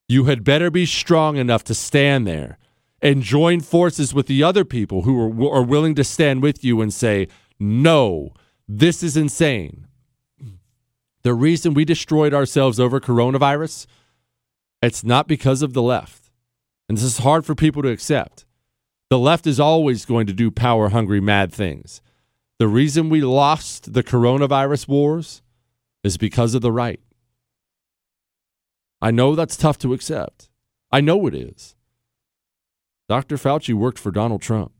[0.08, 2.58] You had better be strong enough to stand there
[3.02, 6.82] and join forces with the other people who are, are willing to stand with you
[6.82, 7.28] and say,
[7.60, 8.34] no,
[8.68, 9.88] this is insane.
[11.24, 13.88] The reason we destroyed ourselves over coronavirus
[14.82, 16.32] It's not because of the left.
[16.88, 18.46] And this is hard for people to accept.
[19.10, 22.02] The left is always going to do power hungry, mad things.
[22.60, 25.42] The reason we lost the coronavirus wars
[26.04, 27.00] is because of the right.
[29.02, 30.50] I know that's tough to accept.
[30.92, 31.76] I know it is.
[33.10, 33.38] Dr.
[33.38, 34.72] Fauci worked for Donald Trump.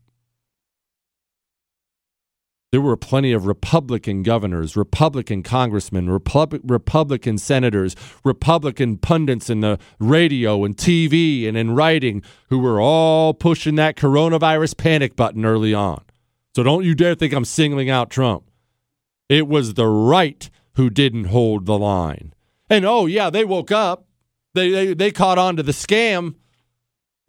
[2.70, 9.80] There were plenty of Republican governors, Republican congressmen, Repub- Republican senators, Republican pundits in the
[9.98, 15.74] radio and TV and in writing who were all pushing that coronavirus panic button early
[15.74, 16.00] on.
[16.54, 18.44] So don't you dare think I'm singling out Trump.
[19.28, 22.32] It was the right who didn't hold the line.
[22.68, 24.06] And oh, yeah, they woke up.
[24.54, 26.36] They, they, they caught on to the scam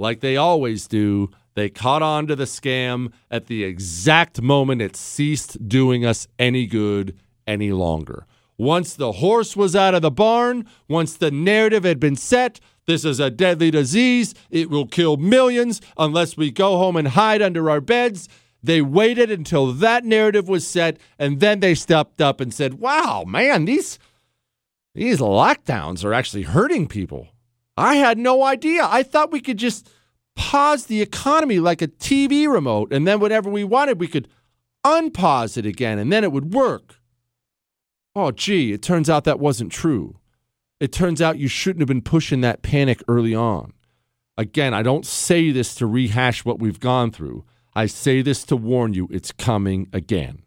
[0.02, 1.30] like they always do.
[1.54, 6.66] They caught on to the scam at the exact moment it ceased doing us any
[6.66, 8.26] good any longer.
[8.58, 13.06] Once the horse was out of the barn, once the narrative had been set, this
[13.06, 17.70] is a deadly disease, it will kill millions unless we go home and hide under
[17.70, 18.28] our beds.
[18.64, 23.24] They waited until that narrative was set and then they stepped up and said, "Wow,
[23.28, 23.98] man, these
[24.94, 27.30] these lockdowns are actually hurting people."
[27.78, 28.88] I had no idea.
[28.90, 29.90] I thought we could just
[30.36, 34.28] pause the economy like a TV remote, and then whenever we wanted, we could
[34.86, 36.96] unpause it again, and then it would work.
[38.16, 40.18] Oh, gee, it turns out that wasn't true.
[40.80, 43.74] It turns out you shouldn't have been pushing that panic early on.
[44.38, 47.46] Again, I don't say this to rehash what we've gone through.
[47.74, 50.42] I say this to warn you it's coming again.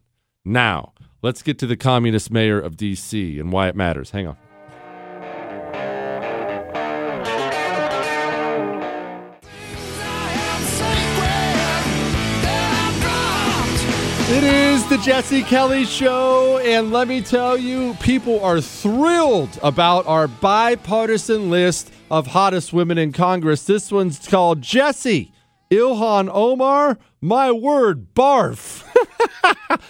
[0.45, 0.93] Now,
[1.23, 3.39] let's get to the communist mayor of D.C.
[3.39, 4.11] and why it matters.
[4.11, 4.37] Hang on.
[14.27, 20.07] It is the Jesse Kelly Show, and let me tell you, people are thrilled about
[20.07, 23.65] our bipartisan list of hottest women in Congress.
[23.65, 25.31] This one's called Jesse
[25.71, 26.99] Ilhan Omar.
[27.21, 28.83] My word, barf.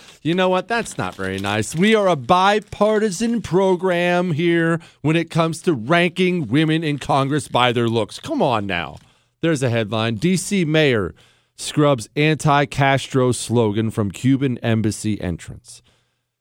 [0.23, 0.67] you know what?
[0.67, 1.73] That's not very nice.
[1.77, 7.71] We are a bipartisan program here when it comes to ranking women in Congress by
[7.71, 8.19] their looks.
[8.19, 8.97] Come on now.
[9.43, 11.15] There's a headline DC Mayor
[11.57, 15.83] scrubs anti Castro slogan from Cuban embassy entrance.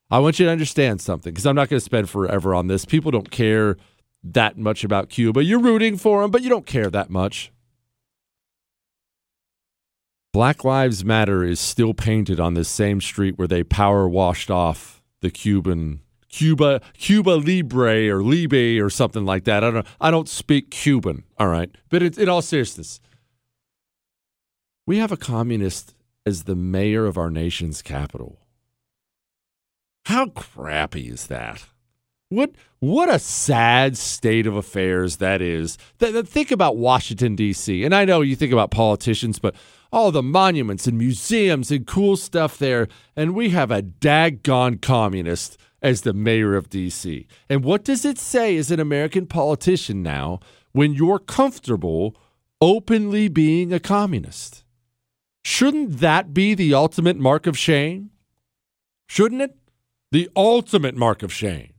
[0.10, 2.86] I want you to understand something because I'm not going to spend forever on this.
[2.86, 3.78] People don't care
[4.24, 5.44] that much about Cuba.
[5.44, 7.52] You're rooting for them, but you don't care that much.
[10.32, 15.02] Black Lives Matter is still painted on the same street where they power washed off
[15.22, 19.64] the Cuban Cuba Cuba Libre or Libe or something like that.
[19.64, 21.70] I don't I don't speak Cuban, all right.
[21.90, 23.00] But it, in all seriousness,
[24.86, 25.94] we have a communist
[26.26, 28.40] as the mayor of our nation's capital.
[30.06, 31.66] How crappy is that?
[32.30, 35.78] What what a sad state of affairs that is.
[36.00, 37.86] Th- th- think about Washington D.C.
[37.86, 39.56] And I know you think about politicians, but
[39.92, 45.58] all the monuments and museums and cool stuff there, and we have a daggone communist
[45.82, 47.28] as the mayor of D.C.
[47.50, 50.40] And what does it say as an American politician now
[50.72, 52.16] when you're comfortable
[52.60, 54.63] openly being a communist?
[55.44, 58.12] Shouldn't that be the ultimate mark of shame?
[59.08, 59.56] Shouldn't it?
[60.12, 61.74] The ultimate mark of shame.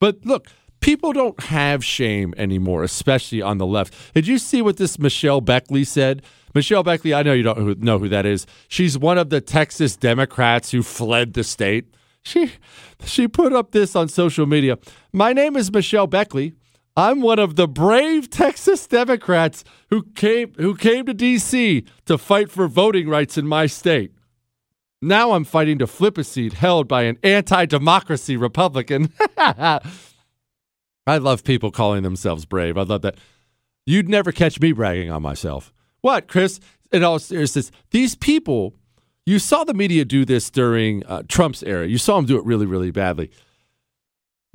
[0.00, 0.48] But look,
[0.80, 3.94] people don't have shame anymore, especially on the left.
[4.14, 6.22] Did you see what this Michelle Beckley said?
[6.54, 8.46] Michelle Beckley, I know you don't know who that is.
[8.68, 11.94] She's one of the Texas Democrats who fled the state.
[12.22, 12.52] She
[13.04, 14.78] she put up this on social media.
[15.12, 16.54] My name is Michelle Beckley.
[16.98, 22.50] I'm one of the brave Texas Democrats who came who came to DC to fight
[22.50, 24.10] for voting rights in my state.
[25.00, 29.12] Now I'm fighting to flip a seat held by an anti-democracy Republican.
[29.36, 29.80] I
[31.06, 32.76] love people calling themselves brave.
[32.76, 33.14] I love that.
[33.86, 35.72] You'd never catch me bragging on myself.
[36.00, 36.58] What, Chris?
[36.90, 38.74] In all seriousness, these people,
[39.24, 41.86] you saw the media do this during uh, Trump's era.
[41.86, 43.30] You saw them do it really, really badly.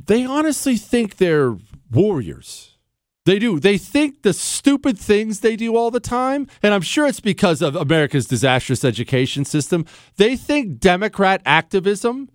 [0.03, 1.56] They honestly think they're
[1.94, 2.78] warriors.
[3.26, 3.60] They do.
[3.60, 7.61] They think the stupid things they do all the time, and I'm sure it's because
[7.61, 9.86] of America's disastrous education system.
[10.18, 12.30] They think Democrat activism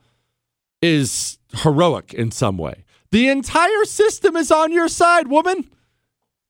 [0.80, 2.84] is heroic in some way.
[3.10, 5.68] The entire system is on your side, woman.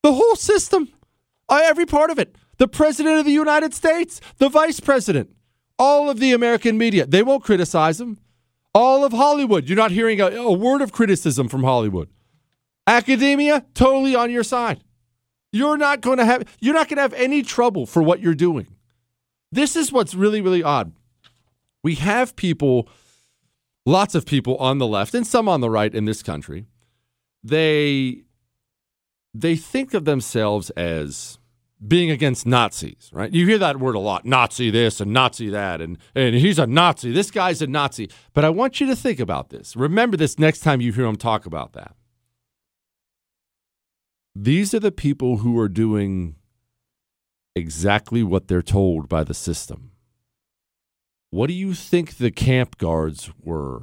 [0.03, 0.89] The whole system,
[1.49, 2.37] uh, every part of it.
[2.59, 5.31] The president of the United States, the vice president,
[5.79, 7.07] all of the American media.
[7.07, 8.19] They won't criticize him.
[8.75, 9.69] All of Hollywood.
[9.69, 12.09] You're not hearing a, a word of criticism from Hollywood.
[12.89, 14.83] Academia, totally on your side.
[15.53, 18.35] You're not going to have you're not going to have any trouble for what you're
[18.35, 18.67] doing.
[19.53, 20.93] This is what's really really odd.
[21.85, 22.89] We have people
[23.85, 26.67] lots of people on the left and some on the right in this country.
[27.45, 28.23] They
[29.35, 31.39] they think of themselves as
[31.87, 33.33] being against Nazis, right?
[33.33, 36.67] You hear that word a lot Nazi this and Nazi that, and, and he's a
[36.67, 37.13] Nazi.
[37.13, 38.11] This guy's a Nazi.
[38.33, 39.77] But I want you to think about this.
[39.77, 41.95] Remember this next time you hear him talk about that.
[44.41, 46.37] These are the people who are doing
[47.57, 49.91] exactly what they're told by the system.
[51.31, 53.83] What do you think the camp guards were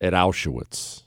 [0.00, 1.02] at Auschwitz?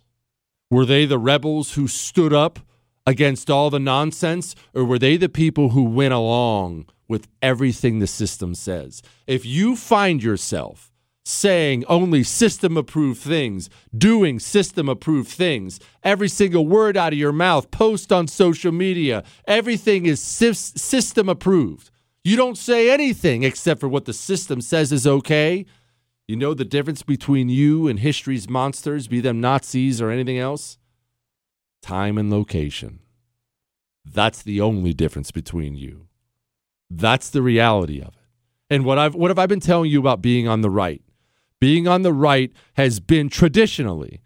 [0.69, 2.60] Were they the rebels who stood up
[3.07, 8.07] against all the nonsense, or were they the people who went along with everything the
[8.07, 9.02] system says?
[9.26, 10.89] If you find yourself
[11.30, 17.31] saying only system approved things, doing system approved things, every single word out of your
[17.31, 21.91] mouth, post on social media, everything is system approved.
[22.23, 25.65] You don't say anything except for what the system says is okay.
[26.27, 30.77] You know the difference between you and history's monsters, be them Nazis or anything else?
[31.81, 32.99] time and location.
[34.06, 36.07] That's the only difference between you.
[36.89, 38.14] That's the reality of it.
[38.69, 41.01] And what I've what have I been telling you about being on the right?
[41.60, 44.22] Being on the right has been traditionally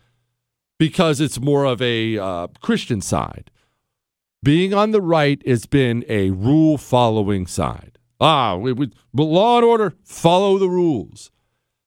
[0.77, 3.49] because it's more of a uh, Christian side.
[4.43, 7.97] Being on the right has been a rule following side.
[8.19, 11.31] Ah, we, we, but law and order, follow the rules.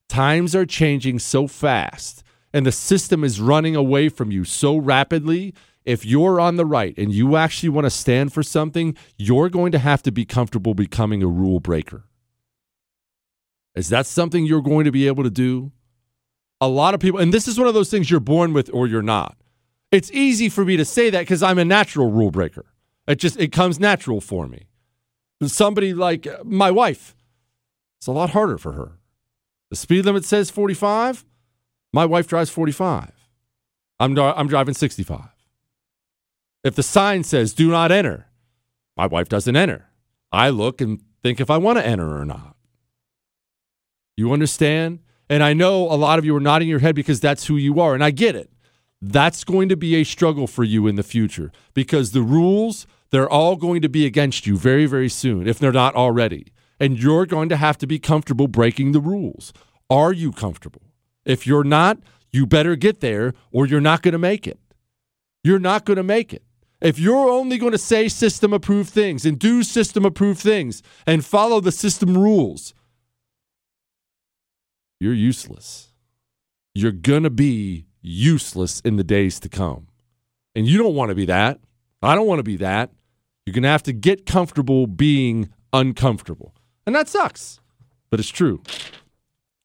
[0.08, 2.22] Times are changing so fast
[2.56, 5.52] and the system is running away from you so rapidly,
[5.84, 9.72] if you're on the right and you actually want to stand for something, you're going
[9.72, 12.04] to have to be comfortable becoming a rule breaker.
[13.76, 15.70] Is that something you're going to be able to do?
[16.60, 18.86] A lot of people, and this is one of those things you're born with or
[18.86, 19.36] you're not.
[19.92, 22.64] It's easy for me to say that because I'm a natural rule breaker.
[23.06, 24.66] It just it comes natural for me.
[25.44, 27.14] Somebody like uh, my wife,
[27.98, 28.98] it's a lot harder for her.
[29.70, 31.24] The speed limit says 45.
[31.92, 33.12] My wife drives 45.
[34.00, 35.20] I'm, I'm driving 65.
[36.64, 38.26] If the sign says do not enter,
[38.96, 39.90] my wife doesn't enter.
[40.32, 42.55] I look and think if I want to enter or not.
[44.16, 45.00] You understand?
[45.28, 47.80] And I know a lot of you are nodding your head because that's who you
[47.80, 48.50] are, and I get it.
[49.02, 53.28] That's going to be a struggle for you in the future because the rules, they're
[53.28, 56.46] all going to be against you very, very soon, if they're not already.
[56.80, 59.52] And you're going to have to be comfortable breaking the rules.
[59.90, 60.82] Are you comfortable?
[61.24, 61.98] If you're not,
[62.32, 64.58] you better get there or you're not going to make it.
[65.42, 66.42] You're not going to make it.
[66.80, 71.24] If you're only going to say system approved things and do system approved things and
[71.24, 72.74] follow the system rules,
[75.00, 75.92] you're useless.
[76.74, 79.88] You're going to be useless in the days to come.
[80.54, 81.60] And you don't want to be that.
[82.02, 82.90] I don't want to be that.
[83.44, 86.54] You're going to have to get comfortable being uncomfortable.
[86.86, 87.60] And that sucks,
[88.10, 88.62] but it's true.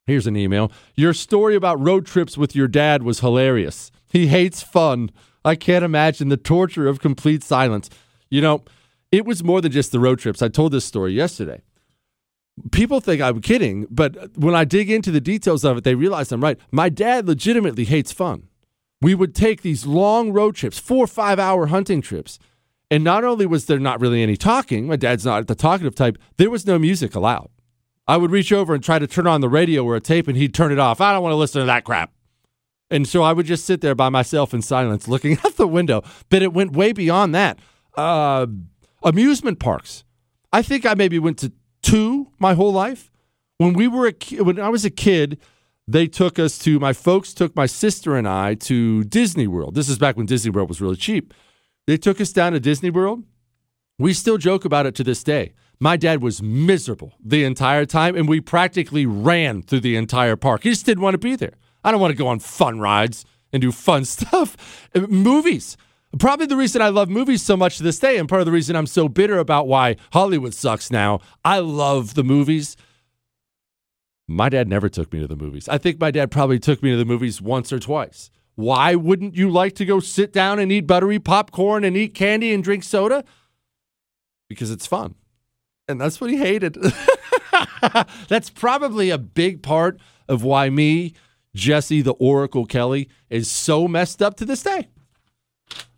[0.05, 0.71] Here's an email.
[0.95, 3.91] Your story about road trips with your dad was hilarious.
[4.07, 5.11] He hates fun.
[5.45, 7.89] I can't imagine the torture of complete silence.
[8.29, 8.63] You know,
[9.11, 10.41] it was more than just the road trips.
[10.41, 11.61] I told this story yesterday.
[12.71, 16.31] People think I'm kidding, but when I dig into the details of it, they realize
[16.31, 16.59] I'm right.
[16.71, 18.47] My dad legitimately hates fun.
[19.01, 22.37] We would take these long road trips, four five hour hunting trips.
[22.91, 26.17] And not only was there not really any talking, my dad's not the talkative type,
[26.37, 27.49] there was no music allowed.
[28.07, 30.35] I would reach over and try to turn on the radio or a tape, and
[30.35, 30.99] he'd turn it off.
[30.99, 32.11] I don't want to listen to that crap.
[32.89, 36.03] And so I would just sit there by myself in silence, looking out the window.
[36.29, 37.59] But it went way beyond that.
[37.95, 38.47] Uh,
[39.03, 40.03] amusement parks.
[40.51, 43.11] I think I maybe went to two my whole life.
[43.57, 45.39] When we were a when I was a kid,
[45.87, 49.75] they took us to my folks took my sister and I to Disney World.
[49.75, 51.33] This is back when Disney World was really cheap.
[51.87, 53.23] They took us down to Disney World.
[53.99, 55.53] We still joke about it to this day.
[55.79, 60.63] My dad was miserable the entire time, and we practically ran through the entire park.
[60.63, 61.53] He just didn't want to be there.
[61.83, 64.89] I don't want to go on fun rides and do fun stuff.
[64.95, 65.77] Movies.
[66.19, 68.51] Probably the reason I love movies so much to this day, and part of the
[68.51, 71.19] reason I'm so bitter about why Hollywood sucks now.
[71.45, 72.75] I love the movies.
[74.27, 75.69] My dad never took me to the movies.
[75.69, 78.29] I think my dad probably took me to the movies once or twice.
[78.55, 82.53] Why wouldn't you like to go sit down and eat buttery popcorn and eat candy
[82.53, 83.23] and drink soda?
[84.49, 85.15] Because it's fun
[85.91, 86.77] and that's what he hated.
[88.27, 91.13] that's probably a big part of why me,
[91.53, 94.87] Jesse the Oracle Kelly, is so messed up to this day.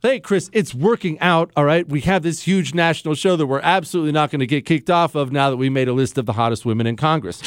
[0.06, 1.50] Hey, Chris, it's working out.
[1.56, 1.88] All right.
[1.88, 5.16] We have this huge national show that we're absolutely not going to get kicked off
[5.16, 7.42] of now that we made a list of the hottest women in Congress.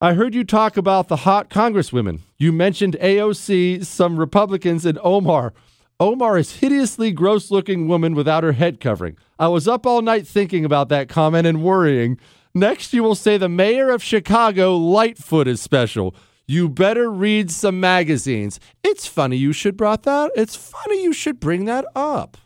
[0.00, 2.20] I heard you talk about the hot Congresswomen.
[2.38, 5.52] You mentioned AOC, some Republicans, and Omar.
[6.00, 9.18] Omar is hideously gross looking woman without her head covering.
[9.38, 12.18] I was up all night thinking about that comment and worrying.
[12.54, 16.14] Next, you will say the mayor of Chicago, Lightfoot, is special.
[16.48, 18.60] You better read some magazines.
[18.84, 20.30] It's funny you should brought that.
[20.36, 22.36] It's funny you should bring that up.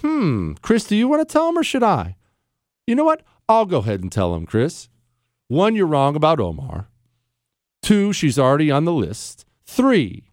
[0.00, 2.16] Hmm, Chris, do you want to tell him or should I?
[2.86, 3.22] You know what?
[3.48, 4.88] I'll go ahead and tell him, Chris.
[5.48, 6.88] One, you're wrong about Omar.
[7.82, 9.44] Two, she's already on the list.
[9.66, 10.24] Three,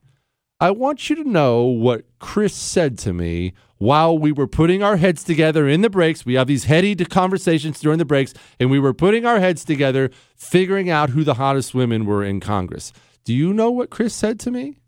[0.60, 4.98] I want you to know what Chris said to me while we were putting our
[4.98, 6.26] heads together in the breaks.
[6.26, 10.12] We have these heady conversations during the breaks, and we were putting our heads together,
[10.36, 12.94] figuring out who the hottest women were in Congress.
[13.24, 14.80] Do you know what Chris said to me?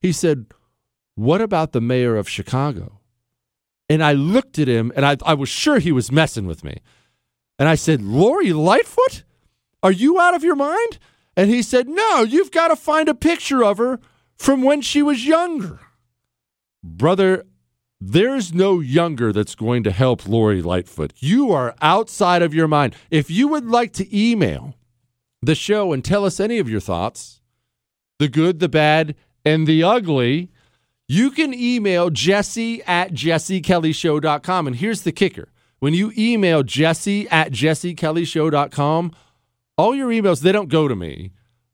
[0.00, 0.46] He said,
[1.14, 3.00] What about the mayor of Chicago?
[3.88, 6.78] And I looked at him and I, I was sure he was messing with me.
[7.58, 9.24] And I said, Lori Lightfoot?
[9.82, 10.98] Are you out of your mind?
[11.36, 14.00] And he said, No, you've got to find a picture of her
[14.36, 15.80] from when she was younger.
[16.82, 17.44] Brother,
[18.00, 21.12] there's no younger that's going to help Lori Lightfoot.
[21.18, 22.96] You are outside of your mind.
[23.10, 24.74] If you would like to email
[25.42, 27.40] the show and tell us any of your thoughts,
[28.18, 29.14] the good, the bad,
[29.44, 30.50] and the ugly,
[31.08, 34.66] you can email jesse at jessekellyshow.com.
[34.66, 35.48] And here's the kicker
[35.78, 39.12] when you email jesse at jessekellyshow.com,
[39.76, 41.32] all your emails, they don't go to me.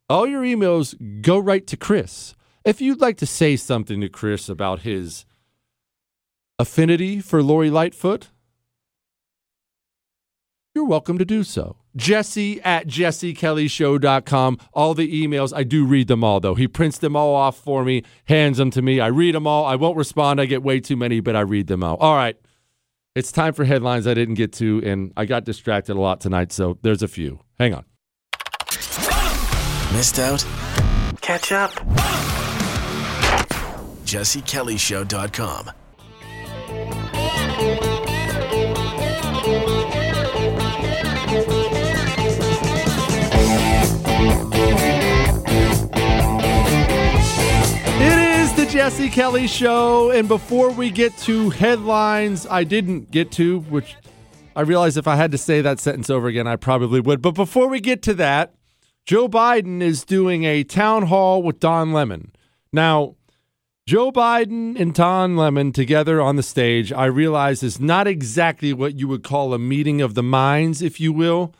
[0.08, 2.34] All your emails go right to Chris.
[2.64, 5.24] If you'd like to say something to Chris about his
[6.58, 8.28] affinity for Lori Lightfoot,
[10.74, 11.76] you're welcome to do so.
[11.96, 14.58] Jesse at jessekellyshow.com.
[14.74, 16.54] All the emails, I do read them all, though.
[16.54, 19.00] He prints them all off for me, hands them to me.
[19.00, 19.64] I read them all.
[19.64, 20.38] I won't respond.
[20.40, 21.96] I get way too many, but I read them all.
[21.96, 22.36] All right.
[23.14, 26.52] It's time for headlines I didn't get to, and I got distracted a lot tonight,
[26.52, 27.40] so there's a few.
[27.58, 27.86] Hang on.
[29.94, 30.44] Missed out?
[31.22, 31.70] Catch up.
[34.04, 35.70] JesseKellyShow.com.
[47.98, 50.10] It is the Jesse Kelly Show.
[50.10, 53.96] And before we get to headlines, I didn't get to, which
[54.56, 57.22] I realize if I had to say that sentence over again, I probably would.
[57.22, 58.54] But before we get to that,
[59.04, 62.32] Joe Biden is doing a town hall with Don Lemon.
[62.72, 63.14] Now,
[63.86, 68.98] Joe Biden and Don Lemon together on the stage, I realize is not exactly what
[68.98, 71.54] you would call a meeting of the minds, if you will.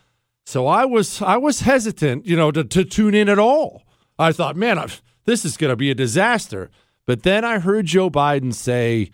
[0.45, 3.85] So I was I was hesitant, you know, to, to tune in at all.
[4.19, 4.89] I thought, man, I,
[5.25, 6.69] this is going to be a disaster.
[7.07, 9.13] But then I heard Joe Biden say,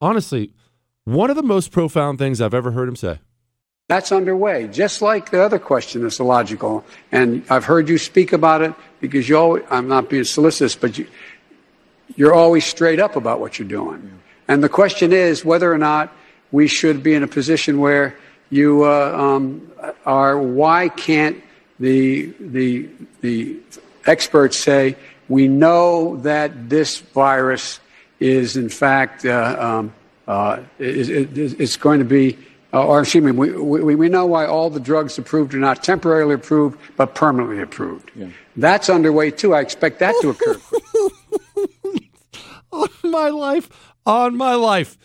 [0.00, 0.54] honestly,
[1.04, 3.18] one of the most profound things I've ever heard him say.
[3.88, 6.84] That's underway, just like the other question that's illogical.
[7.10, 10.96] And I've heard you speak about it because you always, I'm not being solicitous, but
[10.96, 11.08] you,
[12.16, 14.20] you're always straight up about what you're doing.
[14.48, 16.12] And the question is whether or not
[16.52, 18.16] we should be in a position where
[18.50, 19.70] you uh, um,
[20.04, 21.42] are, why can't
[21.78, 22.88] the, the,
[23.20, 23.56] the
[24.06, 24.96] experts say,
[25.28, 27.80] we know that this virus
[28.18, 29.92] is in fact, uh, um,
[30.26, 32.36] uh, is, is, is going to be
[32.72, 35.82] uh, or excuse me, we, we, we know why all the drugs approved are not
[35.82, 38.10] temporarily approved, but permanently approved.
[38.14, 38.28] Yeah.
[38.56, 39.54] That's underway too.
[39.54, 40.56] I expect that to occur.
[42.72, 44.96] on my life, on my life,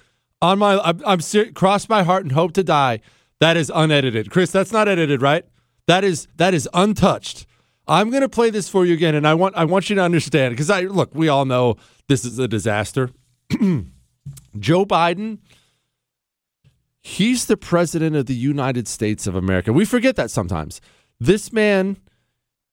[0.41, 3.01] on my, I'm, I'm ser- cross my heart and hope to die.
[3.39, 4.51] That is unedited, Chris.
[4.51, 5.45] That's not edited, right?
[5.87, 7.45] That is that is untouched.
[7.87, 10.53] I'm to play this for you again, and I want I want you to understand
[10.53, 11.13] because I look.
[11.13, 11.75] We all know
[12.07, 13.11] this is a disaster.
[14.59, 15.39] Joe Biden
[17.07, 19.71] He's the president of the United States of America.
[19.71, 20.81] We forget that sometimes.
[21.19, 21.97] This man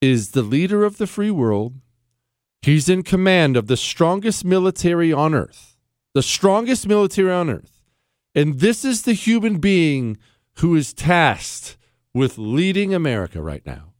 [0.01, 1.74] is the leader of the free world.
[2.63, 5.77] He's in command of the strongest military on earth,
[6.15, 7.83] the strongest military on earth.
[8.37, 10.17] And this is the human being
[10.59, 11.77] who is tasked
[12.15, 13.93] with leading America right now.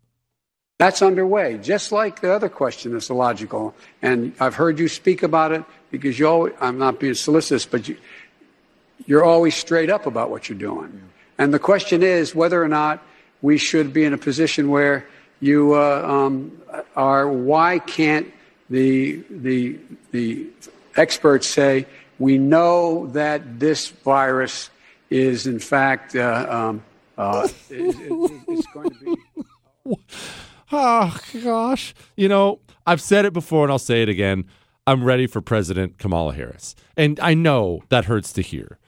[0.79, 3.75] That's underway, just like the other question that's illogical.
[4.01, 7.89] And I've heard you speak about it because you always, I'm not being solicitous, but
[7.89, 7.97] you,
[9.07, 11.03] you're always straight up about what you're doing.
[11.39, 13.03] And the question is whether or not
[13.43, 15.07] we should be in a position where
[15.41, 16.53] you uh, um,
[16.95, 17.29] are.
[17.29, 18.33] Why can't
[18.73, 19.79] the the
[20.11, 20.47] the
[20.97, 21.87] experts say
[22.19, 24.71] we know that this virus
[25.11, 26.83] is in fact uh, um,
[27.17, 29.17] uh, is, is going to
[29.85, 29.97] be.
[30.73, 34.45] Oh gosh, you know I've said it before and I'll say it again.
[34.85, 38.79] I'm ready for President Kamala Harris, and I know that hurts to hear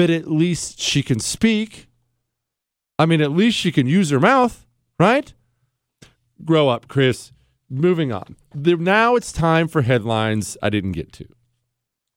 [0.00, 1.86] but at least she can speak.
[2.98, 4.66] I mean, at least she can use her mouth,
[4.98, 5.32] right?
[6.42, 7.32] Grow up, Chris.
[7.70, 8.36] Moving on.
[8.52, 11.26] Now it's time for headlines I didn't get to.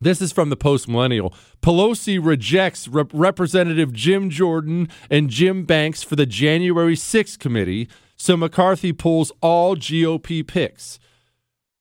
[0.02, 1.34] This is from the Post Millennial.
[1.62, 8.36] Pelosi rejects Rep- Representative Jim Jordan and Jim Banks for the January 6th committee, so
[8.36, 11.00] McCarthy pulls all GOP picks.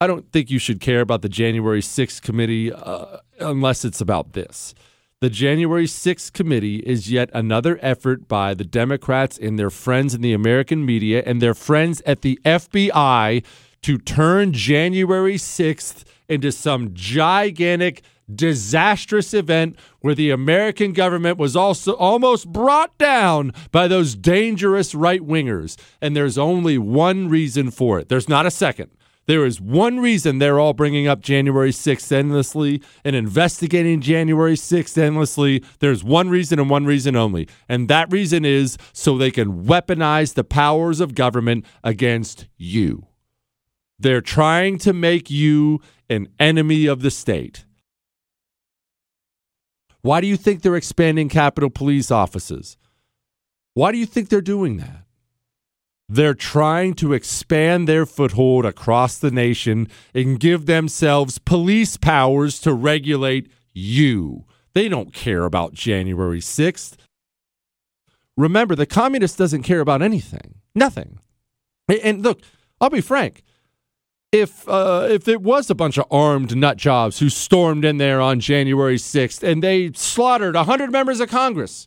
[0.00, 4.34] I don't think you should care about the January 6th committee uh, unless it's about
[4.34, 4.74] this.
[5.20, 10.20] The January 6th committee is yet another effort by the Democrats and their friends in
[10.20, 13.44] the American media and their friends at the FBI
[13.82, 18.02] to turn January 6th into some gigantic
[18.32, 25.20] disastrous event where the American government was also almost brought down by those dangerous right
[25.20, 25.76] wingers.
[26.00, 28.08] And there's only one reason for it.
[28.08, 28.90] There's not a second.
[29.26, 34.98] There is one reason they're all bringing up January 6th endlessly and investigating January 6th
[34.98, 35.62] endlessly.
[35.78, 37.48] There's one reason and one reason only.
[37.68, 43.06] And that reason is so they can weaponize the powers of government against you.
[44.02, 45.80] They're trying to make you
[46.10, 47.64] an enemy of the state.
[50.00, 52.76] Why do you think they're expanding Capitol Police offices?
[53.74, 55.04] Why do you think they're doing that?
[56.08, 62.74] They're trying to expand their foothold across the nation and give themselves police powers to
[62.74, 64.46] regulate you.
[64.74, 66.96] They don't care about January 6th.
[68.36, 70.56] Remember, the communist doesn't care about anything.
[70.74, 71.20] Nothing.
[72.02, 72.40] And look,
[72.80, 73.44] I'll be frank
[74.32, 78.20] if uh, if it was a bunch of armed nut jobs who stormed in there
[78.20, 81.86] on January 6th and they slaughtered 100 members of Congress,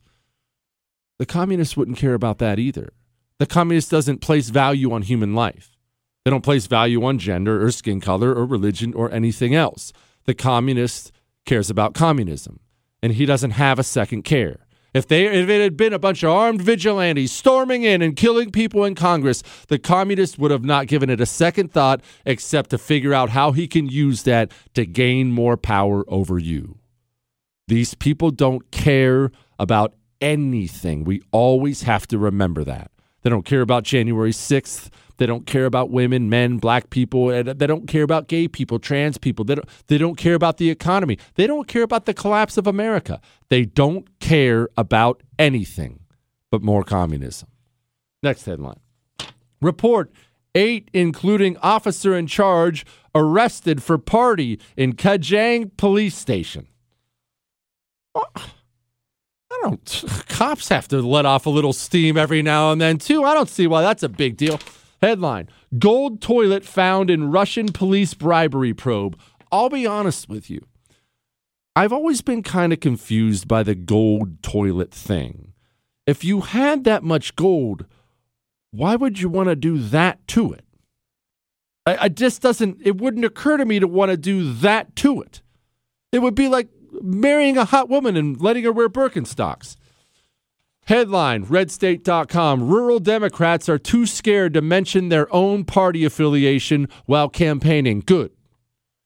[1.17, 2.93] the communists wouldn't care about that either.
[3.39, 5.75] The communist doesn't place value on human life.
[6.23, 9.91] They don't place value on gender or skin color or religion or anything else.
[10.25, 11.11] The communist
[11.45, 12.59] cares about communism,
[13.03, 14.64] and he doesn't have a second care.
[14.95, 18.49] If they if it had been a bunch of armed vigilantes storming in and killing
[18.49, 22.77] people in Congress, the communists would have not given it a second thought except to
[22.77, 26.79] figure out how he can use that to gain more power over you.
[27.67, 31.03] These people don't care about anything.
[31.03, 32.89] We always have to remember that.
[33.21, 34.89] They don't care about January 6th.
[35.17, 37.31] They don't care about women, men, black people.
[37.31, 39.45] Eh, they don't care about gay people, trans people.
[39.45, 41.17] They don't, they don't care about the economy.
[41.35, 43.21] They don't care about the collapse of America.
[43.49, 45.99] They don't care about anything
[46.51, 47.49] but more communism.
[48.23, 48.79] Next headline
[49.61, 50.11] Report
[50.55, 56.67] eight, including officer in charge, arrested for party in Kajang police station.
[58.15, 60.03] Uh, I don't.
[60.29, 63.23] Cops have to let off a little steam every now and then, too.
[63.23, 64.59] I don't see why that's a big deal.
[65.01, 69.17] Headline Gold toilet found in Russian police bribery probe.
[69.51, 70.65] I'll be honest with you.
[71.75, 75.53] I've always been kind of confused by the gold toilet thing.
[76.07, 77.85] If you had that much gold,
[78.71, 80.63] why would you want to do that to it?
[81.85, 85.21] I, I just doesn't, it wouldn't occur to me to want to do that to
[85.21, 85.41] it.
[86.11, 86.69] It would be like
[87.01, 89.75] marrying a hot woman and letting her wear Birkenstocks.
[90.87, 98.03] Headline RedState.com Rural Democrats are too scared to mention their own party affiliation while campaigning.
[98.05, 98.29] Good.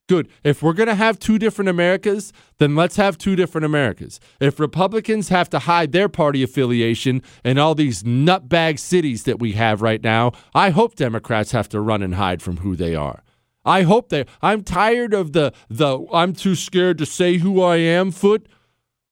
[0.06, 0.28] Good.
[0.44, 4.20] If we're going to have two different Americas, then let's have two different Americas.
[4.40, 9.52] If Republicans have to hide their party affiliation in all these nutbag cities that we
[9.52, 13.22] have right now, I hope Democrats have to run and hide from who they are.
[13.64, 17.76] I hope they I'm tired of the the I'm too scared to say who I
[17.76, 18.46] am foot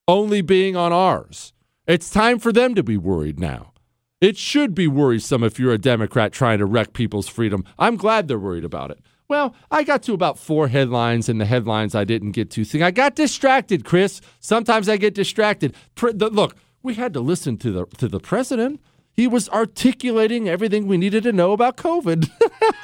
[0.07, 1.55] only being on ours.
[1.89, 3.73] It's time for them to be worried now.
[4.21, 7.65] It should be worrisome if you're a Democrat trying to wreck people's freedom.
[7.79, 9.01] I'm glad they're worried about it.
[9.27, 12.65] Well, I got to about four headlines, and the headlines I didn't get to.
[12.65, 14.21] Thing I got distracted, Chris.
[14.39, 15.75] Sometimes I get distracted.
[16.03, 18.83] look, we had to listen to the to the president.
[19.11, 22.29] He was articulating everything we needed to know about COVID.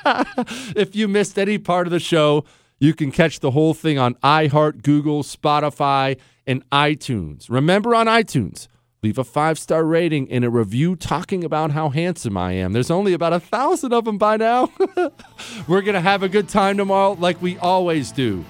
[0.77, 2.45] if you missed any part of the show,
[2.79, 7.51] you can catch the whole thing on iHeart, Google, Spotify, and iTunes.
[7.51, 8.67] Remember on iTunes,
[9.05, 12.73] leave a five star rating and a review talking about how handsome I am.
[12.73, 14.73] There's only about a thousand of them by now.
[15.69, 18.45] We're going to have a good time tomorrow, like we always do.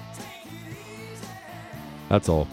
[2.07, 2.47] That's all.